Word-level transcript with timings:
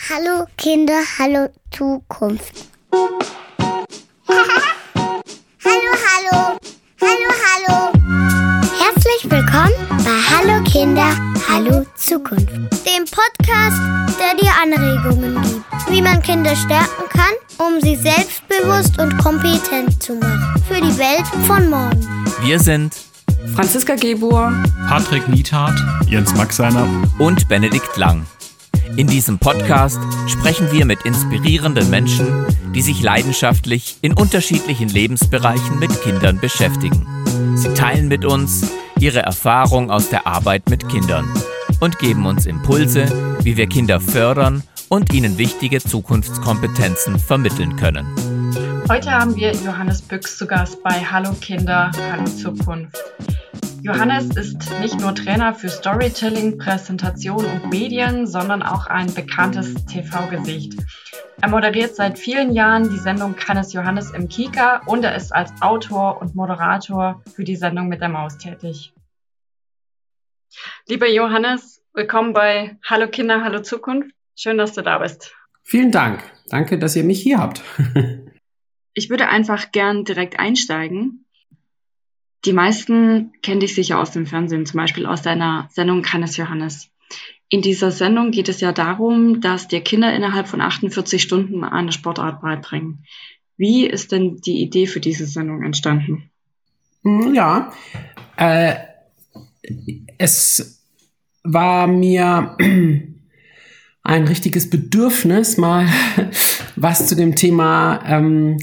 Hallo 0.00 0.46
Kinder, 0.56 1.02
hallo 1.18 1.48
Zukunft. 1.76 2.54
hallo, 2.92 3.18
hallo, 5.64 6.58
hallo, 7.00 7.30
hallo. 7.44 7.92
Herzlich 8.78 9.28
willkommen 9.30 9.74
bei 10.04 10.16
Hallo 10.30 10.62
Kinder, 10.64 11.10
hallo 11.48 11.84
Zukunft. 11.96 12.48
Dem 12.86 13.04
Podcast, 13.04 13.80
der 14.18 14.34
dir 14.40 14.52
Anregungen 14.62 15.42
gibt, 15.42 15.64
wie 15.90 16.00
man 16.00 16.22
Kinder 16.22 16.54
stärken 16.56 17.08
kann, 17.10 17.34
um 17.58 17.78
sie 17.80 17.96
selbstbewusst 17.96 18.98
und 18.98 19.18
kompetent 19.18 20.02
zu 20.02 20.14
machen. 20.14 20.62
Für 20.68 20.80
die 20.80 20.96
Welt 20.98 21.26
von 21.46 21.68
morgen. 21.68 22.24
Wir 22.42 22.58
sind 22.58 22.96
Franziska 23.54 23.96
Gebur, 23.96 24.50
Patrick 24.88 25.28
Niethardt, 25.28 25.78
Jens 26.06 26.32
Maxeiner 26.34 26.86
und 27.18 27.46
Benedikt 27.48 27.96
Lang. 27.96 28.24
In 28.96 29.06
diesem 29.06 29.38
Podcast 29.38 30.00
sprechen 30.26 30.70
wir 30.72 30.84
mit 30.84 31.02
inspirierenden 31.02 31.90
Menschen, 31.90 32.26
die 32.74 32.82
sich 32.82 33.02
leidenschaftlich 33.02 33.96
in 34.02 34.12
unterschiedlichen 34.12 34.88
Lebensbereichen 34.88 35.78
mit 35.78 36.02
Kindern 36.02 36.38
beschäftigen. 36.38 37.06
Sie 37.56 37.72
teilen 37.74 38.08
mit 38.08 38.24
uns 38.24 38.70
ihre 38.98 39.20
Erfahrung 39.20 39.90
aus 39.90 40.10
der 40.10 40.26
Arbeit 40.26 40.68
mit 40.68 40.88
Kindern 40.88 41.28
und 41.80 41.98
geben 41.98 42.26
uns 42.26 42.46
Impulse, 42.46 43.06
wie 43.42 43.56
wir 43.56 43.66
Kinder 43.66 44.00
fördern 44.00 44.62
und 44.88 45.12
ihnen 45.12 45.38
wichtige 45.38 45.80
Zukunftskompetenzen 45.80 47.18
vermitteln 47.18 47.76
können. 47.76 48.06
Heute 48.90 49.10
haben 49.12 49.36
wir 49.36 49.52
Johannes 49.52 50.02
Büchs 50.02 50.36
zu 50.36 50.46
Gast 50.46 50.82
bei 50.82 50.90
Hallo 50.90 51.32
Kinder, 51.40 51.92
Hallo 52.10 52.24
Zukunft. 52.24 52.96
Johannes 53.82 54.36
ist 54.36 54.70
nicht 54.80 55.00
nur 55.00 55.14
Trainer 55.14 55.54
für 55.54 55.70
Storytelling, 55.70 56.58
Präsentation 56.58 57.44
und 57.44 57.70
Medien, 57.70 58.26
sondern 58.26 58.62
auch 58.62 58.86
ein 58.86 59.12
bekanntes 59.14 59.74
TV-Gesicht. 59.86 60.74
Er 61.40 61.48
moderiert 61.48 61.96
seit 61.96 62.18
vielen 62.18 62.52
Jahren 62.52 62.90
die 62.90 62.98
Sendung 62.98 63.36
Kann 63.36 63.56
es 63.56 63.72
Johannes 63.72 64.10
im 64.10 64.28
Kika 64.28 64.82
und 64.84 65.02
er 65.02 65.16
ist 65.16 65.32
als 65.32 65.50
Autor 65.62 66.20
und 66.20 66.34
Moderator 66.34 67.22
für 67.34 67.44
die 67.44 67.56
Sendung 67.56 67.88
mit 67.88 68.02
der 68.02 68.10
Maus 68.10 68.36
tätig. 68.36 68.92
Lieber 70.86 71.08
Johannes, 71.08 71.82
willkommen 71.94 72.34
bei 72.34 72.76
Hallo 72.84 73.08
Kinder, 73.08 73.42
Hallo 73.42 73.62
Zukunft. 73.62 74.10
Schön, 74.36 74.58
dass 74.58 74.74
du 74.74 74.82
da 74.82 74.98
bist. 74.98 75.34
Vielen 75.62 75.90
Dank. 75.90 76.22
Danke, 76.50 76.78
dass 76.78 76.96
ihr 76.96 77.04
mich 77.04 77.22
hier 77.22 77.38
habt. 77.38 77.62
ich 78.94 79.08
würde 79.08 79.28
einfach 79.28 79.72
gern 79.72 80.04
direkt 80.04 80.38
einsteigen. 80.38 81.24
Die 82.44 82.52
meisten 82.52 83.32
kennen 83.42 83.60
dich 83.60 83.74
sicher 83.74 83.98
aus 83.98 84.12
dem 84.12 84.26
Fernsehen, 84.26 84.66
zum 84.66 84.78
Beispiel 84.78 85.06
aus 85.06 85.22
deiner 85.22 85.68
Sendung 85.72 86.02
Kann 86.02 86.22
es 86.22 86.36
Johannes. 86.36 86.88
In 87.48 87.62
dieser 87.62 87.90
Sendung 87.90 88.30
geht 88.30 88.48
es 88.48 88.60
ja 88.60 88.72
darum, 88.72 89.40
dass 89.40 89.68
dir 89.68 89.80
Kinder 89.80 90.14
innerhalb 90.14 90.48
von 90.48 90.60
48 90.60 91.20
Stunden 91.20 91.64
eine 91.64 91.92
Sportart 91.92 92.40
beibringen. 92.40 93.04
Wie 93.56 93.86
ist 93.86 94.12
denn 94.12 94.36
die 94.36 94.62
Idee 94.62 94.86
für 94.86 95.00
diese 95.00 95.26
Sendung 95.26 95.62
entstanden? 95.62 96.30
Hm, 97.02 97.34
ja, 97.34 97.72
äh, 98.36 98.74
es 100.16 100.82
war 101.42 101.86
mir 101.86 102.56
ein 104.02 104.26
richtiges 104.28 104.70
Bedürfnis, 104.70 105.58
mal 105.58 105.86
was 106.76 107.06
zu 107.06 107.16
dem 107.16 107.34
Thema 107.34 108.02
ähm, 108.06 108.58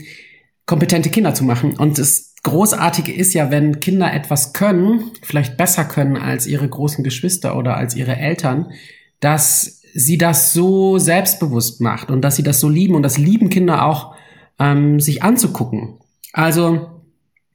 kompetente 0.65 1.09
Kinder 1.09 1.33
zu 1.33 1.43
machen. 1.43 1.77
Und 1.77 1.99
es 1.99 2.26
Großartige 2.47 3.13
ist 3.13 3.33
ja, 3.33 3.51
wenn 3.51 3.81
Kinder 3.81 4.13
etwas 4.13 4.53
können, 4.53 5.11
vielleicht 5.21 5.57
besser 5.57 5.83
können 5.83 6.15
als 6.15 6.47
ihre 6.47 6.67
großen 6.67 7.03
Geschwister 7.03 7.57
oder 7.57 7.75
als 7.75 7.93
ihre 7.93 8.15
Eltern, 8.15 8.71
dass 9.19 9.81
sie 9.93 10.17
das 10.17 10.53
so 10.53 10.97
selbstbewusst 10.97 11.81
macht 11.81 12.09
und 12.09 12.21
dass 12.21 12.37
sie 12.37 12.43
das 12.43 12.61
so 12.61 12.69
lieben 12.69 12.95
und 12.95 13.03
das 13.03 13.17
lieben 13.17 13.49
Kinder 13.49 13.85
auch, 13.85 14.15
ähm, 14.59 15.01
sich 15.01 15.23
anzugucken. 15.23 15.95
Also 16.31 16.87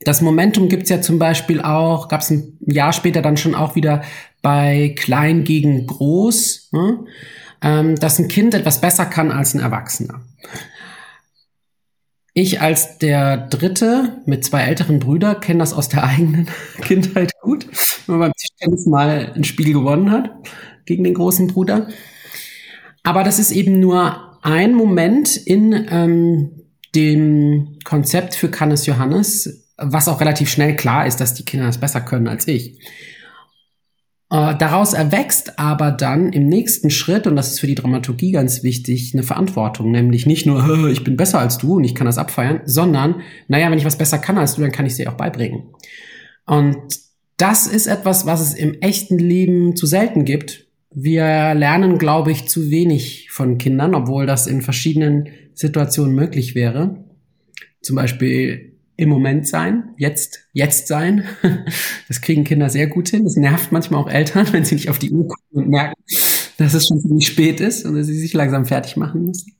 das 0.00 0.20
Momentum 0.20 0.68
gibt's 0.68 0.90
ja 0.90 1.00
zum 1.00 1.18
Beispiel 1.18 1.62
auch, 1.62 2.08
gab's 2.08 2.30
ein 2.30 2.58
Jahr 2.60 2.92
später 2.92 3.22
dann 3.22 3.38
schon 3.38 3.54
auch 3.54 3.74
wieder 3.74 4.02
bei 4.42 4.94
Klein 4.98 5.44
gegen 5.44 5.86
Groß, 5.86 6.68
ne? 6.72 7.04
ähm, 7.62 7.96
dass 7.96 8.18
ein 8.18 8.28
Kind 8.28 8.54
etwas 8.54 8.80
besser 8.80 9.06
kann 9.06 9.30
als 9.30 9.54
ein 9.54 9.60
Erwachsener. 9.60 10.20
Ich 12.34 12.62
als 12.62 12.98
der 12.98 13.36
Dritte 13.36 14.22
mit 14.24 14.44
zwei 14.44 14.62
älteren 14.62 15.00
Brüdern 15.00 15.40
kenne 15.40 15.58
das 15.58 15.74
aus 15.74 15.88
der 15.88 16.04
eigenen 16.08 16.48
Kindheit 16.80 17.32
gut, 17.40 17.66
wenn 18.06 18.18
man 18.18 18.30
beim 18.30 18.32
Tischtennis 18.32 18.86
mal 18.86 19.32
ein 19.34 19.44
Spiel 19.44 19.72
gewonnen 19.72 20.10
hat 20.10 20.30
gegen 20.86 21.04
den 21.04 21.14
großen 21.14 21.48
Bruder. 21.48 21.88
Aber 23.02 23.24
das 23.24 23.38
ist 23.38 23.50
eben 23.50 23.80
nur 23.80 24.38
ein 24.42 24.74
Moment 24.74 25.36
in 25.36 25.86
ähm, 25.90 26.50
dem 26.94 27.78
Konzept 27.84 28.34
für 28.34 28.50
Cannes 28.50 28.86
Johannes, 28.86 29.72
was 29.76 30.08
auch 30.08 30.20
relativ 30.20 30.48
schnell 30.48 30.76
klar 30.76 31.06
ist, 31.06 31.20
dass 31.20 31.34
die 31.34 31.44
Kinder 31.44 31.66
das 31.66 31.80
besser 31.80 32.00
können 32.00 32.28
als 32.28 32.48
ich. 32.48 32.78
Äh, 34.32 34.56
daraus 34.56 34.94
erwächst 34.94 35.58
aber 35.58 35.90
dann 35.90 36.32
im 36.32 36.46
nächsten 36.46 36.88
Schritt, 36.88 37.26
und 37.26 37.36
das 37.36 37.50
ist 37.50 37.60
für 37.60 37.66
die 37.66 37.74
Dramaturgie 37.74 38.32
ganz 38.32 38.62
wichtig, 38.62 39.12
eine 39.12 39.24
Verantwortung, 39.24 39.90
nämlich 39.90 40.24
nicht 40.24 40.46
nur, 40.46 40.88
ich 40.90 41.04
bin 41.04 41.18
besser 41.18 41.38
als 41.38 41.58
du 41.58 41.76
und 41.76 41.84
ich 41.84 41.94
kann 41.94 42.06
das 42.06 42.16
abfeiern, 42.16 42.62
sondern, 42.64 43.20
naja, 43.48 43.70
wenn 43.70 43.76
ich 43.76 43.84
was 43.84 43.98
besser 43.98 44.16
kann 44.16 44.38
als 44.38 44.54
du, 44.54 44.62
dann 44.62 44.72
kann 44.72 44.86
ich 44.86 44.92
es 44.92 44.96
dir 44.96 45.12
auch 45.12 45.18
beibringen. 45.18 45.64
Und 46.46 46.78
das 47.36 47.66
ist 47.66 47.86
etwas, 47.86 48.24
was 48.24 48.40
es 48.40 48.54
im 48.54 48.80
echten 48.80 49.18
Leben 49.18 49.76
zu 49.76 49.84
selten 49.84 50.24
gibt. 50.24 50.66
Wir 50.90 51.52
lernen, 51.52 51.98
glaube 51.98 52.32
ich, 52.32 52.48
zu 52.48 52.70
wenig 52.70 53.28
von 53.30 53.58
Kindern, 53.58 53.94
obwohl 53.94 54.24
das 54.24 54.46
in 54.46 54.62
verschiedenen 54.62 55.28
Situationen 55.52 56.14
möglich 56.14 56.54
wäre. 56.54 57.04
Zum 57.82 57.96
Beispiel 57.96 58.71
im 58.96 59.08
Moment 59.08 59.46
sein, 59.46 59.94
jetzt, 59.96 60.48
jetzt 60.52 60.88
sein. 60.88 61.24
Das 62.08 62.20
kriegen 62.20 62.44
Kinder 62.44 62.68
sehr 62.68 62.88
gut 62.88 63.08
hin. 63.08 63.24
Das 63.24 63.36
nervt 63.36 63.72
manchmal 63.72 64.02
auch 64.02 64.08
Eltern, 64.08 64.46
wenn 64.52 64.64
sie 64.64 64.74
nicht 64.74 64.90
auf 64.90 64.98
die 64.98 65.10
Uhr 65.10 65.26
gucken 65.26 65.64
und 65.64 65.68
merken, 65.68 65.94
dass 66.58 66.74
es 66.74 66.86
schon 66.86 67.00
ziemlich 67.00 67.26
spät 67.26 67.60
ist 67.60 67.86
und 67.86 67.96
dass 67.96 68.06
sie 68.06 68.18
sich 68.18 68.32
langsam 68.34 68.66
fertig 68.66 68.96
machen 68.96 69.24
müssen. 69.24 69.52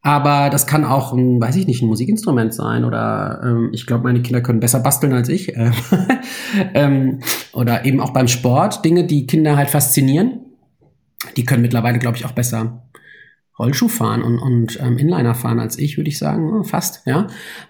Aber 0.00 0.48
das 0.50 0.66
kann 0.66 0.84
auch, 0.84 1.12
ein, 1.12 1.40
weiß 1.40 1.56
ich 1.56 1.66
nicht, 1.66 1.82
ein 1.82 1.88
Musikinstrument 1.88 2.54
sein 2.54 2.84
oder 2.84 3.40
ähm, 3.42 3.70
ich 3.72 3.86
glaube, 3.86 4.04
meine 4.04 4.22
Kinder 4.22 4.40
können 4.40 4.60
besser 4.60 4.80
basteln 4.80 5.12
als 5.12 5.28
ich. 5.28 5.56
Äh, 5.56 5.72
ähm, 6.74 7.20
oder 7.52 7.84
eben 7.84 8.00
auch 8.00 8.10
beim 8.10 8.28
Sport 8.28 8.84
Dinge, 8.84 9.04
die 9.04 9.26
Kinder 9.26 9.56
halt 9.56 9.70
faszinieren. 9.70 10.40
Die 11.36 11.44
können 11.44 11.62
mittlerweile, 11.62 11.98
glaube 11.98 12.16
ich, 12.16 12.24
auch 12.24 12.32
besser 12.32 12.84
Rollschuh 13.58 13.88
fahren 13.88 14.22
und, 14.22 14.38
und 14.38 14.78
ähm, 14.80 14.98
Inliner 14.98 15.34
fahren 15.34 15.58
als 15.58 15.78
ich, 15.78 15.96
würde 15.96 16.08
ich 16.08 16.18
sagen, 16.18 16.64
fast, 16.64 17.06
ja. 17.06 17.26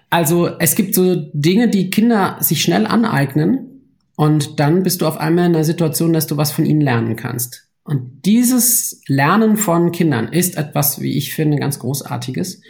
Also 0.09 0.47
es 0.59 0.75
gibt 0.75 0.93
so 0.93 1.15
Dinge, 1.33 1.67
die 1.69 1.89
Kinder 1.89 2.37
sich 2.39 2.61
schnell 2.61 2.85
aneignen 2.85 3.81
und 4.15 4.59
dann 4.59 4.83
bist 4.83 5.01
du 5.01 5.07
auf 5.07 5.17
einmal 5.17 5.45
in 5.45 5.53
der 5.53 5.63
Situation, 5.63 6.13
dass 6.13 6.27
du 6.27 6.37
was 6.37 6.51
von 6.51 6.65
ihnen 6.65 6.81
lernen 6.81 7.15
kannst. 7.15 7.67
Und 7.83 8.25
dieses 8.25 9.01
Lernen 9.07 9.57
von 9.57 9.91
Kindern 9.91 10.27
ist 10.27 10.57
etwas, 10.57 11.01
wie 11.01 11.17
ich 11.17 11.33
finde, 11.33 11.57
ganz 11.57 11.79
großartiges. 11.79 12.61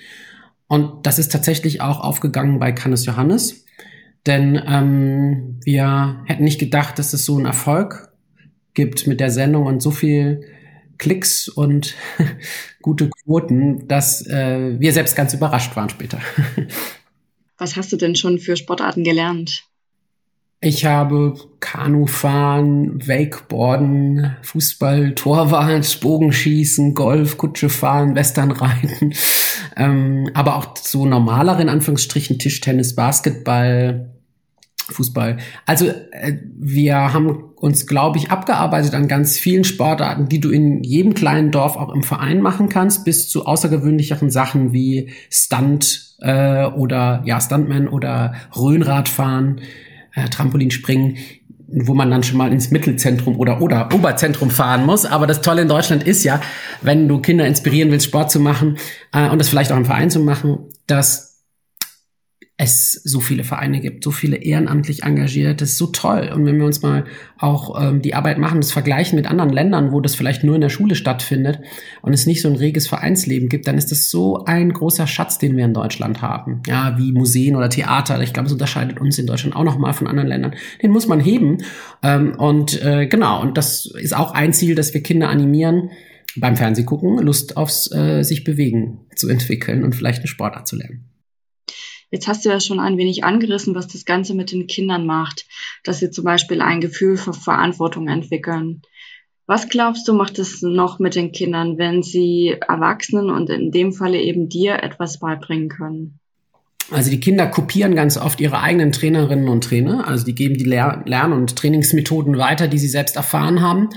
Und 0.67 1.05
das 1.05 1.19
ist 1.19 1.31
tatsächlich 1.31 1.81
auch 1.81 1.99
aufgegangen 1.99 2.59
bei 2.59 2.71
Cannes 2.71 3.05
Johannes. 3.05 3.65
Denn 4.27 4.61
ähm, 4.65 5.59
wir 5.65 6.21
hätten 6.25 6.43
nicht 6.43 6.59
gedacht, 6.59 6.99
dass 6.99 7.13
es 7.13 7.25
so 7.25 7.35
einen 7.35 7.47
Erfolg 7.47 8.13
gibt 8.73 9.07
mit 9.07 9.19
der 9.19 9.31
Sendung 9.31 9.65
und 9.65 9.81
so 9.81 9.91
viel 9.91 10.45
Klicks 10.99 11.47
und 11.47 11.95
gute 12.81 13.09
Quoten, 13.09 13.87
dass 13.87 14.27
äh, 14.27 14.79
wir 14.79 14.93
selbst 14.93 15.15
ganz 15.15 15.33
überrascht 15.33 15.75
waren 15.75 15.89
später. 15.89 16.19
Was 17.57 17.75
hast 17.75 17.91
du 17.91 17.97
denn 17.97 18.15
schon 18.15 18.37
für 18.37 18.55
Sportarten 18.55 19.03
gelernt? 19.03 19.63
Ich 20.61 20.85
habe 20.85 21.35
Kanufahren, 21.61 23.07
Wakeboarden, 23.07 24.35
Fußball, 24.41 25.15
Torwart, 25.15 25.99
Bogenschießen, 26.01 26.93
Golf, 26.93 27.37
Kutsche 27.37 27.69
fahren, 27.69 28.13
Westernreiten, 28.15 29.13
ähm, 29.77 30.29
aber 30.33 30.57
auch 30.57 30.75
so 30.75 31.05
normaler 31.05 31.59
in 31.61 31.69
Anführungsstrichen 31.69 32.39
Tischtennis, 32.39 32.93
Basketball, 32.93 34.18
Fußball. 34.93 35.37
Also 35.65 35.87
äh, 35.87 36.37
wir 36.57 37.13
haben 37.13 37.51
uns, 37.55 37.87
glaube 37.87 38.17
ich, 38.17 38.31
abgearbeitet 38.31 38.93
an 38.93 39.07
ganz 39.07 39.37
vielen 39.37 39.63
Sportarten, 39.63 40.29
die 40.29 40.39
du 40.39 40.49
in 40.49 40.83
jedem 40.83 41.13
kleinen 41.13 41.51
Dorf 41.51 41.75
auch 41.75 41.93
im 41.93 42.03
Verein 42.03 42.41
machen 42.41 42.69
kannst, 42.69 43.05
bis 43.05 43.29
zu 43.29 43.45
außergewöhnlicheren 43.45 44.29
Sachen 44.29 44.73
wie 44.73 45.09
Stunt 45.29 46.15
äh, 46.19 46.65
oder 46.65 47.21
ja 47.25 47.39
Stuntman 47.39 47.87
oder 47.87 48.33
Röhnradfahren, 48.55 49.61
äh, 50.13 50.29
Trampolinspringen 50.29 51.17
wo 51.71 51.93
man 51.93 52.09
dann 52.09 52.23
schon 52.23 52.37
mal 52.37 52.51
ins 52.51 52.71
Mittelzentrum 52.71 53.37
oder 53.37 53.61
oder 53.61 53.93
Oberzentrum 53.93 54.49
fahren 54.49 54.85
muss. 54.85 55.05
Aber 55.05 55.27
das 55.27 55.41
Tolle 55.41 55.61
in 55.61 55.67
Deutschland 55.67 56.03
ist 56.03 56.23
ja, 56.23 56.41
wenn 56.81 57.07
du 57.07 57.19
Kinder 57.19 57.45
inspirieren 57.45 57.91
willst, 57.91 58.07
Sport 58.07 58.31
zu 58.31 58.39
machen 58.39 58.77
äh, 59.13 59.29
und 59.29 59.39
das 59.39 59.49
vielleicht 59.49 59.71
auch 59.71 59.77
im 59.77 59.85
Verein 59.85 60.09
zu 60.09 60.19
machen, 60.19 60.59
dass 60.87 61.28
es 62.61 62.91
so 63.05 63.21
viele 63.21 63.45
Vereine 63.45 63.79
gibt, 63.79 64.03
so 64.03 64.11
viele 64.11 64.35
ehrenamtlich 64.35 65.03
Engagierte, 65.03 65.55
das 65.55 65.69
ist 65.69 65.77
so 65.77 65.87
toll. 65.87 66.29
Und 66.35 66.45
wenn 66.45 66.57
wir 66.57 66.65
uns 66.65 66.81
mal 66.81 67.05
auch 67.37 67.81
ähm, 67.81 68.01
die 68.01 68.15
Arbeit 68.15 68.37
machen, 68.37 68.59
das 68.59 68.73
vergleichen 68.73 69.15
mit 69.15 69.27
anderen 69.27 69.49
Ländern, 69.49 69.93
wo 69.93 70.01
das 70.01 70.13
vielleicht 70.13 70.43
nur 70.43 70.55
in 70.55 70.61
der 70.61 70.67
Schule 70.67 70.95
stattfindet 70.95 71.61
und 72.01 72.11
es 72.11 72.25
nicht 72.25 72.41
so 72.41 72.49
ein 72.49 72.57
reges 72.57 72.85
Vereinsleben 72.85 73.47
gibt, 73.47 73.65
dann 73.65 73.77
ist 73.77 73.93
das 73.93 74.09
so 74.09 74.43
ein 74.43 74.73
großer 74.73 75.07
Schatz, 75.07 75.37
den 75.37 75.55
wir 75.55 75.63
in 75.63 75.73
Deutschland 75.73 76.21
haben. 76.21 76.61
Ja, 76.67 76.97
wie 76.97 77.13
Museen 77.13 77.55
oder 77.55 77.69
Theater. 77.69 78.21
Ich 78.21 78.33
glaube, 78.33 78.47
es 78.47 78.53
unterscheidet 78.53 78.99
uns 78.99 79.17
in 79.17 79.25
Deutschland 79.25 79.55
auch 79.55 79.63
nochmal 79.63 79.93
von 79.93 80.07
anderen 80.07 80.27
Ländern. 80.27 80.53
Den 80.83 80.91
muss 80.91 81.07
man 81.07 81.21
heben. 81.21 81.59
Ähm, 82.03 82.35
und 82.37 82.83
äh, 82.83 83.07
genau, 83.07 83.41
und 83.41 83.57
das 83.57 83.85
ist 83.85 84.13
auch 84.13 84.33
ein 84.33 84.51
Ziel, 84.51 84.75
dass 84.75 84.93
wir 84.93 85.01
Kinder 85.01 85.29
animieren, 85.29 85.91
beim 86.35 86.57
Fernsehgucken 86.57 87.19
Lust 87.19 87.55
aufs 87.55 87.89
äh, 87.93 88.23
sich 88.23 88.43
bewegen 88.43 88.99
zu 89.15 89.29
entwickeln 89.29 89.85
und 89.85 89.95
vielleicht 89.95 90.19
eine 90.19 90.27
Sportart 90.27 90.67
zu 90.67 90.75
lernen. 90.75 91.08
Jetzt 92.11 92.27
hast 92.27 92.43
du 92.43 92.49
ja 92.49 92.59
schon 92.59 92.79
ein 92.79 92.97
wenig 92.97 93.23
angerissen, 93.23 93.75
was 93.75 93.87
das 93.87 94.05
Ganze 94.05 94.33
mit 94.33 94.51
den 94.51 94.67
Kindern 94.67 95.05
macht, 95.05 95.45
dass 95.83 95.99
sie 95.99 96.09
zum 96.09 96.23
Beispiel 96.23 96.61
ein 96.61 96.81
Gefühl 96.81 97.17
für 97.17 97.33
Verantwortung 97.33 98.07
entwickeln. 98.07 98.81
Was 99.45 99.69
glaubst 99.69 100.07
du, 100.07 100.13
macht 100.13 100.37
es 100.37 100.61
noch 100.61 100.99
mit 100.99 101.15
den 101.15 101.31
Kindern, 101.31 101.77
wenn 101.77 102.03
sie 102.03 102.55
Erwachsenen 102.67 103.29
und 103.29 103.49
in 103.49 103.71
dem 103.71 103.93
Falle 103.93 104.21
eben 104.21 104.47
dir 104.47 104.83
etwas 104.83 105.19
beibringen 105.19 105.69
können? 105.69 106.19
Also 106.91 107.11
die 107.11 107.19
Kinder 107.19 107.47
kopieren 107.47 107.95
ganz 107.95 108.17
oft 108.17 108.39
ihre 108.41 108.61
eigenen 108.61 108.91
Trainerinnen 108.91 109.47
und 109.47 109.63
Trainer. 109.63 110.07
Also 110.07 110.25
die 110.25 110.33
geben 110.33 110.55
die 110.55 110.65
Lern- 110.65 111.33
und 111.33 111.55
Trainingsmethoden 111.55 112.37
weiter, 112.37 112.67
die 112.67 112.79
sie 112.79 112.87
selbst 112.87 113.15
erfahren 113.15 113.61
haben. 113.61 113.89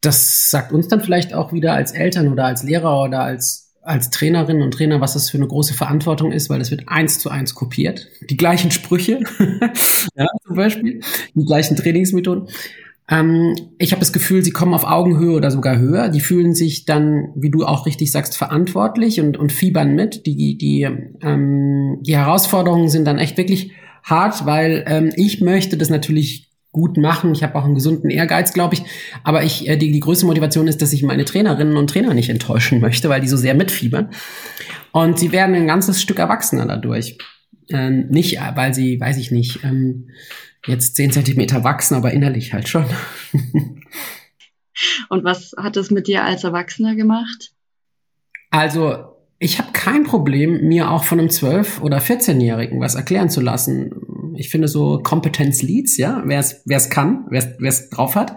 Das 0.00 0.50
sagt 0.50 0.72
uns 0.72 0.88
dann 0.88 1.00
vielleicht 1.00 1.34
auch 1.34 1.52
wieder 1.52 1.72
als 1.72 1.92
Eltern 1.92 2.28
oder 2.30 2.44
als 2.44 2.62
Lehrer 2.62 3.02
oder 3.02 3.22
als 3.22 3.67
als 3.88 4.10
Trainerinnen 4.10 4.62
und 4.62 4.72
Trainer, 4.74 5.00
was 5.00 5.14
das 5.14 5.30
für 5.30 5.38
eine 5.38 5.46
große 5.46 5.72
Verantwortung 5.72 6.30
ist, 6.30 6.50
weil 6.50 6.60
es 6.60 6.70
wird 6.70 6.88
eins 6.88 7.18
zu 7.18 7.30
eins 7.30 7.54
kopiert. 7.54 8.08
Die 8.28 8.36
gleichen 8.36 8.70
Sprüche, 8.70 9.20
ja, 10.14 10.26
zum 10.46 10.56
Beispiel, 10.56 11.00
die 11.34 11.44
gleichen 11.44 11.74
Trainingsmethoden. 11.74 12.48
Ähm, 13.10 13.54
ich 13.78 13.92
habe 13.92 14.00
das 14.00 14.12
Gefühl, 14.12 14.44
sie 14.44 14.50
kommen 14.50 14.74
auf 14.74 14.84
Augenhöhe 14.84 15.34
oder 15.34 15.50
sogar 15.50 15.78
höher. 15.78 16.10
Die 16.10 16.20
fühlen 16.20 16.54
sich 16.54 16.84
dann, 16.84 17.32
wie 17.34 17.50
du 17.50 17.64
auch 17.64 17.86
richtig 17.86 18.12
sagst, 18.12 18.36
verantwortlich 18.36 19.22
und, 19.22 19.38
und 19.38 19.52
fiebern 19.52 19.94
mit. 19.94 20.26
Die, 20.26 20.58
die, 20.58 20.82
ähm, 21.22 21.98
die 22.02 22.16
Herausforderungen 22.16 22.90
sind 22.90 23.06
dann 23.06 23.18
echt 23.18 23.38
wirklich 23.38 23.72
hart, 24.04 24.44
weil 24.44 24.84
ähm, 24.86 25.12
ich 25.16 25.40
möchte 25.40 25.78
das 25.78 25.88
natürlich 25.88 26.47
gut 26.78 26.96
machen. 26.96 27.32
Ich 27.32 27.42
habe 27.42 27.56
auch 27.56 27.64
einen 27.64 27.74
gesunden 27.74 28.08
Ehrgeiz, 28.08 28.52
glaube 28.52 28.74
ich. 28.74 28.84
Aber 29.24 29.42
ich, 29.42 29.68
äh, 29.68 29.76
die, 29.76 29.90
die 29.90 30.00
größte 30.00 30.26
Motivation 30.26 30.68
ist, 30.68 30.80
dass 30.80 30.92
ich 30.92 31.02
meine 31.02 31.24
Trainerinnen 31.24 31.76
und 31.76 31.90
Trainer 31.90 32.14
nicht 32.14 32.30
enttäuschen 32.30 32.80
möchte, 32.80 33.08
weil 33.08 33.20
die 33.20 33.28
so 33.28 33.36
sehr 33.36 33.54
mitfiebern. 33.54 34.10
Und 34.92 35.18
sie 35.18 35.32
werden 35.32 35.54
ein 35.56 35.66
ganzes 35.66 36.00
Stück 36.00 36.20
erwachsener 36.20 36.66
dadurch. 36.66 37.18
Ähm, 37.70 38.06
nicht, 38.08 38.38
weil 38.54 38.72
sie, 38.72 39.00
weiß 39.00 39.18
ich 39.18 39.30
nicht, 39.32 39.64
ähm, 39.64 40.08
jetzt 40.66 40.94
zehn 40.96 41.10
Zentimeter 41.10 41.64
wachsen, 41.64 41.96
aber 41.96 42.12
innerlich 42.12 42.54
halt 42.54 42.68
schon. 42.68 42.84
und 45.08 45.24
was 45.24 45.52
hat 45.58 45.76
es 45.76 45.90
mit 45.90 46.06
dir 46.06 46.24
als 46.24 46.44
Erwachsener 46.44 46.94
gemacht? 46.94 47.52
Also, 48.50 49.16
ich 49.40 49.58
habe 49.58 49.72
kein 49.72 50.04
Problem, 50.04 50.68
mir 50.68 50.90
auch 50.90 51.04
von 51.04 51.18
einem 51.18 51.28
12- 51.28 51.80
oder 51.80 51.98
14-Jährigen 51.98 52.80
was 52.80 52.94
erklären 52.94 53.30
zu 53.30 53.40
lassen 53.40 53.90
ich 54.38 54.50
finde 54.50 54.68
so 54.68 55.00
Competence-Leads, 55.02 55.96
ja, 55.96 56.22
wer 56.24 56.38
es 56.38 56.90
kann, 56.90 57.26
wer 57.28 57.56
es 57.60 57.90
drauf 57.90 58.14
hat, 58.14 58.36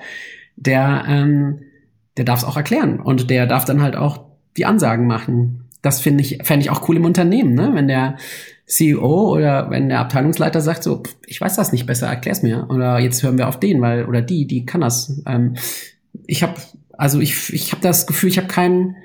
der, 0.55 1.05
ähm, 1.07 1.61
der 2.17 2.25
darf 2.25 2.39
es 2.39 2.45
auch 2.45 2.57
erklären 2.57 2.99
und 2.99 3.29
der 3.29 3.45
darf 3.45 3.65
dann 3.65 3.81
halt 3.81 3.95
auch 3.95 4.25
die 4.57 4.65
Ansagen 4.65 5.07
machen. 5.07 5.69
Das 5.81 6.01
finde 6.01 6.23
ich, 6.23 6.39
fände 6.43 6.63
ich 6.63 6.69
auch 6.69 6.87
cool 6.89 6.97
im 6.97 7.05
Unternehmen, 7.05 7.53
ne? 7.53 7.71
Wenn 7.73 7.87
der 7.87 8.17
CEO 8.65 9.31
oder 9.33 9.69
wenn 9.69 9.89
der 9.89 9.99
Abteilungsleiter 9.99 10.61
sagt 10.61 10.83
so, 10.83 11.03
ich 11.25 11.39
weiß 11.39 11.55
das 11.55 11.71
nicht 11.71 11.85
besser, 11.85 12.07
erklär's 12.07 12.43
mir. 12.43 12.67
Oder 12.69 12.99
jetzt 12.99 13.23
hören 13.23 13.37
wir 13.37 13.47
auf 13.47 13.59
den, 13.59 13.81
weil, 13.81 14.05
oder 14.05 14.21
die, 14.21 14.47
die 14.47 14.65
kann 14.65 14.81
das. 14.81 15.21
Ähm, 15.25 15.55
ich 16.27 16.43
habe, 16.43 16.55
also 16.97 17.19
ich, 17.19 17.53
ich 17.53 17.71
habe 17.71 17.81
das 17.81 18.07
Gefühl, 18.07 18.29
ich 18.29 18.37
habe 18.37 18.47
keinen, 18.47 18.95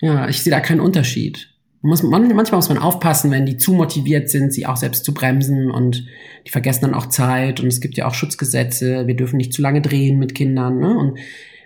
ja, 0.00 0.28
ich 0.28 0.42
sehe 0.42 0.52
da 0.52 0.60
keinen 0.60 0.80
Unterschied 0.80 1.51
muss 1.82 2.02
man, 2.02 2.28
manchmal 2.34 2.58
muss 2.58 2.68
man 2.68 2.78
aufpassen, 2.78 3.30
wenn 3.32 3.44
die 3.44 3.56
zu 3.56 3.72
motiviert 3.72 4.30
sind, 4.30 4.52
sie 4.52 4.66
auch 4.66 4.76
selbst 4.76 5.04
zu 5.04 5.12
bremsen 5.12 5.70
und 5.70 6.06
die 6.46 6.50
vergessen 6.50 6.82
dann 6.82 6.94
auch 6.94 7.06
Zeit 7.06 7.60
und 7.60 7.66
es 7.66 7.80
gibt 7.80 7.96
ja 7.96 8.06
auch 8.06 8.14
Schutzgesetze, 8.14 9.06
wir 9.06 9.16
dürfen 9.16 9.36
nicht 9.36 9.52
zu 9.52 9.60
lange 9.60 9.82
drehen 9.82 10.18
mit 10.18 10.34
Kindern 10.34 10.78
ne? 10.78 10.96
und 10.96 11.18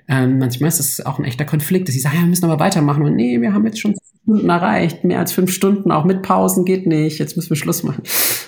ähm, 0.09 0.39
manchmal 0.39 0.69
ist 0.69 0.79
das 0.79 1.05
auch 1.05 1.19
ein 1.19 1.25
echter 1.25 1.45
Konflikt, 1.45 1.89
dass 1.89 1.95
sie 1.95 2.01
sagen, 2.01 2.17
ja, 2.17 2.23
wir 2.23 2.29
müssen 2.29 2.47
aber 2.47 2.59
weitermachen 2.59 3.05
und 3.05 3.15
nee, 3.15 3.41
wir 3.41 3.53
haben 3.53 3.67
jetzt 3.67 3.81
schon 3.81 3.93
fünf 3.93 4.23
Stunden 4.23 4.49
erreicht, 4.49 5.05
mehr 5.05 5.19
als 5.19 5.33
fünf 5.33 5.53
Stunden, 5.53 5.91
auch 5.91 6.05
mit 6.05 6.23
Pausen 6.23 6.65
geht 6.65 6.87
nicht, 6.87 7.19
jetzt 7.19 7.37
müssen 7.37 7.51
wir 7.51 7.57
Schluss 7.57 7.83
machen 7.83 8.03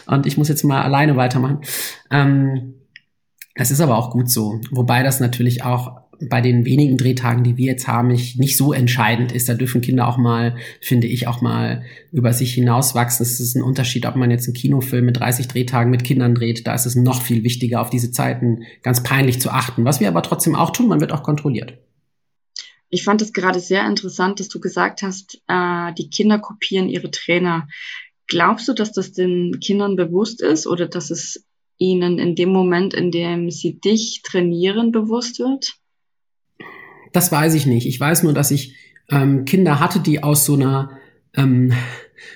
und 0.07 0.27
ich 0.27 0.39
muss 0.39 0.49
jetzt 0.49 0.65
mal 0.65 0.83
alleine 0.83 1.17
weitermachen. 1.17 1.61
Ähm, 2.11 2.75
das 3.57 3.71
ist 3.71 3.81
aber 3.81 3.99
auch 3.99 4.11
gut 4.11 4.31
so, 4.31 4.61
wobei 4.71 5.03
das 5.03 5.21
natürlich 5.21 5.65
auch 5.65 6.08
bei 6.21 6.41
den 6.41 6.65
wenigen 6.65 6.97
Drehtagen, 6.97 7.45
die 7.45 7.57
wir 7.57 7.67
jetzt 7.67 7.87
haben, 7.87 8.09
nicht, 8.09 8.39
nicht 8.39 8.57
so 8.57 8.73
entscheidend 8.73 9.33
ist. 9.33 9.49
Da 9.49 9.55
dürfen 9.55 9.81
Kinder 9.81 10.09
auch 10.09 10.19
mal, 10.19 10.57
finde 10.81 11.07
ich, 11.07 11.29
auch 11.29 11.41
mal 11.41 11.85
über 12.13 12.33
sich 12.33 12.55
hinauswachsen. 12.55 13.25
Es 13.25 13.41
ist 13.41 13.55
ein 13.55 13.63
Unterschied, 13.63 14.07
ob 14.07 14.17
man 14.17 14.31
jetzt 14.31 14.47
einen 14.47 14.55
Kinofilm 14.55 15.05
mit 15.05 15.19
30 15.19 15.49
Drehtagen 15.49 15.91
mit 15.91 16.05
Kindern 16.05 16.35
dreht. 16.35 16.67
Da 16.67 16.75
ist 16.75 16.87
es 16.87 16.97
noch 16.97 17.23
viel 17.23 17.45
wichtiger, 17.45 17.81
auf 17.81 17.91
diese 17.91 18.11
Zeiten 18.11 18.63
ganz 18.83 19.03
peinlich 19.03 19.41
zu 19.41 19.51
achten. 19.51 19.85
Was 19.85 20.01
wir 20.01 20.09
aber 20.09 20.23
trotzdem 20.23 20.55
auch 20.55 20.71
tun, 20.71 20.89
man 20.89 21.01
wird 21.01 21.13
auch 21.13 21.23
kontrolliert. 21.23 21.79
Ich 22.91 23.05
fand 23.05 23.23
es 23.23 23.33
gerade 23.33 23.61
sehr 23.61 23.87
interessant, 23.87 24.41
dass 24.41 24.49
du 24.49 24.61
gesagt 24.61 25.03
hast, 25.03 25.41
äh, 25.47 25.93
die 25.95 26.09
Kinder 26.11 26.39
kopieren 26.39 26.89
ihre 26.89 27.11
Trainer. 27.11 27.69
Glaubst 28.27 28.67
du, 28.67 28.73
dass 28.73 28.93
das 28.93 29.13
den 29.13 29.61
Kindern 29.61 29.97
bewusst 29.97 30.43
ist 30.43 30.67
oder 30.67 30.87
dass 30.87 31.11
es 31.11 31.45
ihnen 31.77 32.19
in 32.19 32.35
dem 32.35 32.51
Moment, 32.51 32.95
in 32.95 33.11
dem 33.11 33.51
sie 33.51 33.79
dich 33.79 34.23
trainieren, 34.23 34.91
bewusst 34.91 35.39
wird? 35.39 35.79
Das 37.13 37.33
weiß 37.33 37.55
ich 37.55 37.67
nicht. 37.67 37.87
Ich 37.87 37.99
weiß 37.99 38.23
nur, 38.23 38.33
dass 38.33 38.51
ich 38.51 38.75
ähm, 39.11 39.45
Kinder 39.45 39.81
hatte, 39.81 40.01
die 40.01 40.23
aus 40.23 40.45
so 40.45 40.55
einer 40.55 40.91
ähm, 41.35 41.73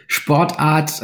Sportart, 0.06 1.02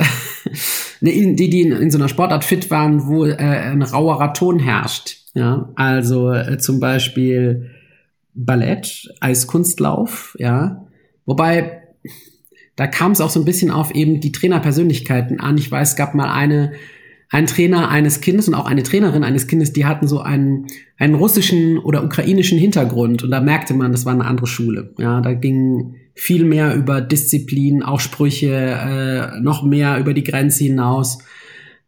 die, 1.01 1.37
die 1.37 1.61
in, 1.63 1.73
in, 1.73 1.91
so 1.91 1.99
einer 1.99 2.09
Sportart 2.09 2.45
fit 2.45 2.71
waren, 2.71 3.07
wo 3.07 3.25
äh, 3.25 3.37
ein 3.37 3.83
rauerer 3.83 4.33
Ton 4.33 4.59
herrscht. 4.59 5.17
Ja, 5.35 5.71
also 5.77 6.33
äh, 6.33 6.59
zum 6.59 6.81
Beispiel 6.81 7.71
Ballett, 8.35 9.09
Eiskunstlauf, 9.21 10.37
ja. 10.39 10.87
Wobei, 11.27 11.83
da 12.77 12.87
kam 12.87 13.13
es 13.13 13.21
auch 13.21 13.31
so 13.31 13.41
ein 13.41 13.45
bisschen 13.45 13.71
auf 13.71 13.95
eben 13.95 14.21
die 14.21 14.33
Trainerpersönlichkeiten 14.33 15.41
an. 15.41 15.59
Ich 15.59 15.71
weiß, 15.71 15.91
es 15.91 15.97
gab 15.97 16.15
mal 16.15 16.33
eine 16.33 16.73
ein 17.31 17.47
Trainer 17.47 17.89
eines 17.91 18.21
Kindes 18.21 18.49
und 18.49 18.55
auch 18.55 18.67
eine 18.67 18.83
Trainerin 18.83 19.23
eines 19.23 19.47
Kindes, 19.47 19.73
die 19.73 19.85
hatten 19.85 20.09
so 20.09 20.21
einen, 20.21 20.67
einen 20.97 21.15
russischen 21.15 21.79
oder 21.79 22.03
ukrainischen 22.03 22.59
Hintergrund 22.59 23.23
und 23.23 23.31
da 23.31 23.41
merkte 23.41 23.75
man, 23.75 23.93
das 23.93 24.07
war 24.07 24.15
eine 24.15 24.25
andere 24.25 24.47
Schule. 24.47 24.95
Ja, 24.99 25.21
da 25.21 25.35
ging 25.35 25.97
viel 26.15 26.45
mehr 26.45 26.75
über 26.75 27.01
Disziplin, 27.01 27.83
auch 27.83 28.01
Sprüche, 28.01 28.55
äh, 28.55 29.41
noch 29.41 29.63
mehr 29.63 29.99
über 29.99 30.15
die 30.15 30.25
Grenze 30.25 30.65
hinaus. 30.65 31.19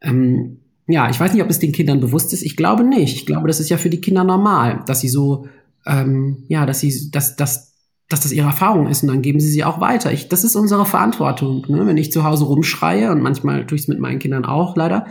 Ähm, 0.02 0.58
ja, 0.86 1.08
ich 1.08 1.18
weiß 1.18 1.32
nicht, 1.32 1.42
ob 1.42 1.50
es 1.50 1.58
den 1.58 1.72
Kindern 1.72 2.00
bewusst 2.00 2.32
ist. 2.32 2.42
Ich 2.42 2.56
glaube 2.56 2.84
nicht. 2.84 3.16
Ich 3.16 3.26
glaube, 3.26 3.48
das 3.48 3.60
ist 3.60 3.70
ja 3.70 3.78
für 3.78 3.90
die 3.90 4.00
Kinder 4.00 4.24
normal, 4.24 4.82
dass 4.86 5.00
sie 5.00 5.08
so, 5.08 5.46
ähm, 5.86 6.44
ja, 6.48 6.66
dass 6.66 6.80
sie, 6.80 7.10
dass, 7.10 7.36
dass, 7.36 7.69
dass 8.10 8.20
das 8.20 8.32
ihre 8.32 8.48
Erfahrung 8.48 8.88
ist 8.88 9.02
und 9.02 9.08
dann 9.08 9.22
geben 9.22 9.40
sie 9.40 9.48
sie 9.48 9.64
auch 9.64 9.80
weiter. 9.80 10.12
Ich, 10.12 10.28
das 10.28 10.44
ist 10.44 10.56
unsere 10.56 10.84
Verantwortung. 10.84 11.64
Ne? 11.68 11.86
Wenn 11.86 11.96
ich 11.96 12.12
zu 12.12 12.24
Hause 12.24 12.44
rumschreie 12.44 13.10
und 13.10 13.22
manchmal 13.22 13.66
tue 13.66 13.76
ich 13.76 13.82
es 13.82 13.88
mit 13.88 14.00
meinen 14.00 14.18
Kindern 14.18 14.44
auch 14.44 14.76
leider, 14.76 15.06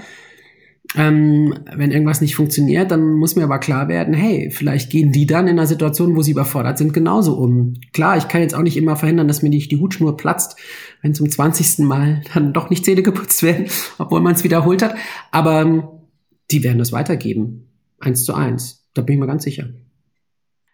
ähm, 0.95 1.53
wenn 1.73 1.91
irgendwas 1.91 2.19
nicht 2.19 2.35
funktioniert, 2.35 2.91
dann 2.91 3.13
muss 3.13 3.35
mir 3.35 3.43
aber 3.43 3.59
klar 3.59 3.87
werden, 3.87 4.13
hey, 4.13 4.49
vielleicht 4.51 4.89
gehen 4.89 5.11
die 5.11 5.25
dann 5.25 5.47
in 5.47 5.57
einer 5.57 5.67
Situation, 5.67 6.15
wo 6.15 6.23
sie 6.23 6.31
überfordert 6.31 6.77
sind, 6.77 6.93
genauso 6.93 7.35
um. 7.35 7.75
Klar, 7.93 8.17
ich 8.17 8.27
kann 8.27 8.41
jetzt 8.41 8.55
auch 8.55 8.63
nicht 8.63 8.75
immer 8.75 8.95
verhindern, 8.95 9.27
dass 9.27 9.43
mir 9.43 9.49
nicht 9.49 9.71
die 9.71 9.77
Hutschnur 9.77 10.17
platzt, 10.17 10.57
wenn 11.01 11.13
zum 11.13 11.29
zwanzigsten 11.29 11.85
Mal 11.85 12.23
dann 12.33 12.53
doch 12.53 12.69
nicht 12.69 12.83
Zähne 12.83 13.03
geputzt 13.03 13.43
werden, 13.43 13.67
obwohl 13.97 14.19
man 14.19 14.33
es 14.33 14.43
wiederholt 14.43 14.81
hat. 14.81 14.95
Aber 15.31 15.61
ähm, 15.61 15.83
die 16.51 16.63
werden 16.63 16.79
das 16.79 16.91
weitergeben. 16.91 17.67
Eins 17.99 18.25
zu 18.25 18.33
eins. 18.33 18.87
Da 18.93 19.03
bin 19.03 19.13
ich 19.13 19.19
mir 19.19 19.27
ganz 19.27 19.43
sicher. 19.43 19.69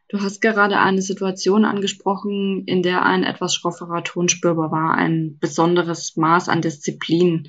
Du 0.07 0.21
hast 0.21 0.39
gerade 0.39 0.77
eine 0.79 1.01
Situation 1.01 1.65
angesprochen, 1.65 2.63
in 2.67 2.83
der 2.83 3.03
ein 3.05 3.23
etwas 3.23 3.55
schrofferer 3.55 4.03
Ton 4.03 4.29
spürbar 4.29 4.71
war, 4.71 4.93
ein 4.93 5.37
besonderes 5.39 6.15
Maß 6.15 6.47
an 6.47 6.61
Disziplin. 6.61 7.47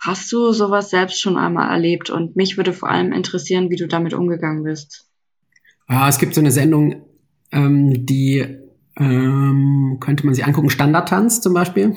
Hast 0.00 0.30
du 0.32 0.52
sowas 0.52 0.90
selbst 0.90 1.20
schon 1.20 1.36
einmal 1.36 1.70
erlebt? 1.70 2.10
Und 2.10 2.34
mich 2.36 2.56
würde 2.56 2.72
vor 2.72 2.90
allem 2.90 3.12
interessieren, 3.12 3.70
wie 3.70 3.76
du 3.76 3.86
damit 3.86 4.14
umgegangen 4.14 4.64
bist. 4.64 5.08
Ja, 5.88 6.08
es 6.08 6.18
gibt 6.18 6.34
so 6.34 6.40
eine 6.40 6.50
Sendung, 6.50 7.06
ähm, 7.52 8.04
die 8.04 8.44
ähm, 8.98 9.98
könnte 10.00 10.26
man 10.26 10.34
sich 10.34 10.44
angucken, 10.44 10.70
Standardtanz 10.70 11.40
zum 11.40 11.54
Beispiel. 11.54 11.94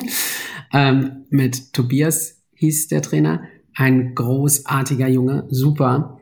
ähm, 0.72 1.24
mit 1.30 1.72
Tobias 1.72 2.40
hieß 2.54 2.88
der 2.88 3.02
Trainer. 3.02 3.42
Ein 3.74 4.14
großartiger 4.14 5.08
Junge, 5.08 5.46
super. 5.48 6.18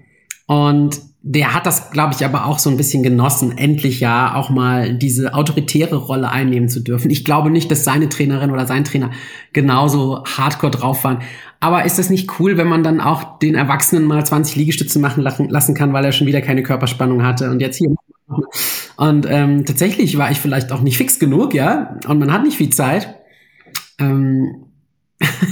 Und 0.47 1.01
der 1.29 1.55
hat 1.55 1.67
das, 1.67 1.91
glaube 1.91 2.15
ich, 2.15 2.25
aber 2.25 2.47
auch 2.47 2.61
so 2.61 2.71
ein 2.71 2.77
bisschen 2.77 3.03
genossen, 3.03 3.59
endlich 3.59 3.99
ja 3.99 4.37
auch 4.37 4.49
mal 4.49 4.95
diese 4.95 5.35
autoritäre 5.35 5.97
Rolle 5.97 6.31
einnehmen 6.31 6.69
zu 6.69 6.79
dürfen. 6.79 7.11
Ich 7.11 7.25
glaube 7.25 7.51
nicht, 7.51 7.69
dass 7.69 7.83
seine 7.83 8.09
Trainerin 8.09 8.53
oder 8.53 8.65
sein 8.65 8.85
Trainer 8.85 9.11
genauso 9.53 10.23
hardcore 10.25 10.71
drauf 10.71 11.03
waren. 11.03 11.23
Aber 11.59 11.85
ist 11.85 11.99
das 11.99 12.11
nicht 12.11 12.39
cool, 12.39 12.57
wenn 12.57 12.69
man 12.69 12.85
dann 12.85 13.01
auch 13.01 13.41
den 13.41 13.57
Erwachsenen 13.57 14.05
mal 14.05 14.25
20 14.25 14.55
Liegestütze 14.55 15.01
machen 15.01 15.25
lassen 15.25 15.75
kann, 15.75 15.93
weil 15.93 16.05
er 16.05 16.13
schon 16.13 16.29
wieder 16.29 16.43
keine 16.43 16.63
Körperspannung 16.63 17.25
hatte 17.25 17.51
und 17.51 17.59
jetzt 17.59 17.79
hier. 17.79 17.93
Und 18.97 19.27
ähm, 19.29 19.65
tatsächlich 19.65 20.17
war 20.19 20.31
ich 20.31 20.39
vielleicht 20.39 20.71
auch 20.71 20.81
nicht 20.81 20.97
fix 20.97 21.19
genug, 21.19 21.55
ja, 21.55 21.99
und 22.07 22.21
man 22.21 22.33
hat 22.33 22.45
nicht 22.45 22.57
viel 22.57 22.71
Zeit. 22.71 23.17
Ähm, 23.99 24.66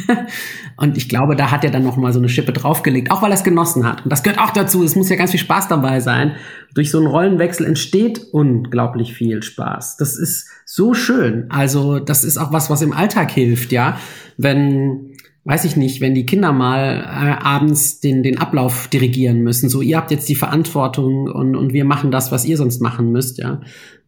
und 0.76 0.96
ich 0.96 1.08
glaube, 1.08 1.36
da 1.36 1.50
hat 1.50 1.64
er 1.64 1.70
dann 1.70 1.84
noch 1.84 1.96
mal 1.96 2.12
so 2.12 2.18
eine 2.18 2.28
Schippe 2.28 2.52
draufgelegt, 2.52 3.10
auch 3.10 3.22
weil 3.22 3.30
er 3.30 3.36
es 3.36 3.44
genossen 3.44 3.84
hat. 3.84 4.04
Und 4.04 4.12
das 4.12 4.22
gehört 4.22 4.40
auch 4.40 4.50
dazu. 4.50 4.82
Es 4.84 4.96
muss 4.96 5.08
ja 5.08 5.16
ganz 5.16 5.30
viel 5.30 5.40
Spaß 5.40 5.68
dabei 5.68 6.00
sein. 6.00 6.36
Durch 6.74 6.90
so 6.90 6.98
einen 6.98 7.06
Rollenwechsel 7.06 7.66
entsteht 7.66 8.20
unglaublich 8.32 9.14
viel 9.14 9.42
Spaß. 9.42 9.96
Das 9.96 10.16
ist 10.16 10.48
so 10.64 10.94
schön. 10.94 11.46
Also 11.50 11.98
das 11.98 12.24
ist 12.24 12.36
auch 12.36 12.52
was, 12.52 12.70
was 12.70 12.82
im 12.82 12.92
Alltag 12.92 13.30
hilft, 13.30 13.72
ja. 13.72 13.98
Wenn 14.36 15.14
weiß 15.44 15.64
ich 15.66 15.76
nicht, 15.76 16.00
wenn 16.00 16.14
die 16.14 16.26
Kinder 16.26 16.52
mal 16.52 17.00
äh, 17.00 17.44
abends 17.44 18.00
den, 18.00 18.22
den 18.22 18.38
Ablauf 18.38 18.88
dirigieren 18.88 19.42
müssen, 19.42 19.68
so 19.68 19.82
ihr 19.82 19.98
habt 19.98 20.10
jetzt 20.10 20.28
die 20.28 20.34
Verantwortung 20.34 21.30
und, 21.30 21.54
und 21.54 21.72
wir 21.72 21.84
machen 21.84 22.10
das, 22.10 22.32
was 22.32 22.44
ihr 22.46 22.56
sonst 22.56 22.80
machen 22.80 23.12
müsst, 23.12 23.38
ja. 23.38 23.60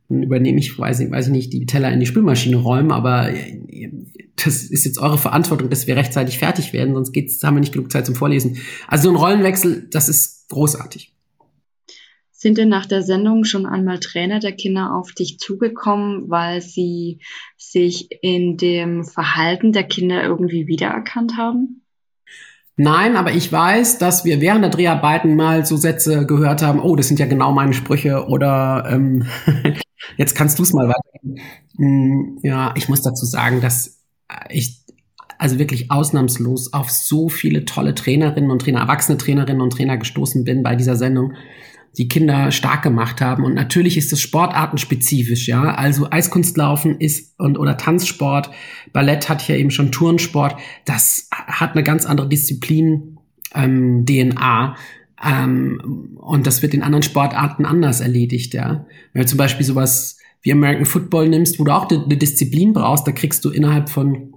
Dann 0.08 0.22
übernehme 0.22 0.58
ich, 0.58 0.78
weiß 0.78 1.00
ich, 1.00 1.10
weiß 1.10 1.26
ich 1.26 1.32
nicht, 1.32 1.52
die 1.52 1.66
Teller 1.66 1.92
in 1.92 2.00
die 2.00 2.06
Spülmaschine 2.06 2.56
räumen, 2.56 2.92
aber 2.92 3.30
das 4.36 4.64
ist 4.64 4.84
jetzt 4.84 4.98
eure 4.98 5.18
Verantwortung, 5.18 5.70
dass 5.70 5.86
wir 5.86 5.96
rechtzeitig 5.96 6.38
fertig 6.38 6.72
werden, 6.72 6.94
sonst 6.94 7.12
geht's, 7.12 7.42
haben 7.42 7.56
wir 7.56 7.60
nicht 7.60 7.72
genug 7.72 7.90
Zeit 7.90 8.06
zum 8.06 8.14
Vorlesen. 8.14 8.58
Also 8.86 9.04
so 9.04 9.10
ein 9.10 9.16
Rollenwechsel, 9.16 9.88
das 9.90 10.08
ist 10.08 10.48
großartig. 10.50 11.12
Sind 12.30 12.58
denn 12.58 12.68
nach 12.68 12.86
der 12.86 13.02
Sendung 13.02 13.44
schon 13.44 13.64
einmal 13.64 13.98
Trainer 13.98 14.40
der 14.40 14.52
Kinder 14.52 14.94
auf 14.94 15.12
dich 15.12 15.38
zugekommen, 15.38 16.28
weil 16.28 16.60
sie 16.60 17.20
sich 17.56 18.08
in 18.20 18.58
dem 18.58 19.04
Verhalten 19.04 19.72
der 19.72 19.84
Kinder 19.84 20.22
irgendwie 20.22 20.66
wiedererkannt 20.66 21.38
haben? 21.38 21.82
Nein, 22.76 23.16
aber 23.16 23.32
ich 23.32 23.50
weiß, 23.50 23.96
dass 23.96 24.26
wir 24.26 24.42
während 24.42 24.62
der 24.62 24.70
Dreharbeiten 24.70 25.34
mal 25.34 25.64
so 25.64 25.78
Sätze 25.78 26.26
gehört 26.26 26.60
haben, 26.60 26.78
oh, 26.78 26.94
das 26.94 27.08
sind 27.08 27.18
ja 27.18 27.24
genau 27.24 27.52
meine 27.52 27.72
Sprüche 27.72 28.26
oder 28.26 28.86
ähm, 28.90 29.24
jetzt 30.16 30.34
kannst 30.34 30.58
du 30.58 30.62
es 30.62 30.72
mal 30.72 30.88
weitergehen. 30.88 31.40
Hm, 31.76 32.38
ja, 32.42 32.72
ich 32.76 32.88
muss 32.88 33.02
dazu 33.02 33.26
sagen, 33.26 33.60
dass 33.60 34.02
ich 34.48 34.84
also 35.38 35.58
wirklich 35.58 35.90
ausnahmslos 35.90 36.72
auf 36.72 36.90
so 36.90 37.28
viele 37.28 37.64
tolle 37.64 37.94
Trainerinnen 37.94 38.50
und 38.50 38.62
Trainer, 38.62 38.80
erwachsene 38.80 39.18
Trainerinnen 39.18 39.60
und 39.60 39.70
Trainer 39.70 39.96
gestoßen 39.98 40.44
bin 40.44 40.62
bei 40.62 40.76
dieser 40.76 40.96
Sendung, 40.96 41.34
die 41.98 42.08
Kinder 42.08 42.50
stark 42.50 42.82
gemacht 42.82 43.20
haben. 43.20 43.44
Und 43.44 43.54
natürlich 43.54 43.96
ist 43.96 44.12
es 44.12 44.20
sportartenspezifisch, 44.20 45.48
ja. 45.48 45.74
Also 45.74 46.10
Eiskunstlaufen 46.10 47.00
ist 47.00 47.38
und 47.38 47.58
oder 47.58 47.76
Tanzsport, 47.76 48.50
Ballett 48.92 49.28
hat 49.28 49.46
ja 49.48 49.56
eben 49.56 49.70
schon 49.70 49.92
Turnsport. 49.92 50.56
Das 50.84 51.28
hat 51.30 51.72
eine 51.72 51.82
ganz 51.82 52.06
andere 52.06 52.28
Disziplin 52.28 53.18
ähm, 53.54 54.04
DNA. 54.06 54.76
Ähm, 55.24 56.16
und 56.16 56.46
das 56.46 56.62
wird 56.62 56.74
in 56.74 56.82
anderen 56.82 57.02
Sportarten 57.02 57.64
anders 57.64 58.00
erledigt, 58.00 58.54
ja. 58.54 58.86
Wenn 59.12 59.22
du 59.22 59.28
zum 59.28 59.38
Beispiel 59.38 59.64
sowas 59.64 60.18
wie 60.42 60.52
American 60.52 60.84
Football 60.84 61.28
nimmst, 61.28 61.58
wo 61.58 61.64
du 61.64 61.72
auch 61.72 61.90
eine 61.90 62.16
Disziplin 62.16 62.72
brauchst, 62.72 63.06
da 63.06 63.12
kriegst 63.12 63.44
du 63.44 63.50
innerhalb 63.50 63.88
von 63.88 64.34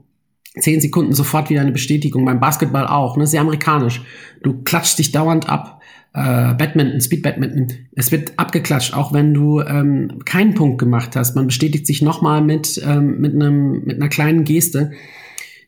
zehn 0.59 0.81
Sekunden 0.81 1.13
sofort 1.13 1.49
wieder 1.49 1.61
eine 1.61 1.71
Bestätigung. 1.71 2.25
Beim 2.25 2.39
Basketball 2.39 2.87
auch, 2.87 3.17
ne? 3.17 3.27
Sehr 3.27 3.41
amerikanisch. 3.41 4.01
Du 4.41 4.63
klatschst 4.63 4.97
dich 4.99 5.11
dauernd 5.11 5.49
ab 5.49 5.79
äh, 6.13 6.53
Badminton, 6.53 7.01
Speed 7.01 7.21
Badminton, 7.21 7.67
es 7.95 8.11
wird 8.11 8.33
abgeklatscht, 8.37 8.93
auch 8.93 9.13
wenn 9.13 9.33
du 9.33 9.61
ähm, 9.61 10.19
keinen 10.25 10.55
Punkt 10.55 10.79
gemacht 10.79 11.15
hast. 11.15 11.35
Man 11.35 11.47
bestätigt 11.47 11.85
sich 11.85 12.01
nochmal 12.01 12.41
mit, 12.41 12.81
ähm, 12.83 13.19
mit, 13.19 13.33
einem, 13.35 13.83
mit 13.85 13.97
einer 13.97 14.09
kleinen 14.09 14.43
Geste. 14.43 14.91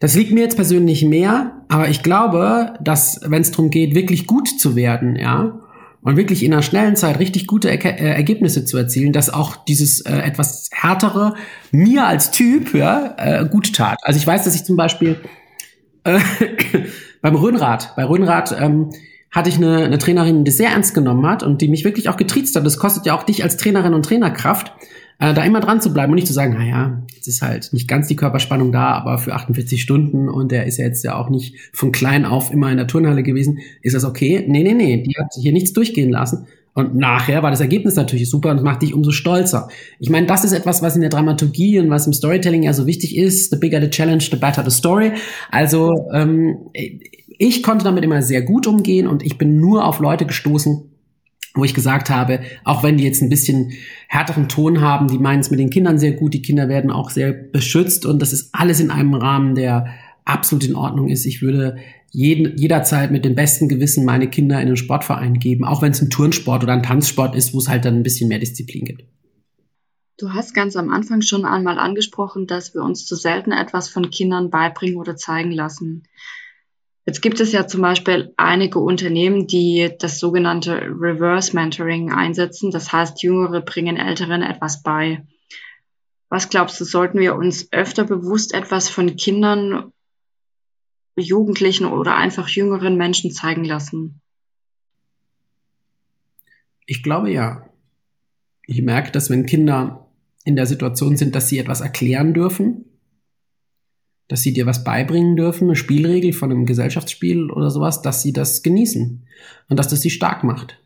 Das 0.01 0.15
liegt 0.15 0.31
mir 0.31 0.41
jetzt 0.41 0.55
persönlich 0.55 1.05
mehr, 1.05 1.61
aber 1.67 1.87
ich 1.87 2.01
glaube, 2.01 2.73
dass, 2.81 3.21
wenn 3.23 3.43
es 3.43 3.51
darum 3.51 3.69
geht, 3.69 3.93
wirklich 3.93 4.25
gut 4.25 4.47
zu 4.59 4.75
werden, 4.75 5.15
ja, 5.15 5.59
und 6.01 6.17
wirklich 6.17 6.43
in 6.43 6.51
einer 6.51 6.63
schnellen 6.63 6.95
Zeit 6.95 7.19
richtig 7.19 7.45
gute 7.45 7.69
er 7.69 7.85
äh, 7.85 8.15
Ergebnisse 8.15 8.65
zu 8.65 8.77
erzielen, 8.77 9.13
dass 9.13 9.31
auch 9.31 9.55
dieses 9.63 10.01
äh, 10.01 10.17
etwas 10.17 10.69
härtere 10.73 11.35
mir 11.71 12.07
als 12.07 12.31
Typ 12.31 12.73
ja, 12.73 13.13
äh, 13.17 13.45
gut 13.47 13.75
tat. 13.75 13.99
Also 14.01 14.17
ich 14.17 14.25
weiß, 14.25 14.43
dass 14.43 14.55
ich 14.55 14.63
zum 14.63 14.75
Beispiel 14.75 15.17
äh, 16.03 16.19
beim 17.21 17.35
Röhnrad, 17.35 17.95
bei 17.95 18.03
Röhnrad 18.03 18.55
ähm, 18.59 18.89
hatte 19.31 19.49
ich 19.49 19.57
eine, 19.57 19.85
eine 19.85 19.97
Trainerin, 19.97 20.43
die 20.43 20.51
sehr 20.51 20.69
ernst 20.69 20.93
genommen 20.93 21.25
hat 21.25 21.41
und 21.41 21.61
die 21.61 21.69
mich 21.69 21.85
wirklich 21.85 22.09
auch 22.09 22.17
getriezt 22.17 22.55
hat. 22.55 22.65
Das 22.65 22.77
kostet 22.77 23.05
ja 23.05 23.17
auch 23.17 23.23
dich 23.23 23.43
als 23.43 23.57
Trainerin 23.57 23.93
und 23.93 24.05
Trainerkraft, 24.05 24.73
äh, 25.19 25.33
da 25.33 25.43
immer 25.43 25.61
dran 25.61 25.81
zu 25.81 25.93
bleiben 25.93 26.11
und 26.11 26.15
nicht 26.15 26.27
zu 26.27 26.33
sagen, 26.33 26.55
na 26.57 26.65
ja, 26.65 27.01
jetzt 27.15 27.27
ist 27.27 27.41
halt 27.41 27.71
nicht 27.71 27.87
ganz 27.87 28.07
die 28.07 28.15
Körperspannung 28.17 28.71
da, 28.71 28.87
aber 28.87 29.17
für 29.17 29.33
48 29.33 29.81
Stunden 29.81 30.27
und 30.27 30.51
der 30.51 30.65
ist 30.65 30.77
ja 30.77 30.85
jetzt 30.85 31.03
ja 31.03 31.15
auch 31.15 31.29
nicht 31.29 31.55
von 31.71 31.91
klein 31.91 32.25
auf 32.25 32.51
immer 32.51 32.69
in 32.69 32.77
der 32.77 32.87
Turnhalle 32.87 33.23
gewesen, 33.23 33.59
ist 33.81 33.95
das 33.95 34.03
okay? 34.03 34.43
Nee, 34.47 34.63
nee, 34.63 34.73
nee, 34.73 35.03
die 35.03 35.15
hat 35.17 35.27
hier 35.39 35.53
nichts 35.53 35.71
durchgehen 35.71 36.09
lassen. 36.09 36.47
Und 36.73 36.95
nachher 36.95 37.43
war 37.43 37.51
das 37.51 37.59
Ergebnis 37.59 37.95
natürlich 37.95 38.29
super 38.29 38.51
und 38.51 38.63
macht 38.63 38.81
dich 38.81 38.93
umso 38.93 39.11
stolzer. 39.11 39.67
Ich 39.99 40.09
meine, 40.09 40.25
das 40.25 40.45
ist 40.45 40.53
etwas, 40.53 40.81
was 40.81 40.95
in 40.95 41.01
der 41.01 41.09
Dramaturgie 41.09 41.79
und 41.79 41.89
was 41.89 42.07
im 42.07 42.13
Storytelling 42.13 42.63
ja 42.63 42.71
so 42.71 42.87
wichtig 42.87 43.17
ist. 43.17 43.51
The 43.51 43.57
bigger 43.57 43.81
the 43.81 43.89
challenge, 43.89 44.29
the 44.31 44.37
better 44.37 44.63
the 44.63 44.71
story. 44.71 45.11
Also 45.49 46.07
ähm, 46.13 46.69
ich 47.37 47.63
konnte 47.63 47.85
damit 47.85 48.03
immer 48.03 48.21
sehr 48.21 48.41
gut 48.41 48.67
umgehen 48.67 49.07
und 49.07 49.23
ich 49.23 49.37
bin 49.37 49.59
nur 49.59 49.85
auf 49.85 49.99
Leute 49.99 50.25
gestoßen, 50.25 50.91
wo 51.53 51.63
ich 51.63 51.73
gesagt 51.73 52.09
habe, 52.09 52.41
auch 52.63 52.83
wenn 52.83 52.97
die 52.97 53.03
jetzt 53.03 53.21
ein 53.21 53.29
bisschen 53.29 53.73
härteren 54.07 54.47
Ton 54.47 54.81
haben, 54.81 55.07
die 55.07 55.17
meinen 55.17 55.41
es 55.41 55.51
mit 55.51 55.59
den 55.59 55.69
Kindern 55.69 55.99
sehr 55.99 56.13
gut, 56.13 56.33
die 56.33 56.41
Kinder 56.41 56.69
werden 56.69 56.91
auch 56.91 57.09
sehr 57.09 57.33
beschützt 57.33 58.05
und 58.05 58.21
das 58.21 58.33
ist 58.33 58.49
alles 58.53 58.79
in 58.79 58.91
einem 58.91 59.13
Rahmen, 59.13 59.55
der 59.55 59.87
absolut 60.23 60.65
in 60.65 60.75
Ordnung 60.75 61.09
ist. 61.09 61.25
Ich 61.25 61.41
würde 61.41 61.77
jeden, 62.11 62.57
jederzeit 62.57 63.11
mit 63.11 63.25
dem 63.25 63.35
besten 63.35 63.69
Gewissen 63.69 64.05
meine 64.05 64.29
Kinder 64.29 64.61
in 64.61 64.67
einen 64.67 64.77
Sportverein 64.77 65.39
geben, 65.39 65.65
auch 65.65 65.81
wenn 65.81 65.91
es 65.91 66.01
ein 66.01 66.09
Turnsport 66.09 66.63
oder 66.63 66.73
ein 66.73 66.83
Tanzsport 66.83 67.35
ist, 67.35 67.53
wo 67.53 67.59
es 67.59 67.69
halt 67.69 67.85
dann 67.85 67.95
ein 67.95 68.03
bisschen 68.03 68.27
mehr 68.27 68.39
Disziplin 68.39 68.85
gibt. 68.85 69.03
Du 70.17 70.33
hast 70.33 70.53
ganz 70.53 70.75
am 70.75 70.91
Anfang 70.91 71.21
schon 71.21 71.45
einmal 71.45 71.79
angesprochen, 71.79 72.45
dass 72.45 72.75
wir 72.75 72.83
uns 72.83 73.05
zu 73.05 73.15
selten 73.15 73.51
etwas 73.51 73.89
von 73.89 74.09
Kindern 74.11 74.51
beibringen 74.51 74.97
oder 74.97 75.15
zeigen 75.15 75.51
lassen. 75.51 76.03
Jetzt 77.05 77.21
gibt 77.21 77.39
es 77.39 77.51
ja 77.51 77.65
zum 77.65 77.81
Beispiel 77.81 78.33
einige 78.37 78.79
Unternehmen, 78.79 79.47
die 79.47 79.89
das 79.99 80.19
sogenannte 80.19 80.73
Reverse 80.81 81.55
Mentoring 81.55 82.11
einsetzen. 82.11 82.69
Das 82.69 82.93
heißt, 82.93 83.23
Jüngere 83.23 83.61
bringen 83.61 83.97
Älteren 83.97 84.43
etwas 84.43 84.83
bei. 84.83 85.25
Was 86.29 86.49
glaubst 86.49 86.79
du, 86.79 86.85
sollten 86.85 87.19
wir 87.19 87.35
uns 87.35 87.73
öfter 87.73 88.05
bewusst 88.05 88.53
etwas 88.53 88.87
von 88.87 89.15
Kindern, 89.15 89.91
Jugendlichen 91.17 91.85
oder 91.85 92.15
einfach 92.15 92.47
jüngeren 92.47 92.95
Menschen 92.95 93.31
zeigen 93.31 93.65
lassen? 93.65 94.21
Ich 96.85 97.03
glaube 97.03 97.31
ja. 97.31 97.67
Ich 98.65 98.81
merke, 98.81 99.11
dass 99.11 99.29
wenn 99.29 99.45
Kinder 99.45 100.07
in 100.45 100.55
der 100.55 100.65
Situation 100.65 101.17
sind, 101.17 101.35
dass 101.35 101.49
sie 101.49 101.59
etwas 101.59 101.81
erklären 101.81 102.33
dürfen, 102.33 102.80
dass 104.31 104.41
sie 104.41 104.53
dir 104.53 104.65
was 104.65 104.85
beibringen 104.85 105.35
dürfen, 105.35 105.65
eine 105.65 105.75
Spielregel 105.75 106.31
von 106.31 106.51
einem 106.51 106.65
Gesellschaftsspiel 106.65 107.51
oder 107.51 107.69
sowas, 107.69 108.01
dass 108.01 108.21
sie 108.21 108.31
das 108.31 108.63
genießen 108.63 109.27
und 109.67 109.77
dass 109.77 109.89
das 109.89 110.01
sie 110.01 110.09
stark 110.09 110.45
macht. 110.45 110.77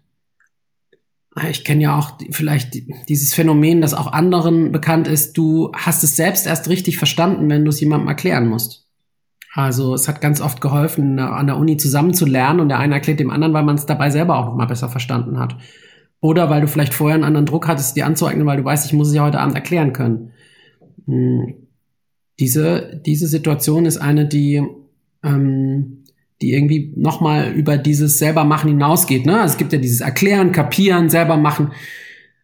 Ich 1.50 1.64
kenne 1.64 1.84
ja 1.84 2.00
auch 2.00 2.14
vielleicht 2.32 2.76
dieses 3.08 3.36
Phänomen, 3.36 3.82
das 3.82 3.94
auch 3.94 4.12
anderen 4.12 4.72
bekannt 4.72 5.08
ist. 5.08 5.38
Du 5.38 5.72
hast 5.76 6.04
es 6.04 6.16
selbst 6.16 6.48
erst 6.48 6.70
richtig 6.70 6.98
verstanden, 6.98 7.48
wenn 7.50 7.66
du 7.66 7.70
es 7.70 7.80
jemandem 7.80 8.08
erklären 8.08 8.48
musst. 8.48 8.88
Also 9.54 9.94
es 9.94 10.08
hat 10.08 10.22
ganz 10.22 10.42
oft 10.42 10.60
geholfen, 10.60 11.20
an 11.20 11.46
der 11.46 11.58
Uni 11.58 11.78
zusammen 11.78 12.16
zu 12.16 12.26
lernen 12.26 12.62
und 12.62 12.70
der 12.70 12.80
eine 12.80 12.96
erklärt 12.96 13.20
dem 13.20 13.30
anderen, 13.30 13.54
weil 13.54 13.64
man 13.64 13.76
es 13.76 13.86
dabei 13.86 14.10
selber 14.10 14.38
auch 14.38 14.48
noch 14.48 14.56
mal 14.56 14.66
besser 14.66 14.90
verstanden 14.90 15.38
hat. 15.38 15.56
Oder 16.20 16.50
weil 16.50 16.62
du 16.62 16.68
vielleicht 16.68 16.96
vorher 16.96 17.16
einen 17.16 17.26
anderen 17.26 17.46
Druck 17.46 17.68
hattest, 17.68 17.96
dir 17.96 18.08
anzueignen, 18.08 18.48
weil 18.48 18.58
du 18.58 18.66
weißt, 18.66 18.88
ich 18.88 18.94
muss 18.94 19.10
es 19.10 19.14
ja 19.14 19.24
heute 19.24 19.40
Abend 19.40 19.56
erklären 19.56 19.94
können. 19.94 20.32
Hm 21.06 21.65
diese, 22.40 23.02
diese 23.06 23.28
Situation 23.28 23.86
ist 23.86 23.98
eine, 23.98 24.28
die, 24.28 24.62
ähm, 25.24 26.04
die 26.42 26.54
irgendwie 26.54 26.94
nochmal 26.96 27.54
über 27.54 27.78
dieses 27.78 28.20
selber 28.20 28.44
machen 28.44 28.70
hinausgeht. 28.70 29.26
Ne? 29.26 29.40
Also 29.40 29.54
es 29.54 29.58
gibt 29.58 29.74
ja 29.74 29.80
dieses 29.80 30.02
Erklären, 30.02 30.52
Kapieren, 30.52 31.10
selber 31.10 31.38
machen. 31.38 31.72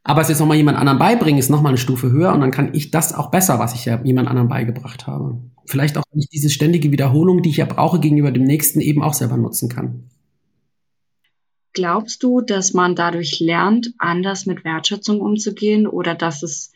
Aber 0.03 0.21
es 0.21 0.29
jetzt 0.29 0.39
nochmal 0.39 0.57
jemand 0.57 0.77
anderen 0.77 0.97
beibringen, 0.97 1.37
ist 1.37 1.49
nochmal 1.49 1.71
eine 1.71 1.77
Stufe 1.77 2.11
höher 2.11 2.33
und 2.33 2.41
dann 2.41 2.51
kann 2.51 2.73
ich 2.73 2.89
das 2.89 3.13
auch 3.13 3.29
besser, 3.29 3.59
was 3.59 3.75
ich 3.75 3.85
ja 3.85 4.01
jemand 4.03 4.27
anderen 4.27 4.47
beigebracht 4.47 5.05
habe. 5.05 5.37
Vielleicht 5.65 5.97
auch 5.97 6.03
nicht 6.13 6.33
diese 6.33 6.49
ständige 6.49 6.91
Wiederholung, 6.91 7.43
die 7.43 7.49
ich 7.49 7.57
ja 7.57 7.65
brauche 7.65 7.99
gegenüber 7.99 8.31
dem 8.31 8.43
Nächsten, 8.43 8.81
eben 8.81 9.03
auch 9.03 9.13
selber 9.13 9.37
nutzen 9.37 9.69
kann. 9.69 10.05
Glaubst 11.73 12.23
du, 12.23 12.41
dass 12.41 12.73
man 12.73 12.95
dadurch 12.95 13.39
lernt, 13.39 13.93
anders 13.97 14.45
mit 14.45 14.65
Wertschätzung 14.65 15.21
umzugehen 15.21 15.85
oder 15.87 16.15
dass 16.15 16.41
es 16.43 16.73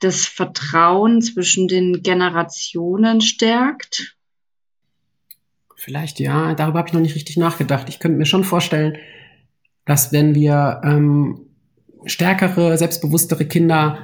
das 0.00 0.26
Vertrauen 0.26 1.22
zwischen 1.22 1.68
den 1.68 2.02
Generationen 2.02 3.20
stärkt? 3.20 4.16
Vielleicht 5.74 6.20
ja, 6.20 6.54
darüber 6.54 6.78
habe 6.78 6.88
ich 6.88 6.94
noch 6.94 7.00
nicht 7.00 7.14
richtig 7.14 7.36
nachgedacht. 7.36 7.88
Ich 7.88 7.98
könnte 7.98 8.18
mir 8.18 8.26
schon 8.26 8.44
vorstellen, 8.44 8.96
dass 9.84 10.12
wenn 10.12 10.34
wir 10.34 10.80
ähm, 10.84 11.46
stärkere, 12.04 12.76
selbstbewusstere 12.76 13.46
Kinder 13.46 13.98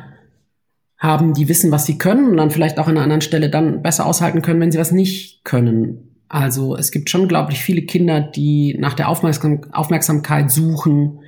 haben, 0.96 1.34
die 1.34 1.48
wissen, 1.48 1.72
was 1.72 1.84
sie 1.84 1.98
können 1.98 2.30
und 2.30 2.36
dann 2.36 2.50
vielleicht 2.50 2.78
auch 2.78 2.86
an 2.86 2.92
einer 2.92 3.02
anderen 3.02 3.22
Stelle 3.22 3.50
dann 3.50 3.82
besser 3.82 4.06
aushalten 4.06 4.40
können, 4.42 4.60
wenn 4.60 4.70
sie 4.70 4.78
was 4.78 4.92
nicht 4.92 5.44
können. 5.44 6.12
Also 6.28 6.76
es 6.76 6.92
gibt 6.92 7.10
schon, 7.10 7.28
glaube 7.28 7.52
ich, 7.52 7.58
viele 7.58 7.82
Kinder, 7.82 8.20
die 8.20 8.76
nach 8.78 8.94
der 8.94 9.08
Aufmerksam 9.08 9.62
Aufmerksamkeit 9.72 10.50
suchen, 10.50 11.18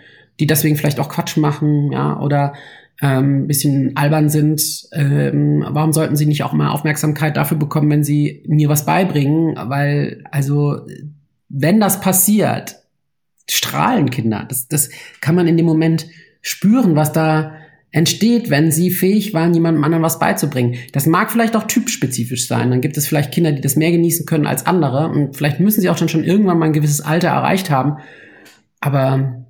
die 0.40 0.46
deswegen 0.46 0.76
vielleicht 0.76 1.00
auch 1.00 1.08
Quatsch 1.08 1.36
machen, 1.36 1.92
ja, 1.92 2.18
oder 2.20 2.54
ähm, 3.00 3.46
bisschen 3.46 3.96
albern 3.96 4.28
sind. 4.28 4.62
Ähm, 4.92 5.64
warum 5.66 5.92
sollten 5.92 6.16
sie 6.16 6.26
nicht 6.26 6.42
auch 6.44 6.52
immer 6.52 6.72
Aufmerksamkeit 6.72 7.36
dafür 7.36 7.58
bekommen, 7.58 7.90
wenn 7.90 8.04
sie 8.04 8.44
mir 8.46 8.68
was 8.68 8.86
beibringen? 8.86 9.56
Weil, 9.56 10.22
also, 10.30 10.86
wenn 11.48 11.80
das 11.80 12.00
passiert, 12.00 12.76
strahlen 13.48 14.10
Kinder. 14.10 14.46
Das, 14.48 14.68
das 14.68 14.90
kann 15.20 15.34
man 15.34 15.46
in 15.46 15.56
dem 15.56 15.66
Moment 15.66 16.06
spüren, 16.40 16.96
was 16.96 17.12
da 17.12 17.54
entsteht, 17.90 18.50
wenn 18.50 18.72
sie 18.72 18.90
fähig 18.90 19.34
waren, 19.34 19.54
jemandem 19.54 19.84
anderen 19.84 20.02
was 20.02 20.18
beizubringen. 20.18 20.74
Das 20.92 21.06
mag 21.06 21.30
vielleicht 21.30 21.54
auch 21.54 21.64
typspezifisch 21.64 22.48
sein. 22.48 22.70
Dann 22.70 22.80
gibt 22.80 22.96
es 22.96 23.06
vielleicht 23.06 23.32
Kinder, 23.32 23.52
die 23.52 23.60
das 23.60 23.76
mehr 23.76 23.92
genießen 23.92 24.26
können 24.26 24.46
als 24.46 24.66
andere. 24.66 25.08
Und 25.08 25.36
vielleicht 25.36 25.60
müssen 25.60 25.80
sie 25.80 25.88
auch 25.88 25.96
dann 25.96 26.08
schon 26.08 26.24
irgendwann 26.24 26.58
mal 26.58 26.66
ein 26.66 26.72
gewisses 26.72 27.00
Alter 27.00 27.28
erreicht 27.28 27.70
haben. 27.70 27.98
Aber 28.80 29.43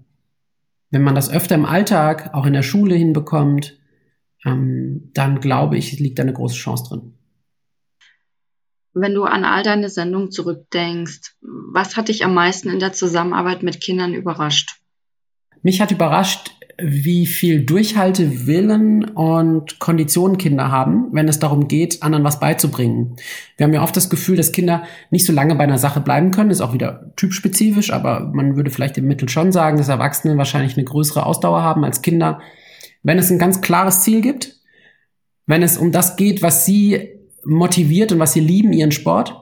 wenn 0.94 1.02
man 1.02 1.14
das 1.14 1.28
öfter 1.28 1.56
im 1.56 1.66
Alltag, 1.66 2.30
auch 2.32 2.46
in 2.46 2.52
der 2.54 2.62
Schule 2.62 2.94
hinbekommt, 2.94 3.78
ähm, 4.44 5.10
dann 5.12 5.40
glaube 5.40 5.76
ich, 5.76 5.98
liegt 5.98 6.18
da 6.18 6.22
eine 6.22 6.32
große 6.32 6.56
Chance 6.56 6.84
drin. 6.88 7.14
Wenn 8.92 9.12
du 9.12 9.24
an 9.24 9.44
all 9.44 9.64
deine 9.64 9.88
Sendungen 9.88 10.30
zurückdenkst, 10.30 11.34
was 11.40 11.96
hat 11.96 12.08
dich 12.08 12.24
am 12.24 12.32
meisten 12.32 12.68
in 12.68 12.78
der 12.78 12.92
Zusammenarbeit 12.92 13.64
mit 13.64 13.80
Kindern 13.80 14.14
überrascht? 14.14 14.76
Mich 15.62 15.80
hat 15.80 15.90
überrascht, 15.90 16.52
wie 16.78 17.26
viel 17.26 17.64
Durchhaltewillen 17.64 19.04
und 19.04 19.78
Konditionen 19.78 20.38
Kinder 20.38 20.70
haben, 20.70 21.08
wenn 21.12 21.28
es 21.28 21.38
darum 21.38 21.68
geht, 21.68 22.02
anderen 22.02 22.24
was 22.24 22.40
beizubringen. 22.40 23.16
Wir 23.56 23.64
haben 23.64 23.72
ja 23.72 23.82
oft 23.82 23.96
das 23.96 24.10
Gefühl, 24.10 24.36
dass 24.36 24.52
Kinder 24.52 24.84
nicht 25.10 25.26
so 25.26 25.32
lange 25.32 25.54
bei 25.54 25.64
einer 25.64 25.78
Sache 25.78 26.00
bleiben 26.00 26.30
können. 26.30 26.50
ist 26.50 26.60
auch 26.60 26.74
wieder 26.74 27.12
typspezifisch, 27.16 27.92
aber 27.92 28.30
man 28.32 28.56
würde 28.56 28.70
vielleicht 28.70 28.98
im 28.98 29.06
Mittel 29.06 29.28
schon 29.28 29.52
sagen, 29.52 29.78
dass 29.78 29.88
Erwachsene 29.88 30.36
wahrscheinlich 30.36 30.76
eine 30.76 30.84
größere 30.84 31.24
Ausdauer 31.24 31.62
haben 31.62 31.84
als 31.84 32.02
Kinder. 32.02 32.40
Wenn 33.02 33.18
es 33.18 33.30
ein 33.30 33.38
ganz 33.38 33.60
klares 33.60 34.02
Ziel 34.02 34.20
gibt, 34.20 34.56
wenn 35.46 35.62
es 35.62 35.76
um 35.76 35.92
das 35.92 36.16
geht, 36.16 36.42
was 36.42 36.64
sie 36.64 37.10
motiviert 37.44 38.12
und 38.12 38.18
was 38.18 38.32
sie 38.32 38.40
lieben, 38.40 38.72
ihren 38.72 38.92
Sport, 38.92 39.36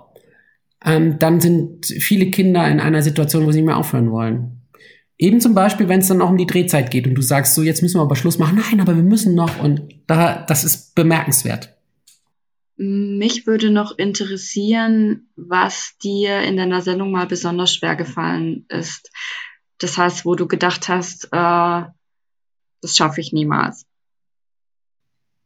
ähm, 0.85 1.19
dann 1.19 1.41
sind 1.41 1.87
viele 1.87 2.27
Kinder 2.31 2.69
in 2.69 2.81
einer 2.81 3.03
Situation, 3.03 3.47
wo 3.47 3.53
sie 3.53 3.59
nicht 3.59 3.67
mehr 3.67 3.77
aufhören 3.77 4.11
wollen. 4.11 4.62
Eben 5.23 5.41
zum 5.41 5.55
Beispiel, 5.55 5.89
wenn 5.89 6.01
es 6.01 6.09
dann 6.09 6.21
auch 6.21 6.31
um 6.31 6.37
die 6.37 6.49
Drehzeit 6.49 6.91
geht 6.91 7.07
und 7.07 7.15
du 7.15 7.23
sagst, 7.23 7.55
so 7.55 7.63
jetzt 7.63 7.81
müssen 7.81 7.99
wir 7.99 8.03
aber 8.03 8.17
Schluss 8.17 8.41
machen. 8.41 8.61
Nein, 8.61 8.81
aber 8.81 8.97
wir 8.97 9.05
müssen 9.05 9.37
noch 9.37 9.63
und 9.63 9.95
da, 10.09 10.45
das 10.49 10.65
ist 10.65 10.97
bemerkenswert. 10.97 11.77
Mich 12.77 13.47
würde 13.47 13.71
noch 13.71 13.97
interessieren, 13.97 15.29
was 15.37 15.97
dir 16.03 16.41
in 16.41 16.57
deiner 16.57 16.81
Sendung 16.81 17.13
mal 17.13 17.29
besonders 17.29 17.73
schwer 17.73 17.95
gefallen 17.95 18.67
ist. 18.69 19.13
Das 19.79 19.97
heißt, 19.97 20.25
wo 20.25 20.35
du 20.35 20.49
gedacht 20.49 20.89
hast, 20.89 21.27
äh, 21.27 21.29
das 21.31 22.97
schaffe 22.97 23.21
ich 23.21 23.33
niemals. 23.33 23.87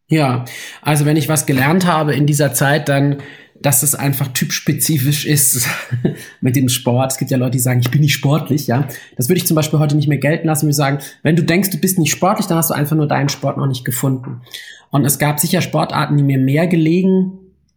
Ja, 0.09 0.47
also 0.81 1.05
wenn 1.05 1.19
ich 1.19 1.29
was 1.29 1.45
gelernt 1.45 1.85
habe 1.85 2.15
in 2.15 2.27
dieser 2.27 2.55
Zeit, 2.55 2.89
dann 2.89 3.19
dass 3.61 3.83
es 3.83 3.95
einfach 3.95 4.29
typspezifisch 4.29 5.27
ist 5.27 5.67
mit 6.41 6.57
dem 6.57 6.69
Sport. 6.69 7.13
Es 7.13 7.19
gibt 7.19 7.31
ja 7.31 7.37
Leute, 7.37 7.53
die 7.53 7.59
sagen, 7.59 7.81
ich 7.81 7.91
bin 7.91 8.01
nicht 8.01 8.15
sportlich, 8.15 8.67
ja. 8.67 8.89
Das 9.17 9.29
würde 9.29 9.39
ich 9.39 9.47
zum 9.47 9.55
Beispiel 9.55 9.79
heute 9.79 9.97
nicht 9.97 10.09
mehr 10.09 10.19
gelten 10.19 10.47
lassen. 10.47 10.67
Wir 10.67 10.75
sagen, 10.75 10.99
wenn 11.23 11.37
du 11.37 11.43
denkst, 11.43 11.71
du 11.71 11.79
bist 11.79 11.99
nicht 11.99 12.11
sportlich, 12.11 12.47
dann 12.47 12.59
hast 12.59 12.71
du 12.71 12.75
einfach 12.75 12.97
nur 12.97 13.09
deinen 13.09 13.29
Sport 13.29 13.57
noch 13.57 13.67
nicht 13.67 13.85
gefunden. 13.85 14.43
Und 14.91 15.05
es 15.05 15.19
gab 15.19 15.41
sicher 15.41 15.61
Sportarten, 15.61 16.17
die 16.17 16.23
mir 16.23 16.39
mehr 16.39 16.67
gelegen 16.67 17.33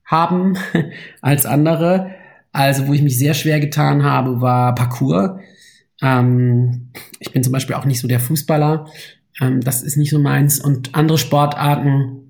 haben 0.06 0.58
als 1.22 1.46
andere. 1.46 2.12
Also, 2.52 2.88
wo 2.88 2.94
ich 2.94 3.02
mich 3.02 3.18
sehr 3.18 3.34
schwer 3.34 3.60
getan 3.60 4.04
habe, 4.04 4.42
war 4.42 4.74
Parkour. 4.76 5.40
Ähm, 6.02 6.90
ich 7.20 7.32
bin 7.32 7.44
zum 7.44 7.54
Beispiel 7.54 7.76
auch 7.76 7.86
nicht 7.86 8.00
so 8.00 8.08
der 8.08 8.20
Fußballer. 8.20 8.88
Ähm, 9.40 9.62
das 9.62 9.82
ist 9.82 9.98
nicht 9.98 10.10
so 10.10 10.20
meins. 10.20 10.60
Und 10.60 10.96
andere 10.96 11.18
Sportarten, 11.18 12.29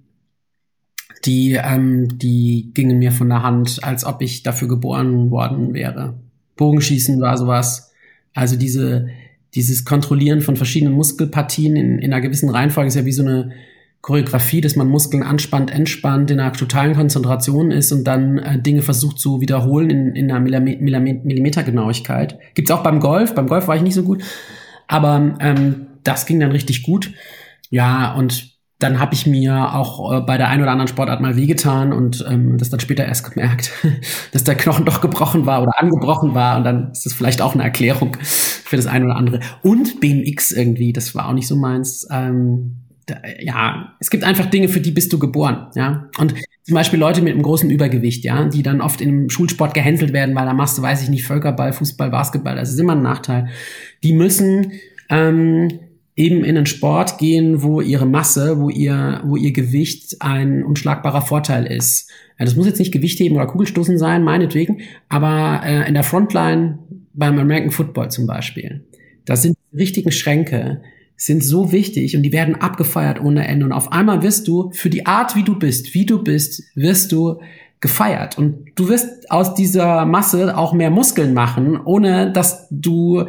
die, 1.25 1.59
ähm, 1.61 2.17
die 2.17 2.71
gingen 2.73 2.99
mir 2.99 3.11
von 3.11 3.29
der 3.29 3.43
Hand, 3.43 3.83
als 3.83 4.05
ob 4.05 4.21
ich 4.21 4.43
dafür 4.43 4.67
geboren 4.67 5.31
worden 5.31 5.73
wäre. 5.73 6.15
Bogenschießen 6.55 7.19
war 7.21 7.37
sowas. 7.37 7.91
Also 8.33 8.55
diese, 8.55 9.07
dieses 9.55 9.85
Kontrollieren 9.85 10.41
von 10.41 10.55
verschiedenen 10.55 10.93
Muskelpartien 10.93 11.75
in, 11.75 11.99
in 11.99 12.13
einer 12.13 12.21
gewissen 12.21 12.49
Reihenfolge 12.49 12.87
ist 12.87 12.95
ja 12.95 13.05
wie 13.05 13.11
so 13.11 13.23
eine 13.23 13.51
Choreografie, 14.01 14.61
dass 14.61 14.77
man 14.77 14.87
Muskeln 14.87 15.23
anspannt, 15.23 15.71
entspannt, 15.71 16.31
in 16.31 16.39
einer 16.39 16.53
totalen 16.53 16.95
Konzentration 16.95 17.71
ist 17.71 17.91
und 17.91 18.05
dann 18.05 18.37
äh, 18.37 18.61
Dinge 18.61 18.81
versucht 18.81 19.19
zu 19.19 19.41
wiederholen 19.41 19.89
in, 19.89 20.15
in 20.15 20.31
einer 20.31 20.39
Millimetergenauigkeit. 20.61 22.39
Gibt's 22.53 22.71
auch 22.71 22.81
beim 22.81 23.01
Golf. 23.01 23.35
Beim 23.35 23.47
Golf 23.47 23.67
war 23.67 23.75
ich 23.75 23.81
nicht 23.81 23.95
so 23.95 24.03
gut, 24.03 24.23
aber 24.87 25.35
ähm, 25.41 25.87
das 26.03 26.25
ging 26.25 26.39
dann 26.39 26.51
richtig 26.51 26.83
gut. 26.83 27.11
Ja, 27.69 28.13
und 28.13 28.58
dann 28.79 28.99
habe 28.99 29.13
ich 29.13 29.27
mir 29.27 29.75
auch 29.75 30.11
äh, 30.11 30.21
bei 30.21 30.37
der 30.37 30.47
einen 30.47 30.63
oder 30.63 30.71
anderen 30.71 30.87
Sportart 30.87 31.19
mal 31.19 31.35
wehgetan 31.35 31.91
und 31.91 32.25
ähm, 32.29 32.57
das 32.57 32.69
dann 32.69 32.79
später 32.79 33.05
erst 33.05 33.29
gemerkt, 33.29 33.71
dass 34.31 34.45
der 34.45 34.55
Knochen 34.55 34.85
doch 34.85 35.01
gebrochen 35.01 35.45
war 35.45 35.61
oder 35.61 35.73
angebrochen 35.77 36.33
war 36.33 36.57
und 36.57 36.63
dann 36.63 36.91
ist 36.91 37.05
das 37.05 37.13
vielleicht 37.13 37.41
auch 37.41 37.53
eine 37.53 37.63
Erklärung 37.63 38.15
für 38.21 38.77
das 38.77 38.87
eine 38.87 39.05
oder 39.05 39.17
andere. 39.17 39.41
Und 39.61 39.99
BMX 39.99 40.51
irgendwie, 40.51 40.93
das 40.93 41.13
war 41.13 41.27
auch 41.27 41.33
nicht 41.33 41.47
so 41.47 41.57
meins. 41.57 42.07
Ähm, 42.09 42.77
da, 43.05 43.17
ja, 43.41 43.93
es 43.99 44.09
gibt 44.09 44.23
einfach 44.23 44.45
Dinge, 44.45 44.69
für 44.69 44.79
die 44.79 44.91
bist 44.91 45.11
du 45.11 45.19
geboren, 45.19 45.67
ja. 45.75 46.07
Und 46.17 46.35
zum 46.63 46.75
Beispiel 46.75 46.99
Leute 46.99 47.21
mit 47.21 47.33
einem 47.33 47.41
großen 47.41 47.69
Übergewicht, 47.69 48.23
ja, 48.23 48.45
die 48.45 48.63
dann 48.63 48.79
oft 48.79 49.01
im 49.01 49.29
Schulsport 49.29 49.73
gehänselt 49.73 50.13
werden, 50.13 50.35
weil 50.35 50.45
da 50.45 50.53
machst 50.53 50.77
du, 50.77 50.81
weiß 50.81 51.03
ich 51.03 51.09
nicht, 51.09 51.25
Völkerball, 51.25 51.73
Fußball, 51.73 52.11
Basketball, 52.11 52.55
das 52.55 52.69
ist 52.69 52.79
immer 52.79 52.95
ein 52.95 53.01
Nachteil. 53.01 53.49
Die 54.03 54.13
müssen 54.13 54.71
ähm, 55.09 55.67
eben 56.19 56.43
in 56.43 56.57
einen 56.57 56.65
Sport 56.65 57.17
gehen, 57.17 57.63
wo 57.63 57.79
ihre 57.79 58.05
Masse, 58.05 58.59
wo 58.59 58.69
ihr, 58.69 59.21
wo 59.23 59.37
ihr 59.37 59.53
Gewicht 59.53 60.17
ein 60.19 60.63
unschlagbarer 60.63 61.21
Vorteil 61.21 61.65
ist. 61.65 62.11
Das 62.37 62.55
muss 62.55 62.67
jetzt 62.67 62.79
nicht 62.79 62.91
Gewichtheben 62.91 63.37
oder 63.37 63.47
Kugelstoßen 63.47 63.97
sein, 63.97 64.23
meinetwegen, 64.23 64.81
aber 65.07 65.61
äh, 65.65 65.87
in 65.87 65.93
der 65.93 66.03
Frontline 66.03 66.79
beim 67.13 67.39
American 67.39 67.71
Football 67.71 68.11
zum 68.11 68.27
Beispiel, 68.27 68.85
da 69.25 69.37
sind 69.37 69.57
die 69.71 69.77
richtigen 69.77 70.11
Schränke, 70.11 70.81
sind 71.15 71.43
so 71.43 71.71
wichtig 71.71 72.15
und 72.15 72.23
die 72.23 72.33
werden 72.33 72.55
abgefeiert 72.55 73.21
ohne 73.21 73.47
Ende. 73.47 73.65
Und 73.65 73.71
auf 73.71 73.91
einmal 73.91 74.21
wirst 74.21 74.47
du 74.47 74.71
für 74.73 74.89
die 74.89 75.05
Art, 75.05 75.35
wie 75.35 75.43
du 75.43 75.57
bist, 75.57 75.93
wie 75.93 76.05
du 76.05 76.23
bist, 76.23 76.63
wirst 76.75 77.11
du 77.11 77.39
gefeiert. 77.81 78.37
Und 78.37 78.71
du 78.75 78.89
wirst 78.89 79.31
aus 79.31 79.53
dieser 79.53 80.05
Masse 80.05 80.57
auch 80.57 80.73
mehr 80.73 80.89
Muskeln 80.89 81.33
machen, 81.33 81.79
ohne 81.83 82.31
dass 82.31 82.67
du 82.71 83.25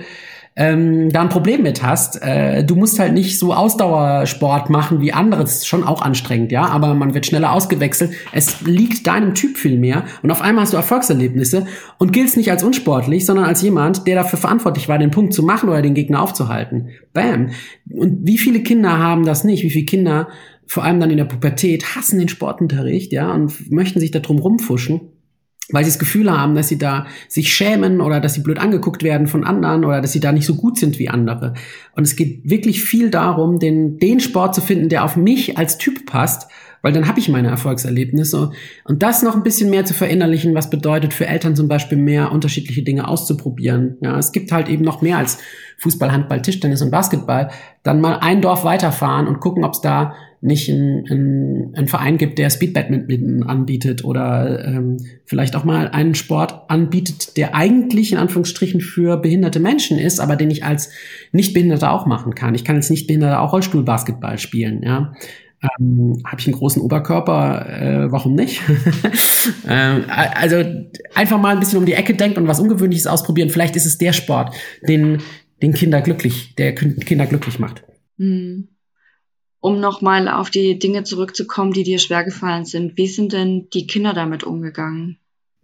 ähm, 0.60 1.08
da 1.10 1.22
ein 1.22 1.30
Problem 1.30 1.62
mit 1.62 1.82
hast. 1.82 2.22
Äh, 2.22 2.62
du 2.64 2.76
musst 2.76 2.98
halt 2.98 3.14
nicht 3.14 3.38
so 3.38 3.54
Ausdauersport 3.54 4.68
machen 4.68 5.00
wie 5.00 5.10
andere. 5.10 5.40
Das 5.40 5.56
ist 5.56 5.66
schon 5.66 5.84
auch 5.84 6.02
anstrengend, 6.02 6.52
ja, 6.52 6.66
aber 6.66 6.92
man 6.92 7.14
wird 7.14 7.24
schneller 7.24 7.52
ausgewechselt. 7.52 8.12
Es 8.32 8.60
liegt 8.60 9.06
deinem 9.06 9.34
Typ 9.34 9.56
viel 9.56 9.78
mehr 9.78 10.04
und 10.22 10.30
auf 10.30 10.42
einmal 10.42 10.64
hast 10.64 10.74
du 10.74 10.76
Erfolgserlebnisse 10.76 11.66
und 11.96 12.12
giltst 12.12 12.36
nicht 12.36 12.50
als 12.50 12.62
unsportlich, 12.62 13.24
sondern 13.24 13.46
als 13.46 13.62
jemand, 13.62 14.06
der 14.06 14.16
dafür 14.16 14.38
verantwortlich 14.38 14.86
war, 14.86 14.98
den 14.98 15.10
Punkt 15.10 15.32
zu 15.32 15.42
machen 15.42 15.70
oder 15.70 15.80
den 15.80 15.94
Gegner 15.94 16.20
aufzuhalten. 16.20 16.90
Bam. 17.14 17.52
Und 17.90 18.26
wie 18.26 18.36
viele 18.36 18.60
Kinder 18.60 18.98
haben 18.98 19.24
das 19.24 19.44
nicht? 19.44 19.62
Wie 19.62 19.70
viele 19.70 19.86
Kinder, 19.86 20.28
vor 20.66 20.84
allem 20.84 21.00
dann 21.00 21.10
in 21.10 21.16
der 21.16 21.24
Pubertät, 21.24 21.96
hassen 21.96 22.18
den 22.18 22.28
Sportunterricht, 22.28 23.14
ja, 23.14 23.32
und 23.32 23.70
möchten 23.70 23.98
sich 23.98 24.10
darum 24.10 24.38
rumfuschen? 24.38 25.00
Weil 25.72 25.84
sie 25.84 25.90
das 25.90 25.98
Gefühl 25.98 26.30
haben, 26.30 26.54
dass 26.54 26.68
sie 26.68 26.78
da 26.78 27.06
sich 27.28 27.52
schämen 27.52 28.00
oder 28.00 28.20
dass 28.20 28.34
sie 28.34 28.42
blöd 28.42 28.58
angeguckt 28.58 29.02
werden 29.02 29.26
von 29.26 29.44
anderen 29.44 29.84
oder 29.84 30.00
dass 30.00 30.12
sie 30.12 30.20
da 30.20 30.32
nicht 30.32 30.46
so 30.46 30.54
gut 30.54 30.78
sind 30.78 30.98
wie 30.98 31.08
andere. 31.08 31.54
Und 31.94 32.04
es 32.04 32.16
geht 32.16 32.48
wirklich 32.48 32.82
viel 32.82 33.10
darum, 33.10 33.58
den, 33.58 33.98
den 33.98 34.20
Sport 34.20 34.54
zu 34.54 34.60
finden, 34.60 34.88
der 34.88 35.04
auf 35.04 35.16
mich 35.16 35.58
als 35.58 35.78
Typ 35.78 36.06
passt, 36.06 36.48
weil 36.82 36.92
dann 36.92 37.06
habe 37.06 37.18
ich 37.18 37.28
meine 37.28 37.48
Erfolgserlebnisse. 37.48 38.52
Und 38.84 39.02
das 39.02 39.22
noch 39.22 39.34
ein 39.34 39.42
bisschen 39.42 39.70
mehr 39.70 39.84
zu 39.84 39.94
verinnerlichen, 39.94 40.54
was 40.54 40.70
bedeutet 40.70 41.12
für 41.12 41.26
Eltern 41.26 41.54
zum 41.54 41.68
Beispiel 41.68 41.98
mehr 41.98 42.32
unterschiedliche 42.32 42.82
Dinge 42.82 43.06
auszuprobieren. 43.06 43.98
Ja, 44.00 44.18
es 44.18 44.32
gibt 44.32 44.50
halt 44.52 44.68
eben 44.68 44.84
noch 44.84 45.02
mehr 45.02 45.18
als 45.18 45.38
Fußball, 45.78 46.10
Handball, 46.10 46.42
Tischtennis 46.42 46.82
und 46.82 46.90
Basketball. 46.90 47.50
Dann 47.82 48.00
mal 48.00 48.18
ein 48.20 48.40
Dorf 48.40 48.64
weiterfahren 48.64 49.26
und 49.26 49.40
gucken, 49.40 49.64
ob 49.64 49.74
es 49.74 49.80
da 49.80 50.14
nicht 50.40 50.68
ein, 50.70 51.04
ein, 51.10 51.74
ein 51.74 51.88
Verein 51.88 52.16
gibt, 52.16 52.38
der 52.38 52.48
Speedbadminton 52.48 53.42
anbietet 53.42 54.04
oder 54.04 54.64
ähm, 54.64 54.96
vielleicht 55.26 55.54
auch 55.54 55.64
mal 55.64 55.88
einen 55.88 56.14
Sport 56.14 56.70
anbietet, 56.70 57.36
der 57.36 57.54
eigentlich 57.54 58.12
in 58.12 58.18
Anführungsstrichen 58.18 58.80
für 58.80 59.18
behinderte 59.18 59.60
Menschen 59.60 59.98
ist, 59.98 60.18
aber 60.18 60.36
den 60.36 60.50
ich 60.50 60.64
als 60.64 60.90
Nichtbehinderter 61.32 61.92
auch 61.92 62.06
machen 62.06 62.34
kann. 62.34 62.54
Ich 62.54 62.64
kann 62.64 62.76
als 62.76 62.90
Nichtbehinderter 62.90 63.40
auch 63.40 63.52
Rollstuhlbasketball 63.52 64.38
spielen, 64.38 64.82
ja. 64.82 65.12
Ähm, 65.78 66.22
Habe 66.24 66.40
ich 66.40 66.46
einen 66.46 66.56
großen 66.56 66.80
Oberkörper? 66.80 67.68
Äh, 67.68 68.12
warum 68.12 68.34
nicht? 68.34 68.62
ähm, 69.68 70.04
also 70.08 70.64
einfach 71.14 71.38
mal 71.38 71.52
ein 71.52 71.60
bisschen 71.60 71.78
um 71.78 71.84
die 71.84 71.92
Ecke 71.92 72.14
denken 72.14 72.38
und 72.40 72.48
was 72.48 72.60
Ungewöhnliches 72.60 73.06
ausprobieren. 73.06 73.50
Vielleicht 73.50 73.76
ist 73.76 73.84
es 73.84 73.98
der 73.98 74.14
Sport, 74.14 74.54
den 74.88 75.18
den 75.62 75.74
Kinder 75.74 76.00
glücklich, 76.00 76.54
der 76.56 76.74
Kinder 76.74 77.26
glücklich 77.26 77.58
macht. 77.58 77.84
Hm. 78.18 78.68
Um 79.60 79.78
nochmal 79.78 80.26
auf 80.28 80.50
die 80.50 80.78
Dinge 80.78 81.04
zurückzukommen, 81.04 81.72
die 81.72 81.82
dir 81.82 81.98
schwer 81.98 82.24
gefallen 82.24 82.64
sind, 82.64 82.96
wie 82.96 83.06
sind 83.06 83.32
denn 83.32 83.68
die 83.72 83.86
Kinder 83.86 84.14
damit 84.14 84.42
umgegangen? 84.42 85.18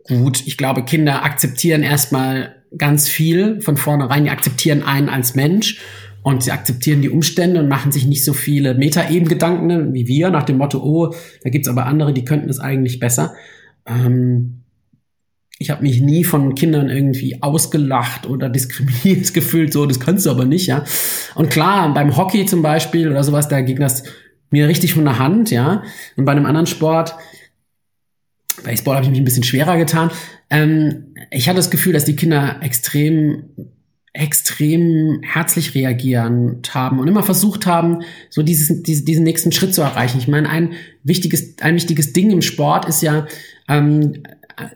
Gut, 0.05 0.47
ich 0.47 0.57
glaube, 0.57 0.85
Kinder 0.85 1.25
akzeptieren 1.25 1.83
erstmal 1.83 2.63
ganz 2.77 3.09
viel 3.09 3.61
von 3.61 3.77
vornherein. 3.77 4.25
Die 4.25 4.31
akzeptieren 4.31 4.83
einen 4.83 5.09
als 5.09 5.35
Mensch 5.35 5.81
und 6.23 6.43
sie 6.43 6.53
akzeptieren 6.53 7.03
die 7.03 7.09
Umstände 7.09 7.61
und 7.61 7.69
machen 7.69 7.91
sich 7.91 8.07
nicht 8.07 8.25
so 8.25 8.33
viele 8.33 8.75
Meta-Eben-Gedanken 8.75 9.95
wie 9.95 10.07
wir 10.07 10.31
nach 10.31 10.45
dem 10.45 10.59
Motto, 10.59 10.83
oh, 10.83 11.15
da 11.43 11.51
gibt's 11.51 11.69
aber 11.69 11.87
andere, 11.87 12.13
die 12.13 12.25
könnten 12.25 12.51
es 12.51 12.61
eigentlich 12.61 13.01
besser. 13.01 13.35
Ähm, 13.87 14.65
ich 15.59 15.71
habe 15.71 15.83
mich 15.83 16.01
nie 16.01 16.25
von 16.25 16.55
Kindern 16.55 16.89
irgendwie 16.89 17.43
ausgelacht 17.43 18.27
oder 18.27 18.49
diskriminiert 18.51 19.33
gefühlt, 19.35 19.73
so, 19.73 19.87
das 19.87 20.01
kannst 20.01 20.27
du 20.27 20.31
aber 20.31 20.45
nicht, 20.45 20.67
ja. 20.67 20.85
Und 21.35 21.51
klar, 21.51 21.93
beim 21.95 22.17
Hockey 22.17 22.47
zum 22.47 22.63
Beispiel 22.63 23.11
oder 23.11 23.25
sowas, 23.25 23.49
da 23.49 23.61
ging 23.61 23.79
das 23.79 24.05
mir 24.51 24.69
richtig 24.69 24.95
von 24.95 25.05
der 25.05 25.19
Hand, 25.19 25.51
ja. 25.51 25.83
Und 26.17 26.25
bei 26.25 26.33
einem 26.33 26.47
anderen 26.47 26.67
Sport, 26.67 27.15
Baseball 28.65 28.97
habe 28.97 29.05
ich 29.05 29.11
mich 29.11 29.21
ein 29.21 29.25
bisschen 29.25 29.43
schwerer 29.43 29.77
getan. 29.77 30.11
Ähm, 30.51 31.15
ich 31.31 31.49
hatte 31.49 31.57
das 31.57 31.71
Gefühl, 31.71 31.93
dass 31.93 32.05
die 32.05 32.17
Kinder 32.17 32.57
extrem 32.63 33.51
extrem 34.17 35.21
herzlich 35.23 35.75
reagieren 35.75 36.63
haben 36.71 36.99
und 36.99 37.07
immer 37.07 37.23
versucht 37.23 37.67
haben, 37.67 38.03
so 38.31 38.43
dieses, 38.43 38.83
diese, 38.83 39.05
diesen 39.05 39.25
nächsten 39.25 39.53
Schritt 39.53 39.75
zu 39.75 39.83
erreichen. 39.83 40.19
Ich 40.19 40.27
meine, 40.27 40.49
ein 40.49 40.73
wichtiges, 41.03 41.59
ein 41.61 41.75
wichtiges 41.75 42.13
Ding 42.15 42.31
im 42.31 42.43
Sport 42.43 42.87
ist 42.87 43.03
ja, 43.03 43.27
ähm, 43.69 44.23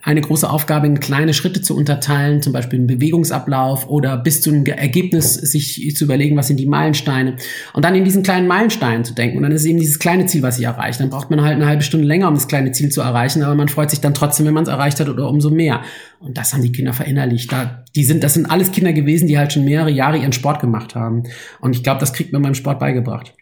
eine 0.02 0.20
große 0.20 0.48
Aufgabe 0.48 0.86
in 0.86 1.00
kleine 1.00 1.32
Schritte 1.32 1.62
zu 1.62 1.74
unterteilen, 1.74 2.42
zum 2.42 2.52
Beispiel 2.52 2.78
einen 2.78 2.86
Bewegungsablauf 2.86 3.88
oder 3.88 4.18
bis 4.18 4.42
zu 4.42 4.50
einem 4.50 4.66
Ergebnis 4.66 5.34
sich 5.34 5.96
zu 5.96 6.04
überlegen, 6.04 6.36
was 6.36 6.48
sind 6.48 6.58
die 6.58 6.66
Meilensteine 6.66 7.36
und 7.72 7.84
dann 7.84 7.94
in 7.94 8.04
diesen 8.04 8.22
kleinen 8.22 8.46
Meilensteinen 8.46 9.04
zu 9.04 9.14
denken 9.14 9.38
und 9.38 9.42
dann 9.42 9.52
ist 9.52 9.64
eben 9.64 9.78
dieses 9.78 9.98
kleine 9.98 10.26
Ziel, 10.26 10.42
was 10.42 10.58
ich 10.58 10.66
erreiche. 10.66 10.98
Dann 10.98 11.08
braucht 11.08 11.30
man 11.30 11.40
halt 11.42 11.54
eine 11.54 11.66
halbe 11.66 11.82
Stunde 11.82 12.06
länger, 12.06 12.28
um 12.28 12.34
das 12.34 12.46
kleine 12.46 12.72
Ziel 12.72 12.90
zu 12.90 13.00
erreichen, 13.00 13.42
aber 13.42 13.54
man 13.54 13.68
freut 13.68 13.88
sich 13.88 14.02
dann 14.02 14.12
trotzdem, 14.12 14.44
wenn 14.44 14.54
man 14.54 14.64
es 14.64 14.68
erreicht 14.68 15.00
hat 15.00 15.08
oder 15.08 15.28
umso 15.28 15.48
mehr. 15.48 15.80
Und 16.18 16.36
das 16.36 16.52
haben 16.52 16.62
die 16.62 16.72
Kinder 16.72 16.92
verinnerlicht. 16.92 17.50
Da, 17.50 17.84
die 17.96 18.04
sind, 18.04 18.22
das 18.22 18.34
sind 18.34 18.50
alles 18.50 18.72
Kinder 18.72 18.92
gewesen, 18.92 19.28
die 19.28 19.38
halt 19.38 19.54
schon 19.54 19.64
mehrere 19.64 19.90
Jahre 19.90 20.18
ihren 20.18 20.32
Sport 20.32 20.60
gemacht 20.60 20.94
haben. 20.94 21.22
Und 21.60 21.74
ich 21.74 21.82
glaube, 21.82 22.00
das 22.00 22.12
kriegt 22.12 22.34
man 22.34 22.42
beim 22.42 22.54
Sport 22.54 22.78
beigebracht. 22.78 23.32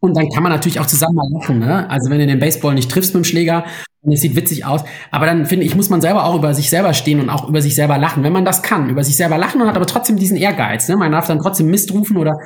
Und 0.00 0.16
dann 0.16 0.28
kann 0.28 0.42
man 0.42 0.52
natürlich 0.52 0.80
auch 0.80 0.86
zusammen 0.86 1.16
mal 1.16 1.28
lachen. 1.32 1.60
Ne? 1.60 1.88
Also 1.88 2.10
wenn 2.10 2.18
du 2.18 2.26
den 2.26 2.38
Baseball 2.38 2.74
nicht 2.74 2.90
triffst 2.90 3.14
mit 3.14 3.24
dem 3.24 3.28
Schläger 3.28 3.64
und 4.02 4.12
es 4.12 4.20
sieht 4.20 4.36
witzig 4.36 4.64
aus, 4.64 4.84
aber 5.10 5.26
dann 5.26 5.46
finde 5.46 5.66
ich, 5.66 5.74
muss 5.74 5.90
man 5.90 6.00
selber 6.00 6.24
auch 6.24 6.36
über 6.36 6.54
sich 6.54 6.70
selber 6.70 6.94
stehen 6.94 7.20
und 7.20 7.30
auch 7.30 7.48
über 7.48 7.60
sich 7.60 7.74
selber 7.74 7.98
lachen. 7.98 8.22
Wenn 8.22 8.32
man 8.32 8.44
das 8.44 8.62
kann, 8.62 8.88
über 8.88 9.02
sich 9.02 9.16
selber 9.16 9.38
lachen 9.38 9.60
und 9.60 9.68
hat 9.68 9.76
aber 9.76 9.86
trotzdem 9.86 10.16
diesen 10.16 10.36
Ehrgeiz. 10.36 10.88
Ne? 10.88 10.96
Man 10.96 11.12
darf 11.12 11.26
dann 11.26 11.40
trotzdem 11.40 11.66
Mist 11.68 11.92
rufen 11.92 12.16
oder 12.16 12.38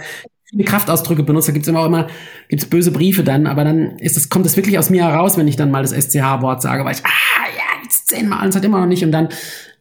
viele 0.49 0.65
Kraftausdrücke 0.65 1.23
benutzen. 1.23 1.49
Da 1.49 1.53
gibt's 1.53 1.69
immer 1.69 1.85
immer 1.85 2.07
gibt's 2.49 2.67
böse 2.67 2.91
Briefe 2.91 3.23
dann, 3.23 3.47
aber 3.47 3.65
dann 3.65 3.99
ist 3.99 4.17
es, 4.17 4.29
kommt 4.29 4.47
es 4.47 4.57
wirklich 4.57 4.79
aus 4.79 4.91
mir 4.91 5.05
heraus, 5.05 5.37
wenn 5.37 5.49
ich 5.49 5.57
dann 5.57 5.71
mal 5.71 5.83
das 5.83 5.93
SCH-Wort 5.93 6.63
sage, 6.63 6.85
weil 6.85 6.95
ich, 6.95 7.05
ah 7.05 7.49
ja, 7.57 7.83
jetzt 7.83 8.09
zehnmal 8.09 8.43
und 8.43 8.49
es 8.49 8.57
hat 8.57 8.65
immer 8.65 8.81
noch 8.81 8.87
nicht 8.87 9.05
und 9.05 9.13
dann 9.13 9.29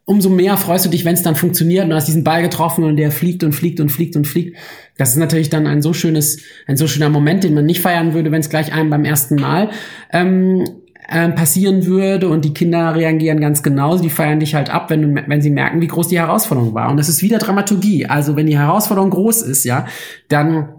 umso 0.06 0.30
mehr 0.30 0.58
freust 0.58 0.86
du 0.86 0.90
dich, 0.90 1.06
wenn 1.06 1.14
es 1.14 1.24
dann 1.24 1.36
funktioniert 1.36 1.86
und 1.86 1.92
du 1.92 1.96
hast 1.96 2.08
diesen 2.08 2.24
Ball 2.24 2.42
getroffen 2.42 2.84
und 2.84 2.98
der 2.98 3.12
fliegt 3.12 3.44
und 3.44 3.54
fliegt 3.54 3.80
und 3.80 3.90
fliegt 3.90 4.16
und 4.16 4.28
fliegt. 4.28 4.58
Das 4.98 5.12
ist 5.12 5.18
natürlich 5.18 5.50
dann 5.50 5.68
ein 5.68 5.82
so 5.82 5.94
schönes, 5.94 6.42
ein 6.68 6.76
so 6.76 6.88
schöner 6.88 7.10
Moment, 7.10 7.44
den 7.44 7.54
man 7.54 7.66
nicht 7.66 7.82
feiern 7.82 8.14
würde, 8.14 8.32
wenn 8.32 8.42
es 8.42 8.50
gleich 8.50 8.74
einem 8.74 8.90
beim 8.90 9.06
ersten 9.06 9.36
Mal 9.36 9.70
ähm, 10.12 10.66
äh, 11.12 11.30
passieren 11.30 11.86
würde 11.86 12.30
und 12.30 12.46
die 12.46 12.54
Kinder 12.54 12.96
reagieren 12.96 13.40
ganz 13.42 13.64
genauso. 13.64 14.02
Die 14.02 14.10
feiern 14.10 14.40
dich 14.40 14.56
halt 14.56 14.70
ab, 14.70 14.90
wenn, 14.90 15.16
wenn 15.28 15.42
sie 15.42 15.50
merken, 15.50 15.82
wie 15.82 15.88
groß 15.88 16.08
die 16.08 16.20
Herausforderung 16.20 16.74
war. 16.74 16.90
Und 16.90 16.98
das 16.98 17.10
ist 17.10 17.22
wieder 17.22 17.38
Dramaturgie. 17.38 18.06
Also 18.06 18.36
wenn 18.36 18.48
die 18.48 18.58
Herausforderung 18.58 19.10
groß 19.10 19.42
ist, 19.42 19.66
ja, 19.66 19.86
dann 20.30 20.70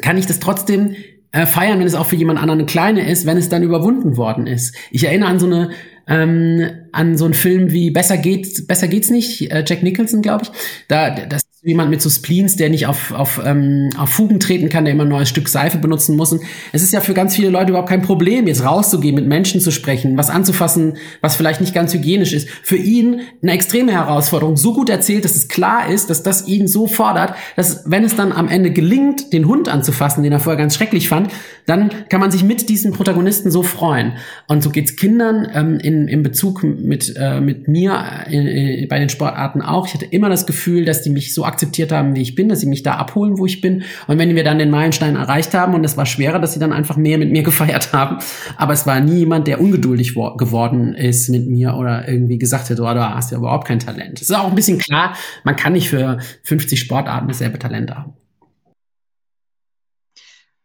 kann 0.00 0.18
ich 0.18 0.26
das 0.26 0.40
trotzdem 0.40 0.96
äh, 1.32 1.46
feiern, 1.46 1.78
wenn 1.78 1.86
es 1.86 1.94
auch 1.94 2.06
für 2.06 2.16
jemand 2.16 2.40
anderen 2.40 2.60
eine 2.60 2.66
kleine 2.66 3.08
ist, 3.08 3.26
wenn 3.26 3.36
es 3.36 3.48
dann 3.48 3.62
überwunden 3.62 4.16
worden 4.16 4.46
ist. 4.46 4.74
Ich 4.90 5.04
erinnere 5.04 5.28
an 5.28 5.38
so 5.38 5.46
eine 5.46 5.70
ähm, 6.08 6.70
an 6.92 7.16
so 7.18 7.24
einen 7.24 7.34
Film 7.34 7.72
wie 7.72 7.90
Besser 7.90 8.16
geht's, 8.16 8.66
besser 8.66 8.88
geht's 8.88 9.10
nicht, 9.10 9.50
äh, 9.50 9.64
Jack 9.66 9.82
Nicholson, 9.82 10.22
glaube 10.22 10.44
ich. 10.44 10.50
Da, 10.88 11.10
das 11.10 11.42
jemand 11.66 11.90
mit 11.90 12.00
so 12.00 12.08
Spleens, 12.08 12.54
der 12.54 12.70
nicht 12.70 12.86
auf, 12.86 13.10
auf, 13.10 13.40
ähm, 13.44 13.90
auf 13.98 14.10
Fugen 14.10 14.38
treten 14.38 14.68
kann, 14.68 14.84
der 14.84 14.94
immer 14.94 15.02
ein 15.02 15.08
neues 15.08 15.28
Stück 15.28 15.48
Seife 15.48 15.78
benutzen 15.78 16.16
muss. 16.16 16.30
Und 16.30 16.42
es 16.72 16.80
ist 16.84 16.92
ja 16.92 17.00
für 17.00 17.12
ganz 17.12 17.34
viele 17.34 17.50
Leute 17.50 17.70
überhaupt 17.70 17.88
kein 17.88 18.02
Problem, 18.02 18.46
jetzt 18.46 18.64
rauszugehen, 18.64 19.16
mit 19.16 19.26
Menschen 19.26 19.60
zu 19.60 19.72
sprechen, 19.72 20.16
was 20.16 20.30
anzufassen, 20.30 20.96
was 21.22 21.34
vielleicht 21.34 21.60
nicht 21.60 21.74
ganz 21.74 21.92
hygienisch 21.92 22.32
ist. 22.34 22.48
Für 22.62 22.76
ihn 22.76 23.22
eine 23.42 23.50
extreme 23.50 23.90
Herausforderung, 23.90 24.56
so 24.56 24.74
gut 24.74 24.88
erzählt, 24.88 25.24
dass 25.24 25.34
es 25.34 25.48
klar 25.48 25.90
ist, 25.90 26.08
dass 26.08 26.22
das 26.22 26.46
ihn 26.46 26.68
so 26.68 26.86
fordert, 26.86 27.34
dass 27.56 27.82
wenn 27.84 28.04
es 28.04 28.14
dann 28.14 28.30
am 28.30 28.46
Ende 28.46 28.70
gelingt, 28.70 29.32
den 29.32 29.48
Hund 29.48 29.68
anzufassen, 29.68 30.22
den 30.22 30.30
er 30.30 30.38
vorher 30.38 30.58
ganz 30.58 30.76
schrecklich 30.76 31.08
fand, 31.08 31.32
dann 31.66 31.90
kann 32.08 32.20
man 32.20 32.30
sich 32.30 32.44
mit 32.44 32.68
diesen 32.68 32.92
Protagonisten 32.92 33.50
so 33.50 33.64
freuen. 33.64 34.12
Und 34.46 34.62
so 34.62 34.70
geht's 34.70 34.94
Kindern 34.94 35.48
ähm, 35.52 35.80
in, 35.80 36.06
in 36.06 36.22
Bezug 36.22 36.62
mit, 36.62 37.12
äh, 37.16 37.40
mit 37.40 37.66
mir 37.66 38.04
äh, 38.28 38.86
bei 38.86 39.00
den 39.00 39.08
Sportarten 39.08 39.62
auch. 39.62 39.88
Ich 39.88 39.94
hatte 39.94 40.04
immer 40.04 40.28
das 40.28 40.46
Gefühl, 40.46 40.84
dass 40.84 41.02
die 41.02 41.10
mich 41.10 41.34
so 41.34 41.42
akzeptiert 41.56 41.90
haben, 41.90 42.14
wie 42.14 42.20
ich 42.20 42.34
bin, 42.34 42.50
dass 42.50 42.60
sie 42.60 42.66
mich 42.66 42.82
da 42.82 42.96
abholen, 42.96 43.38
wo 43.38 43.46
ich 43.46 43.62
bin. 43.62 43.84
Und 44.06 44.18
wenn 44.18 44.34
wir 44.34 44.44
dann 44.44 44.58
den 44.58 44.70
Meilenstein 44.70 45.16
erreicht 45.16 45.54
haben, 45.54 45.74
und 45.74 45.84
es 45.84 45.96
war 45.96 46.04
schwerer, 46.04 46.38
dass 46.38 46.52
sie 46.52 46.60
dann 46.60 46.72
einfach 46.72 46.96
mehr 46.96 47.16
mit 47.16 47.32
mir 47.32 47.42
gefeiert 47.46 47.92
haben. 47.92 48.18
Aber 48.56 48.74
es 48.74 48.86
war 48.86 49.00
nie 49.00 49.20
jemand, 49.20 49.46
der 49.46 49.60
ungeduldig 49.60 50.14
geworden 50.14 50.94
ist 50.94 51.30
mit 51.30 51.46
mir 51.48 51.74
oder 51.74 52.06
irgendwie 52.06 52.38
gesagt 52.38 52.68
hat, 52.68 52.78
oh, 52.78 52.94
du 52.94 53.14
hast 53.14 53.32
ja 53.32 53.38
überhaupt 53.38 53.66
kein 53.66 53.78
Talent. 53.78 54.20
Es 54.20 54.28
ist 54.28 54.36
auch 54.36 54.48
ein 54.48 54.54
bisschen 54.54 54.78
klar, 54.78 55.16
man 55.44 55.56
kann 55.56 55.72
nicht 55.72 55.88
für 55.88 56.18
50 56.42 56.78
Sportarten 56.78 57.28
dasselbe 57.28 57.58
Talent 57.58 57.90
haben. 57.90 58.12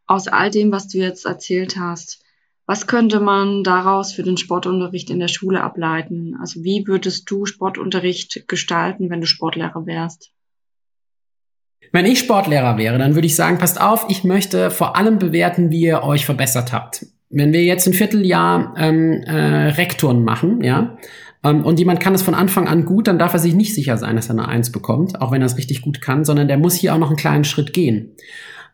Aus 0.08 0.28
all 0.28 0.52
dem, 0.52 0.74
was 0.74 0.90
du 0.90 0.98
jetzt 0.98 1.26
erzählt 1.26 1.78
hast, 1.78 2.22
was 2.66 2.88
könnte 2.88 3.20
man 3.20 3.64
daraus 3.64 4.14
für 4.14 4.24
den 4.24 4.38
Sportunterricht 4.38 5.10
in 5.10 5.20
der 5.20 5.28
Schule 5.28 5.62
ableiten? 5.62 6.38
Also 6.40 6.64
wie 6.64 6.86
würdest 6.88 7.30
du 7.30 7.46
Sportunterricht 7.46 8.48
gestalten, 8.48 9.10
wenn 9.10 9.22
du 9.22 9.28
Sportlehrer 9.28 9.86
wärst? 9.86 10.32
Wenn 11.92 12.06
ich 12.06 12.20
Sportlehrer 12.20 12.78
wäre, 12.78 12.98
dann 12.98 13.16
würde 13.16 13.26
ich 13.26 13.36
sagen, 13.36 13.58
passt 13.58 13.82
auf, 13.82 14.06
ich 14.10 14.24
möchte 14.24 14.72
vor 14.72 14.96
allem 14.96 15.20
bewerten, 15.20 15.72
wie 15.72 15.82
ihr 15.82 16.04
euch 16.04 16.26
verbessert 16.26 16.72
habt. 16.72 17.06
Wenn 17.30 17.54
wir 17.54 17.64
jetzt 17.64 17.88
ein 17.88 17.94
Vierteljahr 17.94 18.74
ähm, 18.78 19.24
äh, 19.24 19.70
Rektoren 19.70 20.24
machen, 20.24 20.62
ja, 20.64 20.98
ähm, 21.44 21.66
und 21.66 21.80
jemand 21.80 22.00
kann 22.00 22.14
es 22.14 22.22
von 22.22 22.34
Anfang 22.34 22.68
an 22.68 22.86
gut, 22.86 23.08
dann 23.08 23.20
darf 23.20 23.34
er 23.34 23.40
sich 23.40 23.56
nicht 23.56 23.74
sicher 23.74 23.98
sein, 23.98 24.16
dass 24.16 24.30
er 24.30 24.34
eine 24.34 24.48
Eins 24.48 24.72
bekommt, 24.72 25.22
auch 25.22 25.32
wenn 25.32 25.42
er 25.42 25.48
es 25.48 25.58
richtig 25.58 25.82
gut 25.82 26.02
kann, 26.02 26.24
sondern 26.24 26.48
der 26.48 26.58
muss 26.58 26.76
hier 26.76 26.94
auch 26.94 27.00
noch 27.00 27.10
einen 27.10 27.18
kleinen 27.18 27.44
Schritt 27.44 27.74
gehen 27.74 28.12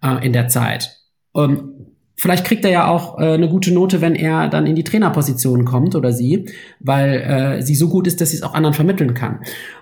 äh, 0.04 0.26
in 0.26 0.34
der 0.34 0.48
Zeit. 0.48 0.98
Ähm, 1.36 1.74
vielleicht 2.16 2.46
kriegt 2.46 2.66
er 2.66 2.72
ja 2.72 2.88
auch 2.88 3.20
äh, 3.20 3.34
eine 3.34 3.50
gute 3.50 3.74
Note, 3.74 4.02
wenn 4.02 4.16
er 4.16 4.48
dann 4.48 4.68
in 4.68 4.76
die 4.76 4.84
Trainerposition 4.84 5.66
kommt 5.66 5.96
oder 5.96 6.12
sie, 6.12 6.50
weil 6.80 7.22
äh, 7.22 7.62
sie 7.62 7.76
so 7.76 7.90
gut 7.90 8.08
ist, 8.08 8.22
dass 8.22 8.32
sie 8.32 8.38
es 8.38 8.44
auch 8.44 8.54
anderen 8.54 8.74
vermitteln 8.74 9.14
kann. 9.14 9.40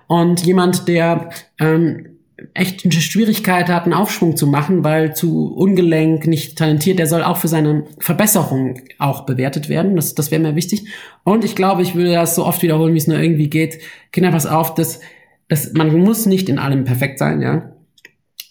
Und 0.08 0.45
jemand, 0.45 0.88
der 0.88 1.30
ähm, 1.60 2.14
echt 2.53 2.86
eine 2.86 2.93
Schwierigkeit 2.93 3.69
hat, 3.69 3.84
einen 3.84 3.93
Aufschwung 3.93 4.38
zu 4.38 4.47
machen, 4.47 4.84
weil 4.84 5.15
zu 5.15 5.53
ungelenk, 5.53 6.27
nicht 6.27 6.58
talentiert, 6.58 6.99
der 6.99 7.08
soll 7.08 7.23
auch 7.23 7.38
für 7.38 7.47
seine 7.47 7.86
Verbesserung 7.99 8.81
auch 8.99 9.25
bewertet 9.25 9.69
werden. 9.69 9.95
Das, 9.95 10.15
das 10.15 10.31
wäre 10.31 10.41
mir 10.41 10.55
wichtig. 10.55 10.86
Und 11.23 11.43
ich 11.43 11.55
glaube, 11.55 11.81
ich 11.81 11.95
würde 11.95 12.13
das 12.13 12.36
so 12.36 12.45
oft 12.45 12.62
wiederholen, 12.62 12.93
wie 12.93 12.99
es 12.99 13.08
nur 13.08 13.19
irgendwie 13.19 13.49
geht. 13.49 13.79
Kinder, 14.12 14.31
pass 14.31 14.45
auf, 14.45 14.73
dass, 14.73 15.01
dass 15.47 15.73
man 15.73 15.97
muss 15.97 16.25
nicht 16.25 16.49
in 16.49 16.60
allem 16.60 16.84
perfekt 16.84 17.19
sein, 17.19 17.41
ja. 17.41 17.74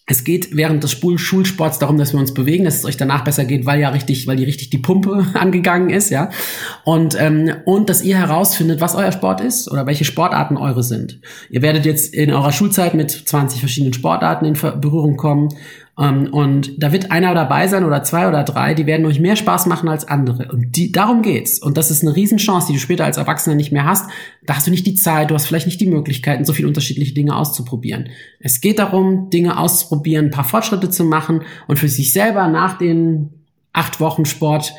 Es 0.07 0.23
geht 0.23 0.55
während 0.55 0.85
des 0.85 0.93
Schulsports 0.93 1.79
darum, 1.79 1.97
dass 1.97 2.13
wir 2.13 2.21
uns 2.21 2.35
bewegen, 2.35 2.65
dass 2.65 2.77
es 2.77 2.85
euch 2.85 2.99
danach 2.99 3.25
besser 3.25 3.47
geht, 3.47 3.65
weil 3.65 3.81
ja 3.81 3.89
richtig, 3.89 4.27
weil 4.27 4.37
die 4.37 4.45
richtig 4.45 4.69
die 4.69 4.79
Pumpe 4.79 5.27
angegangen 5.35 5.89
ist, 5.89 6.11
ja. 6.11 6.31
Und 6.85 7.17
ähm, 7.19 7.55
und 7.65 7.89
dass 7.89 8.03
ihr 8.03 8.19
herausfindet, 8.19 8.81
was 8.81 8.95
euer 8.95 9.13
Sport 9.13 9.41
ist 9.41 9.71
oder 9.71 9.87
welche 9.87 10.05
Sportarten 10.05 10.59
eure 10.59 10.83
sind. 10.83 11.21
Ihr 11.49 11.63
werdet 11.63 11.87
jetzt 11.87 12.13
in 12.15 12.33
eurer 12.33 12.53
Schulzeit 12.53 12.95
mit 12.95 13.11
20 13.11 13.61
verschiedenen 13.61 13.95
Sportarten 13.95 14.45
in 14.45 14.55
Berührung 14.81 15.17
kommen 15.17 15.49
und 15.97 16.83
da 16.83 16.91
wird 16.91 17.13
einer 17.13 17.35
dabei 17.35 17.69
sein 17.69 17.85
oder 17.85 18.03
zwei 18.03 18.27
oder 18.27 18.43
drei, 18.43 18.75
die 18.75 18.87
werden 18.87 19.07
euch 19.07 19.21
mehr 19.21 19.37
Spaß 19.37 19.67
machen 19.67 19.89
als 19.89 20.09
andere. 20.09 20.51
Und 20.51 20.75
die, 20.75 20.91
darum 20.91 21.23
geht's. 21.23 21.61
Und 21.61 21.77
das 21.77 21.93
ist 21.93 22.03
eine 22.03 22.17
Riesenchance, 22.17 22.67
die 22.67 22.73
du 22.73 22.81
später 22.81 23.05
als 23.05 23.17
Erwachsener 23.17 23.55
nicht 23.55 23.71
mehr 23.71 23.85
hast. 23.85 24.11
Da 24.45 24.57
hast 24.57 24.67
du 24.67 24.73
nicht 24.73 24.87
die 24.89 24.97
Zeit, 24.97 25.31
du 25.31 25.35
hast 25.35 25.47
vielleicht 25.47 25.67
nicht 25.67 25.81
die 25.81 25.87
Möglichkeiten, 25.87 26.45
so 26.45 26.53
viele 26.53 26.67
unterschiedliche 26.67 27.15
Dinge 27.15 27.37
auszuprobieren. 27.37 28.09
Es 28.41 28.61
geht 28.61 28.81
darum, 28.81 29.31
Dinge 29.31 29.57
auszuprobieren, 29.57 30.27
ein 30.27 30.31
paar 30.33 30.45
Fortschritte 30.45 30.91
zu 30.91 31.05
machen 31.05 31.43
und 31.69 31.79
für 31.79 31.89
sich 31.89 32.13
selber 32.13 32.49
nach 32.49 32.77
den 32.77 33.31
acht 33.73 34.01
Wochen 34.01 34.25
Sport 34.25 34.73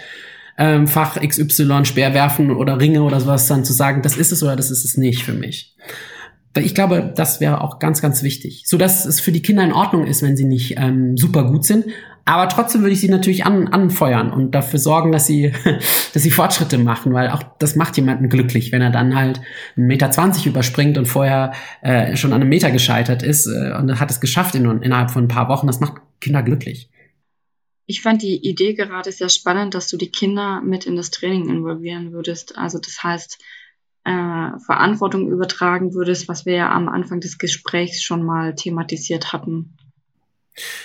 ähm, 0.57 0.87
Fach 0.87 1.19
XY, 1.21 1.85
Speerwerfen 1.85 2.51
oder 2.51 2.79
Ringe 2.79 3.03
oder 3.03 3.21
sowas 3.21 3.47
dann 3.47 3.63
zu 3.63 3.73
sagen, 3.73 4.01
das 4.01 4.17
ist 4.17 4.31
es 4.31 4.43
oder 4.43 4.55
das 4.57 4.69
ist 4.69 4.83
es 4.83 4.97
nicht 4.97 5.23
für 5.23 5.33
mich. 5.33 5.75
Ich 6.55 6.75
glaube, 6.75 7.13
das 7.15 7.41
wäre 7.41 7.61
auch 7.61 7.79
ganz, 7.79 8.01
ganz 8.01 8.23
wichtig, 8.23 8.63
so 8.65 8.77
dass 8.77 9.05
es 9.05 9.19
für 9.19 9.31
die 9.31 9.41
Kinder 9.41 9.63
in 9.63 9.73
Ordnung 9.73 10.05
ist, 10.05 10.21
wenn 10.21 10.37
sie 10.37 10.45
nicht 10.45 10.75
ähm, 10.77 11.17
super 11.17 11.43
gut 11.45 11.65
sind. 11.65 11.85
Aber 12.27 12.49
trotzdem 12.49 12.81
würde 12.81 12.93
ich 12.93 13.01
sie 13.01 13.09
natürlich 13.09 13.45
an, 13.45 13.67
anfeuern 13.67 14.31
und 14.31 14.51
dafür 14.51 14.79
sorgen, 14.79 15.11
dass 15.11 15.27
sie, 15.27 15.51
dass 16.13 16.23
sie 16.23 16.31
Fortschritte 16.31 16.79
machen, 16.79 17.13
weil 17.13 17.29
auch 17.29 17.43
das 17.59 17.75
macht 17.75 17.97
jemanden 17.97 18.29
glücklich, 18.29 18.71
wenn 18.71 18.81
er 18.81 18.89
dann 18.89 19.15
halt 19.15 19.41
einen 19.77 19.85
Meter 19.85 20.09
zwanzig 20.09 20.47
überspringt 20.47 20.97
und 20.97 21.05
vorher 21.05 21.53
äh, 21.81 22.15
schon 22.15 22.33
an 22.33 22.41
einem 22.41 22.49
Meter 22.49 22.71
gescheitert 22.71 23.21
ist 23.21 23.45
äh, 23.45 23.73
und 23.77 23.99
hat 23.99 24.09
es 24.09 24.19
geschafft 24.19 24.55
in, 24.55 24.65
innerhalb 24.81 25.11
von 25.11 25.25
ein 25.25 25.27
paar 25.27 25.49
Wochen. 25.49 25.67
Das 25.67 25.79
macht 25.79 26.01
Kinder 26.19 26.41
glücklich. 26.41 26.89
Ich 27.85 28.01
fand 28.01 28.23
die 28.23 28.37
Idee 28.37 28.73
gerade 28.73 29.11
sehr 29.11 29.29
spannend, 29.29 29.75
dass 29.75 29.87
du 29.87 29.97
die 29.97 30.09
Kinder 30.09 30.61
mit 30.61 30.87
in 30.87 30.95
das 30.95 31.11
Training 31.11 31.49
involvieren 31.49 32.11
würdest. 32.11 32.57
Also 32.57 32.79
das 32.79 33.03
heißt, 33.03 33.37
äh, 34.05 34.59
Verantwortung 34.59 35.27
übertragen 35.27 35.93
würdest, 35.93 36.27
was 36.27 36.45
wir 36.45 36.53
ja 36.53 36.71
am 36.71 36.87
Anfang 36.87 37.19
des 37.19 37.37
Gesprächs 37.37 38.01
schon 38.01 38.23
mal 38.23 38.55
thematisiert 38.55 39.33
hatten. 39.33 39.75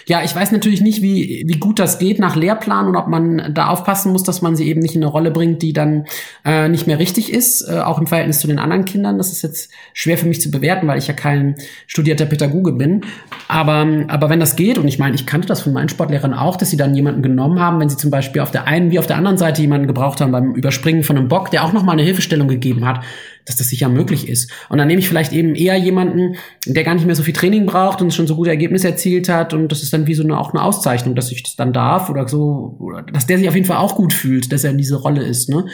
Ja, 0.07 0.23
ich 0.25 0.35
weiß 0.35 0.51
natürlich 0.51 0.81
nicht, 0.81 1.01
wie, 1.01 1.45
wie 1.47 1.59
gut 1.59 1.79
das 1.79 1.99
geht 1.99 2.19
nach 2.19 2.35
Lehrplan 2.35 2.89
und 2.89 2.97
ob 2.97 3.07
man 3.07 3.55
da 3.55 3.69
aufpassen 3.69 4.11
muss, 4.11 4.25
dass 4.25 4.43
man 4.43 4.57
sie 4.57 4.67
eben 4.67 4.81
nicht 4.81 4.97
in 4.97 5.03
eine 5.03 5.11
Rolle 5.11 5.31
bringt, 5.31 5.63
die 5.63 5.73
dann 5.73 6.07
äh, 6.45 6.69
nicht 6.69 6.89
mehr 6.89 6.99
richtig 6.99 7.33
ist, 7.33 7.63
äh, 7.69 7.79
auch 7.79 7.99
im 7.99 8.09
Verhältnis 8.09 8.41
zu 8.41 8.49
den 8.49 8.59
anderen 8.59 8.85
Kindern. 8.85 9.19
Das 9.19 9.31
ist 9.31 9.43
jetzt 9.43 9.71
schwer 9.95 10.19
für 10.19 10.27
mich 10.27 10.41
zu 10.41 10.51
bewerten, 10.51 10.89
weil 10.89 10.99
ich 10.99 11.07
ja 11.07 11.15
kein 11.15 11.55
studierter 11.87 12.27
Pädagoge 12.27 12.73
bin. 12.73 13.03
Aber, 13.47 13.87
aber 14.09 14.29
wenn 14.29 14.41
das 14.41 14.57
geht, 14.57 14.77
und 14.77 14.89
ich 14.89 14.99
meine, 14.99 15.15
ich 15.15 15.27
kannte 15.27 15.47
das 15.47 15.61
von 15.61 15.73
meinen 15.73 15.89
Sportlehrern 15.89 16.35
auch, 16.35 16.57
dass 16.57 16.71
sie 16.71 16.77
dann 16.77 16.95
jemanden 16.95 17.23
genommen 17.23 17.61
haben, 17.61 17.79
wenn 17.79 17.89
sie 17.89 17.97
zum 17.97 18.11
Beispiel 18.11 18.43
auf 18.43 18.51
der 18.51 18.67
einen 18.67 18.91
wie 18.91 18.99
auf 18.99 19.07
der 19.07 19.17
anderen 19.17 19.39
Seite 19.39 19.63
jemanden 19.63 19.87
gebraucht 19.87 20.21
haben 20.21 20.33
beim 20.33 20.55
Überspringen 20.55 21.05
von 21.05 21.17
einem 21.17 21.29
Bock, 21.29 21.53
der 21.53 21.65
auch 21.65 21.73
nochmal 21.73 21.93
eine 21.93 22.03
Hilfestellung 22.03 22.49
gegeben 22.49 22.85
hat, 22.85 23.05
dass 23.45 23.57
das 23.57 23.69
sicher 23.69 23.89
möglich 23.89 24.29
ist. 24.29 24.51
Und 24.69 24.79
dann 24.79 24.89
nehme 24.89 25.01
ich 25.01 25.09
vielleicht 25.09 25.33
eben 25.33 25.55
eher 25.55 25.77
jemanden, 25.77 26.37
der 26.67 26.85
gar 26.85 26.95
nicht 26.95 27.07
mehr 27.07 27.15
so 27.15 27.23
viel 27.23 27.35
Training 27.35 27.67
braucht 27.67 28.03
und 28.03 28.13
schon 28.13 28.27
so 28.27 28.37
gute 28.37 28.51
Ergebnisse 28.51 28.89
erzielt 28.89 29.29
hat. 29.29 29.55
Und 29.55 29.69
das 29.69 29.83
ist 29.83 29.93
dann 29.93 30.07
wie 30.07 30.15
so 30.15 30.23
eine, 30.23 30.39
auch 30.39 30.53
eine 30.53 30.63
Auszeichnung, 30.63 31.15
dass 31.15 31.33
ich 31.33 31.43
das 31.43 31.57
dann 31.57 31.73
darf 31.73 32.11
oder 32.11 32.29
so, 32.29 32.77
oder 32.79 33.03
dass 33.03 33.27
der 33.27 33.39
sich 33.39 33.49
auf 33.49 33.55
jeden 33.55 33.67
Fall 33.67 33.79
auch 33.79 33.97
gut 33.97 34.13
fühlt, 34.13 34.53
dass 34.53 34.65
er 34.65 34.71
in 34.71 34.79
diese 34.79 34.97
Rolle 34.97 35.23
ist. 35.23 35.49
Ne? 35.49 35.67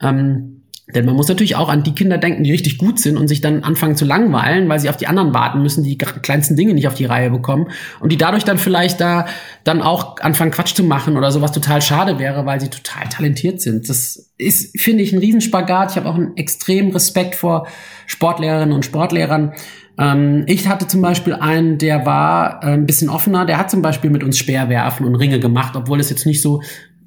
Ähm, 0.00 0.53
denn 0.86 1.06
man 1.06 1.16
muss 1.16 1.28
natürlich 1.28 1.56
auch 1.56 1.70
an 1.70 1.82
die 1.82 1.94
Kinder 1.94 2.18
denken, 2.18 2.44
die 2.44 2.50
richtig 2.50 2.76
gut 2.76 3.00
sind 3.00 3.16
und 3.16 3.26
sich 3.26 3.40
dann 3.40 3.64
anfangen 3.64 3.96
zu 3.96 4.04
langweilen, 4.04 4.68
weil 4.68 4.78
sie 4.80 4.90
auf 4.90 4.98
die 4.98 5.06
anderen 5.06 5.32
warten 5.32 5.62
müssen, 5.62 5.82
die 5.82 5.96
kleinsten 5.96 6.56
Dinge 6.56 6.74
nicht 6.74 6.86
auf 6.86 6.94
die 6.94 7.06
Reihe 7.06 7.30
bekommen 7.30 7.68
und 8.00 8.12
die 8.12 8.18
dadurch 8.18 8.44
dann 8.44 8.58
vielleicht 8.58 9.00
da 9.00 9.24
dann 9.64 9.80
auch 9.80 10.18
anfangen 10.20 10.50
Quatsch 10.50 10.74
zu 10.74 10.84
machen 10.84 11.16
oder 11.16 11.32
sowas 11.32 11.52
total 11.52 11.80
schade 11.80 12.18
wäre, 12.18 12.44
weil 12.44 12.60
sie 12.60 12.68
total 12.68 13.08
talentiert 13.08 13.62
sind. 13.62 13.88
Das 13.88 14.30
ist, 14.36 14.78
finde 14.78 15.02
ich, 15.02 15.14
ein 15.14 15.20
Riesenspagat. 15.20 15.92
Ich 15.92 15.96
habe 15.96 16.08
auch 16.08 16.16
einen 16.16 16.36
extremen 16.36 16.92
Respekt 16.92 17.34
vor 17.34 17.66
Sportlehrerinnen 18.06 18.74
und 18.74 18.84
Sportlehrern. 18.84 19.54
Ähm, 19.96 20.44
ich 20.46 20.68
hatte 20.68 20.86
zum 20.86 21.00
Beispiel 21.00 21.32
einen, 21.32 21.78
der 21.78 22.04
war 22.04 22.62
äh, 22.62 22.72
ein 22.72 22.84
bisschen 22.84 23.08
offener, 23.08 23.46
der 23.46 23.56
hat 23.56 23.70
zum 23.70 23.80
Beispiel 23.80 24.10
mit 24.10 24.22
uns 24.22 24.36
Speerwerfen 24.36 25.06
und 25.06 25.14
Ringe 25.14 25.40
gemacht, 25.40 25.76
obwohl 25.76 25.98
es 26.00 26.10
jetzt 26.10 26.26
nicht 26.26 26.42
so 26.42 26.60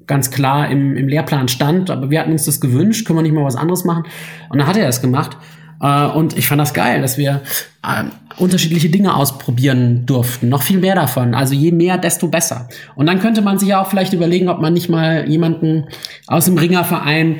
ganz 0.08 0.32
klar 0.32 0.68
im, 0.68 0.96
im 0.96 1.06
Lehrplan 1.06 1.46
stand, 1.46 1.90
aber 1.90 2.10
wir 2.10 2.18
hatten 2.18 2.32
uns 2.32 2.44
das 2.44 2.60
gewünscht, 2.60 3.06
können 3.06 3.20
wir 3.20 3.22
nicht 3.22 3.34
mal 3.34 3.44
was 3.44 3.56
anderes 3.56 3.84
machen? 3.84 4.04
Und 4.48 4.58
dann 4.58 4.66
hat 4.66 4.76
er 4.76 4.88
es 4.88 5.00
gemacht. 5.00 5.36
Äh, 5.80 6.06
und 6.06 6.36
ich 6.36 6.48
fand 6.48 6.60
das 6.60 6.74
geil, 6.74 7.00
dass 7.00 7.18
wir 7.18 7.42
äh, 7.84 8.04
unterschiedliche 8.38 8.88
Dinge 8.88 9.14
ausprobieren 9.14 10.06
durften. 10.06 10.48
Noch 10.48 10.62
viel 10.62 10.78
mehr 10.78 10.94
davon. 10.94 11.34
Also 11.34 11.54
je 11.54 11.70
mehr, 11.70 11.98
desto 11.98 12.28
besser. 12.28 12.68
Und 12.96 13.06
dann 13.06 13.20
könnte 13.20 13.42
man 13.42 13.58
sich 13.58 13.68
ja 13.68 13.80
auch 13.80 13.88
vielleicht 13.88 14.12
überlegen, 14.12 14.48
ob 14.48 14.60
man 14.60 14.72
nicht 14.72 14.88
mal 14.88 15.28
jemanden 15.28 15.84
aus 16.26 16.46
dem 16.46 16.58
Ringerverein 16.58 17.36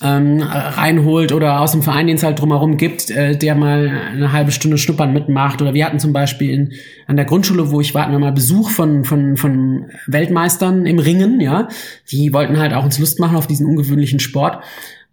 ähm, 0.00 0.40
reinholt 0.42 1.32
oder 1.32 1.60
aus 1.60 1.72
dem 1.72 1.82
Verein, 1.82 2.06
den 2.06 2.16
es 2.16 2.22
halt 2.22 2.40
drumherum 2.40 2.76
gibt, 2.76 3.10
äh, 3.10 3.36
der 3.36 3.54
mal 3.54 3.90
eine 4.12 4.32
halbe 4.32 4.52
Stunde 4.52 4.78
Schnuppern 4.78 5.12
mitmacht. 5.12 5.60
Oder 5.60 5.74
wir 5.74 5.84
hatten 5.84 5.98
zum 5.98 6.12
Beispiel 6.12 6.50
in, 6.50 6.72
an 7.06 7.16
der 7.16 7.24
Grundschule, 7.24 7.70
wo 7.70 7.80
ich 7.80 7.94
war, 7.94 8.02
hatten 8.02 8.12
wir 8.12 8.18
mal 8.18 8.32
Besuch 8.32 8.70
von, 8.70 9.04
von, 9.04 9.36
von 9.36 9.86
Weltmeistern 10.06 10.86
im 10.86 10.98
Ringen, 10.98 11.40
ja. 11.40 11.68
Die 12.10 12.32
wollten 12.32 12.58
halt 12.58 12.74
auch 12.74 12.84
uns 12.84 12.98
Lust 12.98 13.18
machen 13.18 13.36
auf 13.36 13.46
diesen 13.46 13.66
ungewöhnlichen 13.66 14.20
Sport. 14.20 14.62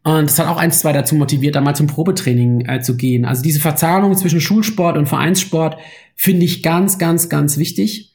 Und 0.03 0.29
das 0.29 0.37
hat 0.37 0.47
auch 0.47 0.57
eins, 0.57 0.79
zwei 0.79 0.93
dazu 0.93 1.15
motiviert, 1.15 1.55
da 1.55 1.61
mal 1.61 1.75
zum 1.75 1.87
Probetraining 1.87 2.65
äh, 2.67 2.79
zu 2.81 2.95
gehen. 2.95 3.25
Also 3.25 3.41
diese 3.41 3.59
Verzahnung 3.59 4.15
zwischen 4.15 4.39
Schulsport 4.39 4.97
und 4.97 5.07
Vereinssport 5.07 5.77
finde 6.15 6.45
ich 6.45 6.61
ganz, 6.61 6.99
ganz, 6.99 7.27
ganz 7.27 7.57
wichtig. 7.57 8.13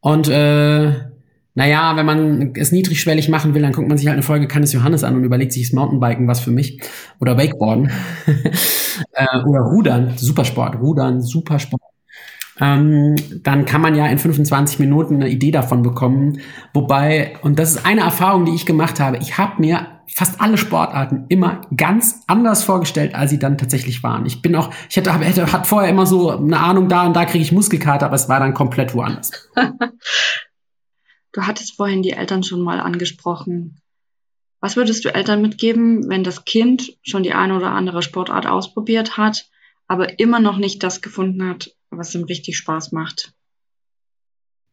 Und 0.00 0.28
äh, 0.28 0.92
naja, 1.54 1.94
wenn 1.96 2.06
man 2.06 2.52
es 2.56 2.72
niedrigschwellig 2.72 3.28
machen 3.28 3.54
will, 3.54 3.62
dann 3.62 3.72
guckt 3.72 3.88
man 3.88 3.96
sich 3.96 4.08
halt 4.08 4.14
eine 4.14 4.24
Folge 4.24 4.48
Kann 4.48 4.64
es 4.64 4.72
Johannes 4.72 5.04
an 5.04 5.14
und 5.14 5.24
überlegt 5.24 5.52
sich, 5.52 5.62
ist 5.62 5.72
Mountainbiken 5.72 6.26
was 6.26 6.40
für 6.40 6.50
mich? 6.50 6.80
Oder 7.20 7.38
Wakeboarden. 7.38 7.90
äh, 9.12 9.38
oder 9.46 9.60
Rudern, 9.60 10.14
Supersport. 10.16 10.80
Rudern, 10.80 11.22
Supersport. 11.22 11.82
Ähm, 12.60 13.16
dann 13.42 13.64
kann 13.66 13.80
man 13.80 13.94
ja 13.94 14.06
in 14.06 14.18
25 14.18 14.78
Minuten 14.80 15.16
eine 15.16 15.28
Idee 15.28 15.52
davon 15.52 15.82
bekommen. 15.82 16.40
Wobei, 16.72 17.34
und 17.42 17.58
das 17.58 17.72
ist 17.72 17.86
eine 17.86 18.02
Erfahrung, 18.02 18.44
die 18.44 18.54
ich 18.54 18.66
gemacht 18.66 18.98
habe, 18.98 19.18
ich 19.18 19.38
habe 19.38 19.60
mir 19.60 19.86
fast 20.06 20.40
alle 20.40 20.58
Sportarten 20.58 21.24
immer 21.28 21.62
ganz 21.76 22.22
anders 22.26 22.62
vorgestellt, 22.62 23.14
als 23.14 23.30
sie 23.30 23.38
dann 23.38 23.58
tatsächlich 23.58 24.02
waren. 24.02 24.26
Ich 24.26 24.42
bin 24.42 24.54
auch, 24.54 24.70
ich 24.88 24.96
hätte, 24.96 25.12
hätte 25.18 25.52
hat 25.52 25.66
vorher 25.66 25.90
immer 25.90 26.06
so 26.06 26.30
eine 26.30 26.58
Ahnung, 26.58 26.88
da 26.88 27.06
und 27.06 27.14
da 27.16 27.24
kriege 27.24 27.42
ich 27.42 27.52
Muskelkater, 27.52 28.06
aber 28.06 28.16
es 28.16 28.28
war 28.28 28.40
dann 28.40 28.54
komplett 28.54 28.94
woanders. 28.94 29.30
Du 31.34 31.42
hattest 31.42 31.76
vorhin 31.76 32.02
die 32.02 32.12
Eltern 32.12 32.44
schon 32.44 32.62
mal 32.62 32.80
angesprochen. 32.80 33.80
Was 34.60 34.76
würdest 34.76 35.04
du 35.04 35.12
Eltern 35.12 35.42
mitgeben, 35.42 36.08
wenn 36.08 36.24
das 36.24 36.44
Kind 36.44 36.96
schon 37.02 37.24
die 37.24 37.34
eine 37.34 37.56
oder 37.56 37.72
andere 37.72 38.02
Sportart 38.02 38.46
ausprobiert 38.46 39.18
hat, 39.18 39.50
aber 39.88 40.20
immer 40.20 40.38
noch 40.40 40.56
nicht 40.56 40.82
das 40.82 41.02
gefunden 41.02 41.46
hat, 41.46 41.74
was 41.90 42.14
ihm 42.14 42.24
richtig 42.24 42.56
Spaß 42.56 42.92
macht? 42.92 43.34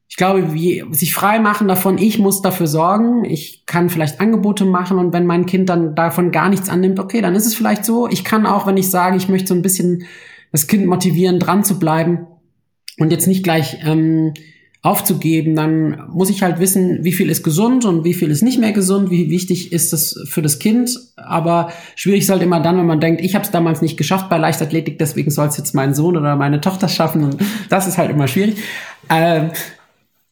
Ich 0.08 0.18
glaube, 0.18 0.54
wie, 0.54 0.86
sich 0.92 1.16
frei 1.16 1.40
machen 1.40 1.68
davon, 1.68 1.98
ich 1.98 2.20
muss 2.20 2.42
dafür 2.42 2.68
sorgen, 2.68 3.26
ich 3.26 3.66
kann 3.66 3.90
vielleicht 3.90 4.20
Angebote 4.20 4.66
machen 4.66 5.00
und 5.00 5.14
wenn 5.14 5.26
mein 5.26 5.48
Kind 5.48 5.68
dann 5.68 5.96
davon 5.96 6.32
gar 6.32 6.50
nichts 6.50 6.70
annimmt, 6.70 7.00
okay, 7.00 7.22
dann 7.22 7.34
ist 7.34 7.48
es 7.48 7.56
vielleicht 7.56 7.86
so. 7.86 8.08
Ich 8.08 8.24
kann 8.24 8.46
auch, 8.46 8.68
wenn 8.68 8.78
ich 8.78 8.90
sage, 8.90 9.18
ich 9.18 9.30
möchte 9.30 9.48
so 9.48 9.56
ein 9.56 9.62
bisschen 9.64 10.06
das 10.52 10.68
Kind 10.68 10.86
motivieren, 10.86 11.40
dran 11.40 11.64
zu 11.64 11.80
bleiben 11.80 12.28
und 13.00 13.12
jetzt 13.12 13.26
nicht 13.26 13.44
gleich 13.44 13.78
ähm, 13.84 14.34
aufzugeben, 14.84 15.56
dann 15.56 16.10
muss 16.12 16.32
ich 16.32 16.42
halt 16.42 16.60
wissen, 16.60 17.04
wie 17.04 17.12
viel 17.12 17.30
ist 17.30 17.44
gesund 17.44 17.86
und 17.86 18.04
wie 18.04 18.16
viel 18.16 18.32
ist 18.32 18.42
nicht 18.42 18.60
mehr 18.60 18.72
gesund, 18.72 19.12
wie 19.12 19.30
wichtig 19.30 19.72
ist 19.72 19.94
das 19.94 20.16
für 20.28 20.42
das 20.42 20.58
Kind. 20.58 20.98
Aber 21.18 21.72
schwierig 21.96 22.22
ist 22.22 22.30
halt 22.30 22.42
immer 22.42 22.60
dann, 22.60 22.78
wenn 22.78 22.88
man 22.88 23.00
denkt, 23.00 23.22
ich 23.22 23.36
habe 23.36 23.46
es 23.46 23.52
damals 23.52 23.84
nicht 23.84 23.96
geschafft 23.96 24.28
bei 24.30 24.40
Leichtathletik, 24.40 24.98
deswegen 24.98 25.30
soll 25.30 25.48
es 25.48 25.58
jetzt 25.58 25.76
mein 25.76 25.94
Sohn 25.94 26.18
oder 26.18 26.36
meine 26.36 26.62
Tochter 26.62 26.88
schaffen. 26.88 27.24
Und 27.24 27.38
das 27.70 27.88
ist 27.88 28.00
halt 28.00 28.10
immer 28.10 28.28
schwierig. 28.28 28.58
Ähm, 29.08 29.52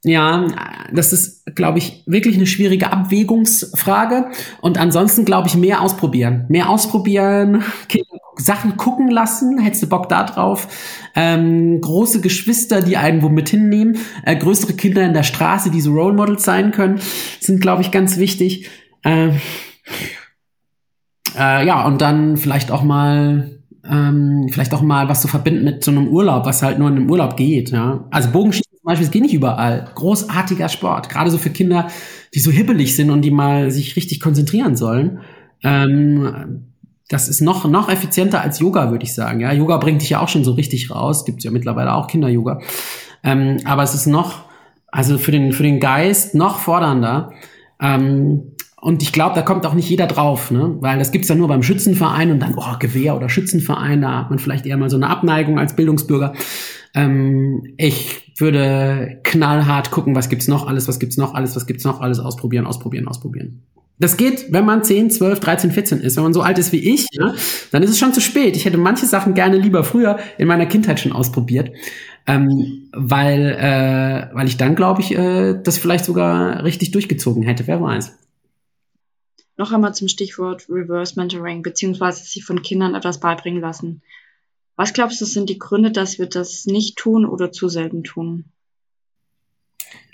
ja, 0.04 0.48
das 0.94 1.12
ist, 1.12 1.46
glaube 1.56 1.80
ich, 1.80 2.04
wirklich 2.06 2.38
eine 2.38 2.46
schwierige 2.46 2.92
Abwägungsfrage. 2.94 4.32
Und 4.62 4.78
ansonsten, 4.78 5.26
glaube 5.26 5.50
ich, 5.50 5.56
mehr 5.56 5.82
ausprobieren. 5.82 6.46
Mehr 6.48 6.70
ausprobieren, 6.70 7.64
Sachen 8.38 8.78
gucken 8.78 9.10
lassen. 9.10 9.60
Hättest 9.60 9.84
du 9.84 9.88
Bock 9.88 10.08
da 10.08 10.24
drauf? 10.24 10.70
Ähm, 11.16 11.82
große 11.82 12.22
Geschwister, 12.22 12.82
die 12.82 12.96
einen 12.96 13.22
womit 13.22 13.50
hinnehmen. 13.50 13.98
Äh, 14.24 14.38
größere 14.38 14.74
Kinder 14.74 15.04
in 15.04 15.14
der 15.14 15.24
Straße, 15.24 15.70
die 15.70 15.82
so 15.82 15.92
Role 15.92 16.16
Models 16.16 16.44
sein 16.44 16.72
können, 16.72 17.02
sind, 17.42 17.60
glaube 17.60 17.82
ich, 17.82 17.92
ganz 17.92 18.18
wichtig. 18.18 18.70
Äh, 19.04 19.32
äh, 21.38 21.66
ja, 21.66 21.86
und 21.86 22.00
dann 22.02 22.38
vielleicht 22.38 22.72
auch 22.72 22.84
mal 22.84 23.60
ähm, 23.90 24.48
vielleicht 24.50 24.74
auch 24.74 24.82
mal 24.82 25.10
was 25.10 25.22
zu 25.22 25.28
verbinden 25.28 25.64
mit 25.64 25.84
so 25.84 25.92
einem 25.92 26.08
Urlaub, 26.08 26.46
was 26.46 26.62
halt 26.62 26.80
nur 26.80 26.88
in 26.90 26.96
einem 26.96 27.10
Urlaub 27.10 27.36
geht. 27.36 27.72
Ja? 27.72 28.06
Also 28.12 28.30
Bogenschießen 28.32 28.69
zum 28.90 28.94
Beispiel, 28.94 29.06
es 29.06 29.12
geht 29.12 29.22
nicht 29.22 29.36
überall. 29.36 29.92
Großartiger 29.94 30.68
Sport, 30.68 31.10
gerade 31.10 31.30
so 31.30 31.38
für 31.38 31.52
Kinder, 31.52 31.90
die 32.34 32.40
so 32.40 32.50
hibbelig 32.50 32.96
sind 32.96 33.12
und 33.12 33.22
die 33.22 33.30
mal 33.30 33.70
sich 33.70 33.96
richtig 33.96 34.20
konzentrieren 34.20 34.76
sollen. 34.76 35.20
Ähm, 35.62 36.64
das 37.08 37.30
ist 37.30 37.42
noch, 37.42 37.66
noch 37.66 37.88
effizienter 37.88 38.42
als 38.42 38.60
Yoga, 38.60 38.90
würde 38.90 39.04
ich 39.04 39.14
sagen. 39.14 39.42
Ja, 39.42 39.52
Yoga 39.54 39.78
bringt 39.78 40.02
dich 40.02 40.10
ja 40.10 40.22
auch 40.22 40.28
schon 40.28 40.44
so 40.44 40.54
richtig 40.54 40.90
raus. 40.90 41.24
Gibt 41.24 41.44
ja 41.44 41.52
mittlerweile 41.52 41.94
auch 41.94 42.08
Kinder-Yoga. 42.08 42.62
Ähm, 43.24 43.58
aber 43.66 43.84
es 43.84 43.94
ist 43.94 44.08
noch, 44.08 44.46
also 44.88 45.20
für 45.20 45.32
den, 45.32 45.54
für 45.54 45.64
den 45.64 45.80
Geist 45.80 46.34
noch 46.34 46.58
fordernder. 46.58 47.32
Ähm, 47.80 48.54
und 48.82 49.04
ich 49.04 49.12
glaube, 49.12 49.36
da 49.36 49.44
kommt 49.44 49.68
auch 49.68 49.76
nicht 49.76 49.90
jeder 49.90 50.08
drauf, 50.08 50.50
ne? 50.50 50.78
Weil 50.80 50.98
das 50.98 51.12
gibt's 51.12 51.28
ja 51.28 51.36
nur 51.36 51.48
beim 51.48 51.62
Schützenverein 51.62 52.32
und 52.32 52.40
dann, 52.40 52.56
oh, 52.58 52.78
Gewehr 52.80 53.16
oder 53.16 53.30
Schützenverein, 53.30 54.02
da 54.02 54.18
hat 54.20 54.30
man 54.32 54.40
vielleicht 54.40 54.66
eher 54.66 54.78
mal 54.78 54.90
so 54.90 54.96
eine 54.96 55.10
Abneigung 55.10 55.60
als 55.60 55.76
Bildungsbürger. 55.76 56.34
Ähm, 56.96 57.74
ich 57.78 58.29
würde 58.40 59.20
knallhart 59.24 59.92
gucken, 59.92 60.16
was 60.16 60.30
gibt's 60.30 60.48
noch, 60.48 60.68
alles, 60.68 60.88
was 60.88 61.00
gibt's 61.00 61.18
noch, 61.18 61.34
alles, 61.34 61.56
was 61.56 61.66
gibt's 61.66 61.84
noch, 61.84 62.02
alles 62.02 62.20
ausprobieren, 62.20 62.66
ausprobieren, 62.66 63.08
ausprobieren. 63.08 63.64
Das 64.00 64.16
geht, 64.16 64.54
wenn 64.54 64.66
man 64.66 64.84
10, 64.84 65.12
12, 65.12 65.40
13, 65.42 65.72
14 65.72 66.00
ist. 66.00 66.16
Wenn 66.16 66.24
man 66.24 66.34
so 66.34 66.42
alt 66.42 66.58
ist 66.58 66.72
wie 66.72 66.94
ich, 66.94 67.06
ja, 67.12 67.34
dann 67.72 67.84
ist 67.84 67.90
es 67.90 68.00
schon 68.00 68.14
zu 68.14 68.22
spät. 68.22 68.56
Ich 68.56 68.64
hätte 68.64 68.78
manche 68.78 69.06
Sachen 69.06 69.34
gerne 69.34 69.58
lieber 69.58 69.84
früher 69.84 70.20
in 70.38 70.48
meiner 70.48 70.66
Kindheit 70.66 71.02
schon 71.02 71.12
ausprobiert, 71.12 71.72
ähm, 72.26 72.90
weil, 72.94 73.58
äh, 73.60 74.34
weil 74.34 74.48
ich 74.48 74.56
dann, 74.56 74.76
glaube 74.76 75.02
ich, 75.02 75.18
äh, 75.18 75.60
das 75.62 75.78
vielleicht 75.78 76.06
sogar 76.06 76.64
richtig 76.64 76.92
durchgezogen 76.92 77.44
hätte. 77.44 77.68
Wer 77.68 77.82
weiß. 77.82 78.18
Noch 79.58 79.74
einmal 79.74 79.94
zum 79.94 80.08
Stichwort 80.08 80.68
Reverse 80.70 81.20
Mentoring, 81.20 81.62
beziehungsweise 81.62 82.24
sich 82.24 82.46
von 82.46 82.62
Kindern 82.62 82.96
etwas 82.96 83.20
beibringen 83.20 83.60
lassen. 83.60 84.02
Was 84.80 84.94
glaubst 84.94 85.20
du, 85.20 85.26
sind 85.26 85.50
die 85.50 85.60
Gründe, 85.60 85.92
dass 85.92 86.20
wir 86.20 86.28
das 86.28 86.66
nicht 86.66 86.96
tun 86.96 87.26
oder 87.26 87.52
zu 87.52 87.68
selten 87.68 88.06
tun? 88.06 88.46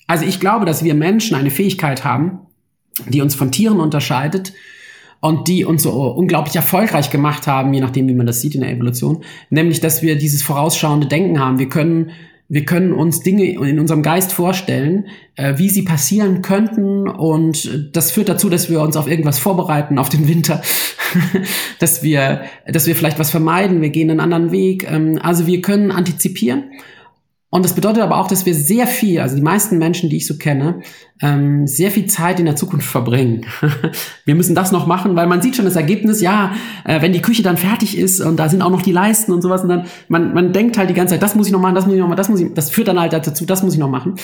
Also 0.08 0.26
ich 0.26 0.40
glaube, 0.40 0.66
dass 0.66 0.84
wir 0.84 0.96
Menschen 0.96 1.36
eine 1.36 1.52
Fähigkeit 1.52 2.04
haben, 2.04 2.40
die 3.08 3.22
uns 3.22 3.36
von 3.36 3.52
Tieren 3.52 3.80
unterscheidet 3.80 4.54
und 5.22 5.48
die 5.48 5.66
uns 5.66 5.84
so 5.84 5.92
unglaublich 5.92 6.56
erfolgreich 6.56 7.12
gemacht 7.12 7.46
haben, 7.46 7.76
je 7.76 7.80
nachdem, 7.80 8.08
wie 8.08 8.16
man 8.16 8.26
das 8.26 8.42
sieht 8.42 8.56
in 8.56 8.62
der 8.62 8.72
Evolution, 8.72 9.24
nämlich, 9.52 9.82
dass 9.82 10.02
wir 10.02 10.18
dieses 10.18 10.42
vorausschauende 10.42 11.06
Denken 11.06 11.40
haben. 11.40 11.60
Wir 11.60 11.70
können 11.70 12.10
wir 12.48 12.66
können 12.66 12.94
uns 12.94 13.22
Dinge 13.22 13.46
in 13.46 13.80
unserem 13.80 14.04
Geist 14.04 14.32
vorstellen, 14.32 15.08
äh, 15.36 15.58
wie 15.58 15.70
sie 15.70 15.82
passieren 15.82 16.42
könnten 16.42 17.08
und 17.08 17.96
das 17.96 18.12
führt 18.12 18.30
dazu, 18.30 18.50
dass 18.50 18.70
wir 18.70 18.82
uns 18.82 18.96
auf 18.98 19.08
irgendwas 19.08 19.40
vorbereiten, 19.40 19.98
auf 19.98 20.10
den 20.10 20.28
Winter, 20.28 20.62
dass 21.80 22.04
wir, 22.04 22.42
dass 22.68 22.86
wir 22.86 22.96
vielleicht 22.96 23.20
was 23.20 23.32
vermeiden, 23.32 23.82
wir 23.82 23.90
gehen 23.90 24.12
einen 24.12 24.20
anderen 24.20 24.52
Weg. 24.52 24.90
Ähm, 24.90 25.20
also 25.22 25.48
wir 25.48 25.62
können 25.62 25.92
antizipieren 25.92 26.66
und 27.56 27.64
das 27.64 27.72
bedeutet 27.72 28.04
aber 28.04 28.18
auch, 28.18 28.28
dass 28.28 28.46
wir 28.46 28.54
sehr 28.54 28.86
viel, 28.86 29.22
also 29.22 29.38
die 29.38 29.42
meisten 29.42 29.78
Menschen, 29.78 30.10
die 30.10 30.18
ich 30.18 30.28
so 30.28 30.38
kenne, 30.38 30.82
ähm, 31.22 31.68
sehr 31.68 31.90
viel 31.90 32.06
Zeit 32.06 32.38
in 32.38 32.46
der 32.46 32.58
Zukunft 32.58 32.86
verbringen. 32.86 33.46
wir 34.26 34.36
müssen 34.36 34.56
das 34.56 34.74
noch 34.74 34.88
machen, 34.88 35.16
weil 35.16 35.26
man 35.26 35.42
sieht 35.42 35.56
schon 35.56 35.64
das 35.64 35.78
Ergebnis, 35.78 36.20
ja, 36.20 36.52
äh, 36.84 37.02
wenn 37.02 37.14
die 37.14 37.22
Küche 37.22 37.44
dann 37.44 37.56
fertig 37.56 37.98
ist 37.98 38.20
und 38.20 38.36
da 38.36 38.50
sind 38.50 38.62
auch 38.62 38.72
noch 38.72 38.82
die 38.82 38.92
Leisten 38.92 39.32
und 39.32 39.42
sowas 39.42 39.62
und 39.62 39.70
dann, 39.70 39.86
man, 40.10 40.34
man 40.34 40.52
denkt 40.52 40.78
halt 40.78 40.90
die 40.90 40.94
ganze 40.94 41.14
Zeit, 41.14 41.24
das 41.24 41.34
muss 41.34 41.48
ich 41.48 41.54
noch 41.54 41.62
machen, 41.62 41.76
das 41.76 41.86
muss 41.86 41.96
ich 41.96 42.02
noch 42.02 42.10
machen, 42.10 42.18
das 42.18 42.28
muss 42.28 42.42
ich, 42.42 42.54
das 42.54 42.72
führt 42.72 42.90
dann 42.90 43.00
halt 43.00 43.14
dazu, 43.14 43.46
das 43.46 43.64
muss 43.64 43.74
ich 43.74 43.80
noch 43.80 43.90
machen. 43.90 44.16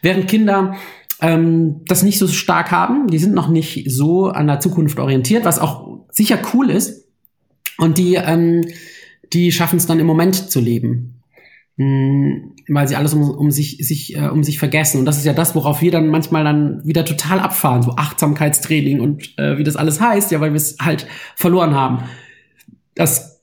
Während 0.00 0.26
Kinder 0.26 0.74
ähm, 1.20 1.82
das 1.88 2.02
nicht 2.02 2.18
so 2.18 2.26
stark 2.26 2.70
haben, 2.70 3.08
die 3.08 3.18
sind 3.18 3.34
noch 3.34 3.48
nicht 3.48 3.84
so 3.90 4.28
an 4.28 4.46
der 4.46 4.60
Zukunft 4.60 4.98
orientiert, 4.98 5.44
was 5.44 5.58
auch 5.58 6.06
sicher 6.10 6.38
cool 6.54 6.70
ist. 6.70 7.06
Und 7.76 7.98
die, 7.98 8.14
ähm, 8.14 8.64
die 9.34 9.52
schaffen 9.52 9.76
es 9.76 9.84
dann 9.84 10.00
im 10.00 10.06
Moment 10.06 10.50
zu 10.50 10.58
leben. 10.58 11.17
Hm, 11.78 12.56
weil 12.68 12.88
sie 12.88 12.96
alles 12.96 13.14
um, 13.14 13.22
um 13.22 13.52
sich, 13.52 13.78
sich 13.80 14.16
äh, 14.16 14.26
um 14.28 14.42
sich 14.42 14.58
vergessen. 14.58 14.98
Und 14.98 15.04
das 15.04 15.16
ist 15.16 15.24
ja 15.24 15.32
das, 15.32 15.54
worauf 15.54 15.80
wir 15.80 15.92
dann 15.92 16.08
manchmal 16.08 16.42
dann 16.42 16.84
wieder 16.84 17.04
total 17.04 17.38
abfahren, 17.38 17.82
so 17.82 17.92
Achtsamkeitstraining 17.92 19.00
und 19.00 19.38
äh, 19.38 19.58
wie 19.58 19.62
das 19.64 19.76
alles 19.76 20.00
heißt, 20.00 20.32
ja, 20.32 20.40
weil 20.40 20.50
wir 20.50 20.56
es 20.56 20.76
halt 20.80 21.06
verloren 21.36 21.76
haben. 21.76 22.02
Das 22.96 23.42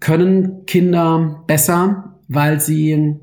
können 0.00 0.64
Kinder 0.64 1.44
besser, 1.46 2.16
weil 2.26 2.58
sie 2.58 3.16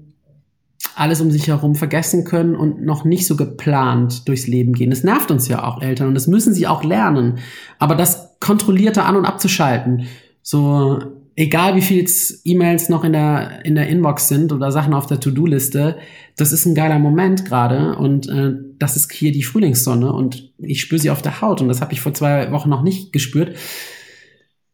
alles 0.96 1.22
um 1.22 1.32
sich 1.32 1.48
herum 1.48 1.74
vergessen 1.74 2.24
können 2.24 2.56
und 2.56 2.84
noch 2.84 3.04
nicht 3.04 3.26
so 3.26 3.36
geplant 3.36 4.28
durchs 4.28 4.46
Leben 4.46 4.74
gehen. 4.74 4.92
Das 4.92 5.04
nervt 5.04 5.32
uns 5.32 5.48
ja 5.48 5.64
auch 5.64 5.82
Eltern 5.82 6.08
und 6.08 6.14
das 6.14 6.28
müssen 6.28 6.54
sie 6.54 6.68
auch 6.68 6.84
lernen. 6.84 7.40
Aber 7.80 7.96
das 7.96 8.38
kontrollierte 8.40 9.04
an 9.04 9.16
und 9.16 9.26
abzuschalten, 9.26 10.06
so 10.44 11.00
egal 11.42 11.76
wie 11.76 11.82
viel 11.82 12.06
E-Mails 12.46 12.90
noch 12.90 13.04
in 13.04 13.14
der, 13.14 13.66
in 13.66 13.74
der 13.74 13.88
Inbox 13.88 14.28
sind 14.28 14.52
oder 14.52 14.72
Sachen 14.72 14.94
auf 14.94 15.08
der 15.08 15.20
To-Do-Liste, 15.20 15.98
das 16.38 16.52
ist 16.52 16.68
ein 16.68 16.76
geiler 16.76 17.00
Moment 17.00 17.46
gerade 17.46 17.96
und 17.96 18.30
äh, 18.30 18.52
das 18.78 18.96
ist 18.96 19.12
hier 19.12 19.32
die 19.32 19.42
Frühlingssonne 19.42 20.14
und 20.14 20.54
ich 20.60 20.82
spüre 20.82 21.02
sie 21.02 21.10
auf 21.10 21.24
der 21.24 21.42
Haut 21.42 21.60
und 21.60 21.68
das 21.68 21.82
habe 21.82 21.94
ich 21.94 22.02
vor 22.02 22.14
zwei 22.14 22.52
Wochen 22.52 22.70
noch 22.70 22.84
nicht 22.84 23.12
gespürt. 23.12 23.58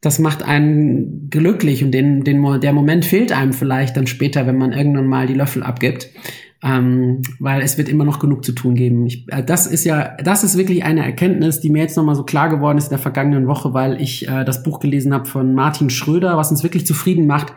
Das 0.02 0.20
macht 0.20 0.44
einen 0.44 1.30
glücklich 1.30 1.86
und 1.86 1.92
den, 1.92 2.26
den, 2.26 2.60
der 2.60 2.74
Moment 2.74 3.06
fehlt 3.06 3.32
einem 3.32 3.54
vielleicht 3.54 3.96
dann 3.96 4.06
später, 4.06 4.46
wenn 4.46 4.58
man 4.58 4.74
irgendwann 4.74 5.08
mal 5.08 5.26
die 5.26 5.34
Löffel 5.34 5.64
abgibt 5.64 6.10
ähm, 6.68 7.22
weil 7.40 7.62
es 7.62 7.78
wird 7.78 7.90
immer 7.90 8.04
noch 8.04 8.20
genug 8.20 8.44
zu 8.44 8.52
tun 8.52 8.76
geben. 8.76 9.06
Ich, 9.06 9.26
äh, 9.30 9.44
das 9.44 9.68
ist 9.68 9.86
ja, 9.86 10.16
das 10.24 10.44
ist 10.44 10.58
wirklich 10.58 10.84
eine 10.84 11.06
Erkenntnis, 11.06 11.60
die 11.60 11.70
mir 11.70 11.84
jetzt 11.84 11.98
nochmal 11.98 12.16
so 12.16 12.24
klar 12.24 12.50
geworden 12.50 12.78
ist 12.78 12.86
in 12.86 12.92
der 12.92 13.00
vergangenen 13.00 13.48
Woche, 13.48 13.74
weil 13.74 14.02
ich 14.02 14.28
äh, 14.28 14.44
das 14.44 14.64
Buch 14.64 14.80
gelesen 14.80 15.14
habe 15.14 15.26
von 15.26 15.54
Martin 15.54 15.90
Schröder, 15.90 16.38
was 16.38 16.52
uns 16.52 16.64
wirklich 16.64 16.86
zufrieden 16.86 17.28
macht. 17.28 17.54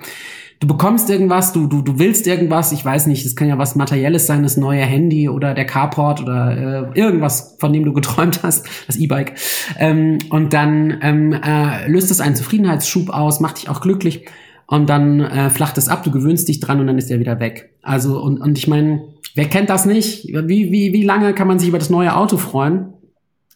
Du 0.60 0.66
bekommst 0.66 1.08
irgendwas, 1.08 1.54
du, 1.54 1.66
du, 1.66 1.80
du 1.80 1.98
willst 1.98 2.26
irgendwas, 2.26 2.70
ich 2.72 2.84
weiß 2.84 3.06
nicht, 3.06 3.24
es 3.24 3.34
kann 3.34 3.48
ja 3.48 3.56
was 3.56 3.76
Materielles 3.76 4.26
sein, 4.26 4.42
das 4.42 4.58
neue 4.58 4.82
Handy 4.82 5.30
oder 5.30 5.54
der 5.54 5.64
Carport 5.64 6.20
oder 6.20 6.90
äh, 6.94 6.98
irgendwas, 6.98 7.56
von 7.58 7.72
dem 7.72 7.86
du 7.86 7.94
geträumt 7.94 8.42
hast, 8.42 8.68
das 8.86 8.96
E-Bike. 8.96 9.36
Ähm, 9.78 10.18
und 10.28 10.52
dann 10.52 10.98
ähm, 11.00 11.32
äh, 11.32 11.88
löst 11.88 12.10
es 12.10 12.20
einen 12.20 12.36
Zufriedenheitsschub 12.36 13.08
aus, 13.08 13.40
macht 13.40 13.56
dich 13.56 13.70
auch 13.70 13.80
glücklich 13.80 14.26
und 14.70 14.88
dann 14.88 15.18
äh, 15.18 15.50
flacht 15.50 15.76
es 15.78 15.88
ab, 15.88 16.04
du 16.04 16.12
gewöhnst 16.12 16.46
dich 16.46 16.60
dran 16.60 16.78
und 16.78 16.86
dann 16.86 16.96
ist 16.96 17.10
er 17.10 17.18
wieder 17.18 17.40
weg. 17.40 17.74
Also, 17.82 18.22
und, 18.22 18.40
und 18.40 18.56
ich 18.56 18.68
meine, 18.68 19.02
wer 19.34 19.46
kennt 19.46 19.68
das 19.68 19.84
nicht? 19.84 20.28
Wie, 20.28 20.70
wie, 20.70 20.92
wie 20.92 21.02
lange 21.02 21.34
kann 21.34 21.48
man 21.48 21.58
sich 21.58 21.68
über 21.68 21.80
das 21.80 21.90
neue 21.90 22.14
Auto 22.14 22.36
freuen? 22.36 22.92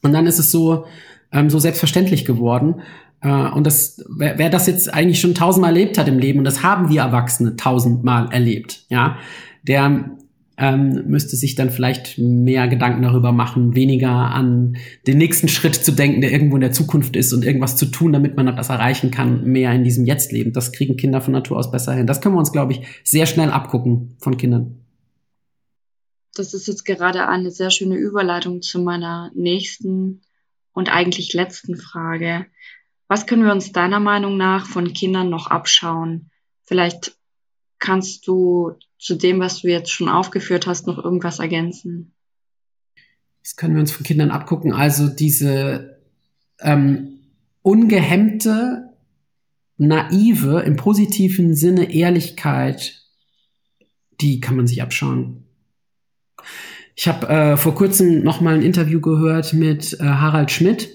Und 0.02 0.12
dann 0.12 0.26
ist 0.26 0.40
es 0.40 0.50
so, 0.50 0.86
ähm, 1.30 1.50
so 1.50 1.60
selbstverständlich 1.60 2.24
geworden. 2.24 2.82
Äh, 3.20 3.28
und 3.28 3.64
das, 3.64 4.04
wer, 4.08 4.40
wer 4.40 4.50
das 4.50 4.66
jetzt 4.66 4.92
eigentlich 4.92 5.20
schon 5.20 5.36
tausendmal 5.36 5.70
erlebt 5.70 5.98
hat 5.98 6.08
im 6.08 6.18
Leben, 6.18 6.40
und 6.40 6.46
das 6.46 6.64
haben 6.64 6.88
wir 6.88 7.02
Erwachsene 7.02 7.54
tausendmal 7.54 8.32
erlebt, 8.32 8.84
ja, 8.88 9.16
der 9.62 10.16
ähm, 10.56 11.04
müsste 11.06 11.36
sich 11.36 11.54
dann 11.54 11.70
vielleicht 11.70 12.18
mehr 12.18 12.68
Gedanken 12.68 13.02
darüber 13.02 13.32
machen, 13.32 13.74
weniger 13.74 14.10
an 14.10 14.76
den 15.06 15.18
nächsten 15.18 15.48
Schritt 15.48 15.74
zu 15.74 15.92
denken, 15.92 16.20
der 16.20 16.32
irgendwo 16.32 16.56
in 16.56 16.60
der 16.60 16.72
Zukunft 16.72 17.16
ist 17.16 17.32
und 17.32 17.44
irgendwas 17.44 17.76
zu 17.76 17.86
tun, 17.86 18.12
damit 18.12 18.36
man 18.36 18.54
das 18.54 18.68
erreichen 18.68 19.10
kann, 19.10 19.44
mehr 19.44 19.72
in 19.72 19.84
diesem 19.84 20.04
Jetzt 20.04 20.32
leben. 20.32 20.52
Das 20.52 20.72
kriegen 20.72 20.96
Kinder 20.96 21.20
von 21.20 21.32
Natur 21.32 21.58
aus 21.58 21.70
besser 21.70 21.92
hin. 21.92 22.06
Das 22.06 22.20
können 22.20 22.34
wir 22.34 22.38
uns, 22.38 22.52
glaube 22.52 22.72
ich, 22.72 22.82
sehr 23.02 23.26
schnell 23.26 23.50
abgucken 23.50 24.16
von 24.20 24.36
Kindern. 24.36 24.80
Das 26.34 26.54
ist 26.54 26.66
jetzt 26.66 26.84
gerade 26.84 27.28
eine 27.28 27.50
sehr 27.50 27.70
schöne 27.70 27.96
Überleitung 27.96 28.62
zu 28.62 28.80
meiner 28.80 29.30
nächsten 29.34 30.22
und 30.72 30.92
eigentlich 30.92 31.32
letzten 31.32 31.76
Frage. 31.76 32.46
Was 33.08 33.26
können 33.26 33.44
wir 33.44 33.52
uns 33.52 33.72
deiner 33.72 34.00
Meinung 34.00 34.36
nach 34.36 34.66
von 34.66 34.92
Kindern 34.92 35.30
noch 35.30 35.48
abschauen? 35.48 36.30
Vielleicht 36.64 37.16
kannst 37.78 38.26
du 38.26 38.72
zu 39.04 39.16
dem, 39.16 39.38
was 39.38 39.60
du 39.60 39.68
jetzt 39.68 39.92
schon 39.92 40.08
aufgeführt 40.08 40.66
hast, 40.66 40.86
noch 40.86 40.96
irgendwas 40.96 41.38
ergänzen? 41.38 42.14
Das 43.42 43.54
können 43.54 43.74
wir 43.74 43.80
uns 43.80 43.92
von 43.92 44.02
Kindern 44.02 44.30
abgucken. 44.30 44.72
Also 44.72 45.08
diese 45.08 46.00
ähm, 46.58 47.18
ungehemmte, 47.60 48.94
naive, 49.76 50.60
im 50.60 50.76
positiven 50.76 51.54
Sinne 51.54 51.92
Ehrlichkeit, 51.92 53.02
die 54.22 54.40
kann 54.40 54.56
man 54.56 54.66
sich 54.66 54.80
abschauen. 54.80 55.44
Ich 56.96 57.06
habe 57.06 57.28
äh, 57.28 57.56
vor 57.58 57.74
kurzem 57.74 58.22
noch 58.22 58.40
mal 58.40 58.54
ein 58.54 58.62
Interview 58.62 59.02
gehört 59.02 59.52
mit 59.52 60.00
äh, 60.00 60.02
Harald 60.02 60.50
Schmidt. 60.50 60.88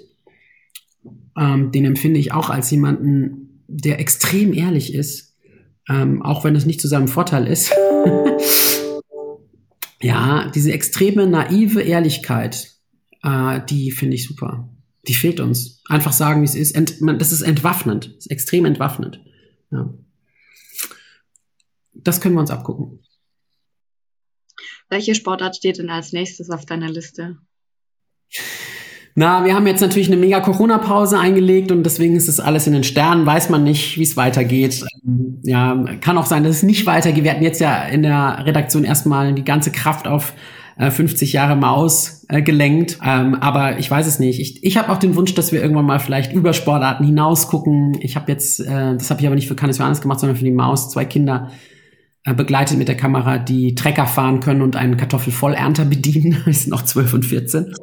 Ähm, 1.38 1.72
den 1.72 1.86
empfinde 1.86 2.19
ich 2.19 2.32
auch 2.32 2.50
als 2.50 2.72
jemanden, 2.72 3.62
der 3.67 4.00
extrem 4.00 4.52
ehrlich 4.52 4.95
ist 4.95 5.29
ähm, 5.89 6.21
auch 6.21 6.43
wenn 6.43 6.56
es 6.56 6.65
nicht 6.65 6.80
zu 6.80 6.88
seinem 6.88 7.08
Vorteil 7.08 7.47
ist. 7.47 7.71
ja, 10.02 10.49
diese 10.54 10.71
extreme 10.71 11.28
naive 11.28 11.82
Ehrlichkeit, 11.82 12.75
äh, 13.23 13.60
die 13.67 13.91
finde 13.91 14.15
ich 14.15 14.25
super. 14.25 14.69
Die 15.08 15.15
fehlt 15.15 15.39
uns. 15.39 15.82
Einfach 15.88 16.13
sagen, 16.13 16.41
wie 16.41 16.45
es 16.45 16.56
ist. 16.56 16.75
Ent, 16.75 17.02
man, 17.02 17.17
das 17.17 17.32
ist 17.32 17.41
entwaffnend. 17.41 18.08
Das 18.08 18.25
ist 18.25 18.32
extrem 18.32 18.65
entwaffnend. 18.65 19.21
Ja. 19.71 19.91
Das 21.93 22.21
können 22.21 22.36
wir 22.36 22.41
uns 22.41 22.52
abgucken. 22.52 22.99
Welche 24.89 25.15
Sportart 25.15 25.56
steht 25.56 25.80
denn 25.80 25.89
als 25.89 26.13
nächstes 26.13 26.49
auf 26.49 26.65
deiner 26.65 26.89
Liste? 26.89 27.38
Na, 29.19 29.43
wir 29.43 29.53
haben 29.53 29.67
jetzt 29.67 29.82
natürlich 29.82 30.08
eine 30.08 30.15
mega 30.15 30.39
Corona-Pause 30.39 31.19
eingelegt 31.19 31.73
und 31.73 31.84
deswegen 31.84 32.15
ist 32.15 32.29
es 32.29 32.39
alles 32.39 32.67
in 32.67 32.73
den 32.73 32.86
Sternen, 32.86 33.25
weiß 33.25 33.49
man 33.49 33.65
nicht, 33.65 33.97
wie 33.97 34.03
es 34.03 34.15
weitergeht. 34.15 34.86
Ähm, 35.05 35.39
ja, 35.43 35.84
kann 35.99 36.17
auch 36.17 36.25
sein, 36.25 36.45
dass 36.45 36.55
es 36.55 36.63
nicht 36.63 36.86
weitergeht. 36.86 37.25
Wir 37.25 37.32
hatten 37.32 37.43
jetzt 37.43 37.60
ja 37.60 37.84
in 37.84 38.01
der 38.01 38.45
Redaktion 38.45 38.86
erstmal 38.86 39.34
die 39.34 39.43
ganze 39.43 39.73
Kraft 39.73 40.08
auf 40.08 40.32
50 40.77 41.34
äh, 41.34 41.36
Jahre 41.36 41.58
Maus 41.58 42.25
gelenkt. 42.29 42.99
Ähm, 43.05 43.36
aber 43.36 43.77
ich 43.77 43.91
weiß 43.91 44.08
es 44.08 44.19
nicht. 44.19 44.39
Ich, 44.39 44.63
ich 44.63 44.77
habe 44.77 44.89
auch 44.89 44.99
den 44.99 45.17
Wunsch, 45.17 45.34
dass 45.34 45.51
wir 45.51 45.62
irgendwann 45.62 45.86
mal 45.86 45.99
vielleicht 45.99 46.32
über 46.32 46.53
Sportarten 46.53 47.03
hinaus 47.03 47.49
gucken. 47.49 47.97
Ich 47.99 48.15
habe 48.15 48.32
jetzt, 48.32 48.62
äh, 48.62 48.93
das 48.93 49.10
habe 49.10 49.19
ich 49.19 49.27
aber 49.27 49.36
nicht 49.36 49.49
für 49.49 49.55
Cannes 49.55 49.79
Johannes 49.79 49.99
gemacht, 49.99 50.21
sondern 50.21 50.38
für 50.38 50.45
die 50.45 50.51
Maus, 50.51 50.91
zwei 50.91 51.03
Kinder 51.03 51.51
begleitet 52.23 52.77
mit 52.77 52.88
der 52.88 52.97
Kamera, 52.97 53.38
die 53.38 53.75
Trecker 53.75 54.05
fahren 54.05 54.39
können 54.41 54.62
und 54.62 54.75
einen 54.75 54.97
Kartoffelvollernter 54.97 55.86
bedienen. 55.86 56.38
Die 56.45 56.53
sind 56.53 56.71
noch 56.71 56.84
12 56.84 57.13
und 57.13 57.25
14. 57.25 57.73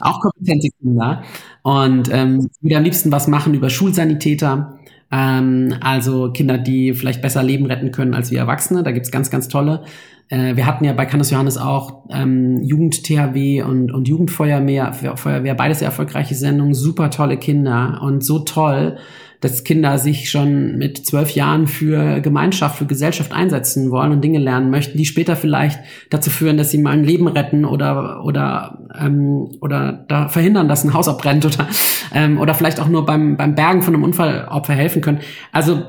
Auch 0.00 0.20
kompetente 0.20 0.68
Kinder. 0.80 1.22
Und 1.62 2.12
ähm, 2.12 2.50
wieder 2.60 2.78
am 2.78 2.84
liebsten 2.84 3.12
was 3.12 3.28
machen 3.28 3.54
über 3.54 3.70
Schulsanitäter. 3.70 4.78
Ähm, 5.12 5.74
also 5.80 6.32
Kinder, 6.32 6.58
die 6.58 6.92
vielleicht 6.92 7.22
besser 7.22 7.42
Leben 7.42 7.66
retten 7.66 7.92
können 7.92 8.14
als 8.14 8.30
wir 8.30 8.38
Erwachsene. 8.38 8.82
Da 8.82 8.90
gibt's 8.90 9.12
ganz, 9.12 9.30
ganz 9.30 9.48
tolle. 9.48 9.84
Äh, 10.28 10.56
wir 10.56 10.66
hatten 10.66 10.84
ja 10.84 10.92
bei 10.92 11.06
Cannes 11.06 11.30
Johannes 11.30 11.56
auch 11.56 12.06
ähm, 12.10 12.62
Jugend-THW 12.62 13.62
und, 13.62 13.92
und 13.92 14.08
Jugendfeuerwehr, 14.08 14.92
Feuerwehr, 14.92 15.54
beides 15.54 15.80
sehr 15.80 15.88
erfolgreiche 15.88 16.34
Sendungen, 16.34 16.74
super 16.74 17.10
tolle 17.10 17.36
Kinder 17.36 18.00
und 18.02 18.24
so 18.24 18.40
toll, 18.40 18.96
dass 19.44 19.62
Kinder 19.62 19.98
sich 19.98 20.30
schon 20.30 20.78
mit 20.78 21.04
zwölf 21.04 21.30
Jahren 21.32 21.66
für 21.66 22.20
Gemeinschaft, 22.20 22.78
für 22.78 22.86
Gesellschaft 22.86 23.32
einsetzen 23.32 23.90
wollen 23.90 24.10
und 24.10 24.22
Dinge 24.22 24.38
lernen 24.38 24.70
möchten, 24.70 24.96
die 24.96 25.04
später 25.04 25.36
vielleicht 25.36 25.78
dazu 26.08 26.30
führen, 26.30 26.56
dass 26.56 26.70
sie 26.70 26.78
mal 26.78 26.92
ein 26.92 27.04
Leben 27.04 27.28
retten 27.28 27.64
oder 27.66 28.24
oder 28.24 28.78
ähm, 28.98 29.50
oder 29.60 30.04
da 30.08 30.28
verhindern, 30.28 30.66
dass 30.66 30.82
ein 30.82 30.94
Haus 30.94 31.08
abbrennt 31.08 31.44
oder 31.44 31.68
ähm, 32.14 32.40
oder 32.40 32.54
vielleicht 32.54 32.80
auch 32.80 32.88
nur 32.88 33.04
beim 33.04 33.36
beim 33.36 33.54
Bergen 33.54 33.82
von 33.82 33.94
einem 33.94 34.04
Unfallopfer 34.04 34.72
helfen 34.72 35.02
können. 35.02 35.20
Also 35.52 35.82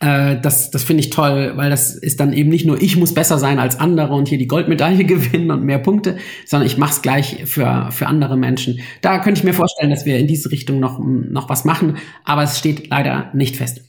Äh, 0.00 0.40
das 0.40 0.70
das 0.70 0.82
finde 0.82 1.02
ich 1.02 1.10
toll, 1.10 1.52
weil 1.56 1.68
das 1.68 1.94
ist 1.94 2.20
dann 2.20 2.32
eben 2.32 2.48
nicht 2.48 2.66
nur, 2.66 2.80
ich 2.80 2.96
muss 2.96 3.12
besser 3.12 3.38
sein 3.38 3.58
als 3.58 3.78
andere 3.78 4.14
und 4.14 4.28
hier 4.28 4.38
die 4.38 4.46
Goldmedaille 4.46 5.04
gewinnen 5.04 5.50
und 5.50 5.62
mehr 5.62 5.78
Punkte, 5.78 6.16
sondern 6.46 6.66
ich 6.66 6.78
mache 6.78 6.92
es 6.92 7.02
gleich 7.02 7.44
für, 7.44 7.88
für 7.90 8.06
andere 8.06 8.36
Menschen. 8.36 8.80
Da 9.02 9.18
könnte 9.18 9.40
ich 9.40 9.44
mir 9.44 9.54
vorstellen, 9.54 9.90
dass 9.90 10.06
wir 10.06 10.18
in 10.18 10.26
diese 10.26 10.50
Richtung 10.50 10.80
noch, 10.80 10.98
noch 10.98 11.48
was 11.50 11.64
machen, 11.64 11.98
aber 12.24 12.42
es 12.42 12.58
steht 12.58 12.88
leider 12.88 13.30
nicht 13.34 13.56
fest. 13.56 13.82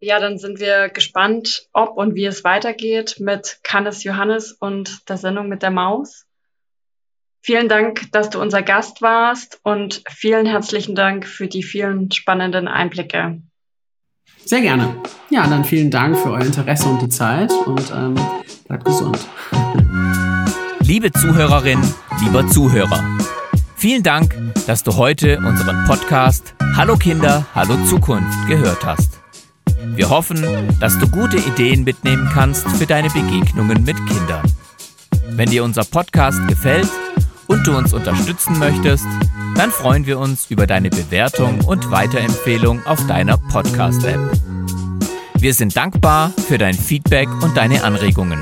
Ja, 0.00 0.20
dann 0.20 0.38
sind 0.38 0.60
wir 0.60 0.90
gespannt, 0.90 1.66
ob 1.72 1.96
und 1.96 2.14
wie 2.14 2.26
es 2.26 2.44
weitergeht 2.44 3.16
mit 3.18 3.58
Kannes 3.62 4.04
Johannes 4.04 4.52
und 4.52 5.08
der 5.08 5.16
Sendung 5.16 5.48
mit 5.48 5.62
der 5.62 5.70
Maus. 5.70 6.26
Vielen 7.40 7.68
Dank, 7.68 8.12
dass 8.12 8.30
du 8.30 8.40
unser 8.40 8.62
Gast 8.62 9.02
warst 9.02 9.60
und 9.64 10.02
vielen 10.08 10.46
herzlichen 10.46 10.94
Dank 10.94 11.26
für 11.26 11.48
die 11.48 11.62
vielen 11.62 12.10
spannenden 12.10 12.68
Einblicke. 12.68 13.40
Sehr 14.46 14.60
gerne. 14.60 14.94
Ja, 15.30 15.46
dann 15.46 15.64
vielen 15.64 15.90
Dank 15.90 16.18
für 16.18 16.30
euer 16.30 16.42
Interesse 16.42 16.86
und 16.88 17.00
die 17.00 17.08
Zeit 17.08 17.50
und 17.66 17.92
ähm, 17.96 18.14
bleibt 18.68 18.84
gesund. 18.84 19.18
Liebe 20.80 21.10
Zuhörerin, 21.12 21.80
lieber 22.22 22.46
Zuhörer, 22.48 23.02
vielen 23.74 24.02
Dank, 24.02 24.36
dass 24.66 24.82
du 24.82 24.96
heute 24.96 25.38
unseren 25.38 25.84
Podcast 25.86 26.54
Hallo 26.76 26.96
Kinder, 26.96 27.46
Hallo 27.54 27.76
Zukunft 27.88 28.46
gehört 28.46 28.84
hast. 28.84 29.18
Wir 29.94 30.10
hoffen, 30.10 30.44
dass 30.78 30.98
du 30.98 31.08
gute 31.08 31.38
Ideen 31.38 31.84
mitnehmen 31.84 32.28
kannst 32.32 32.68
für 32.68 32.86
deine 32.86 33.08
Begegnungen 33.08 33.82
mit 33.84 33.96
Kindern. 34.06 34.42
Wenn 35.30 35.48
dir 35.48 35.64
unser 35.64 35.84
Podcast 35.84 36.46
gefällt 36.48 36.88
und 37.46 37.66
du 37.66 37.76
uns 37.76 37.92
unterstützen 37.92 38.58
möchtest, 38.58 39.06
dann 39.56 39.70
freuen 39.70 40.06
wir 40.06 40.18
uns 40.18 40.50
über 40.50 40.66
deine 40.66 40.90
Bewertung 40.90 41.60
und 41.62 41.90
Weiterempfehlung 41.90 42.84
auf 42.86 43.06
deiner 43.06 43.36
Podcast-App. 43.36 44.20
Wir 45.38 45.54
sind 45.54 45.76
dankbar 45.76 46.32
für 46.48 46.58
dein 46.58 46.74
Feedback 46.74 47.28
und 47.42 47.56
deine 47.56 47.84
Anregungen, 47.84 48.40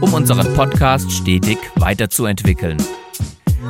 um 0.00 0.14
unseren 0.14 0.54
Podcast 0.54 1.12
stetig 1.12 1.58
weiterzuentwickeln. 1.76 2.78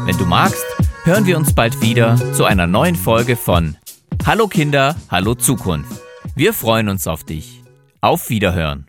Wenn 0.07 0.17
du 0.17 0.25
magst, 0.25 0.65
hören 1.05 1.27
wir 1.27 1.37
uns 1.37 1.53
bald 1.53 1.81
wieder 1.83 2.17
zu 2.33 2.45
einer 2.45 2.67
neuen 2.67 2.97
Folge 2.97 3.37
von 3.37 3.77
Hallo 4.25 4.47
Kinder, 4.49 4.97
Hallo 5.11 5.35
Zukunft. 5.35 6.01
Wir 6.35 6.53
freuen 6.53 6.89
uns 6.89 7.07
auf 7.07 7.25
dich. 7.25 7.63
Auf 8.01 8.31
Wiederhören. 8.31 8.87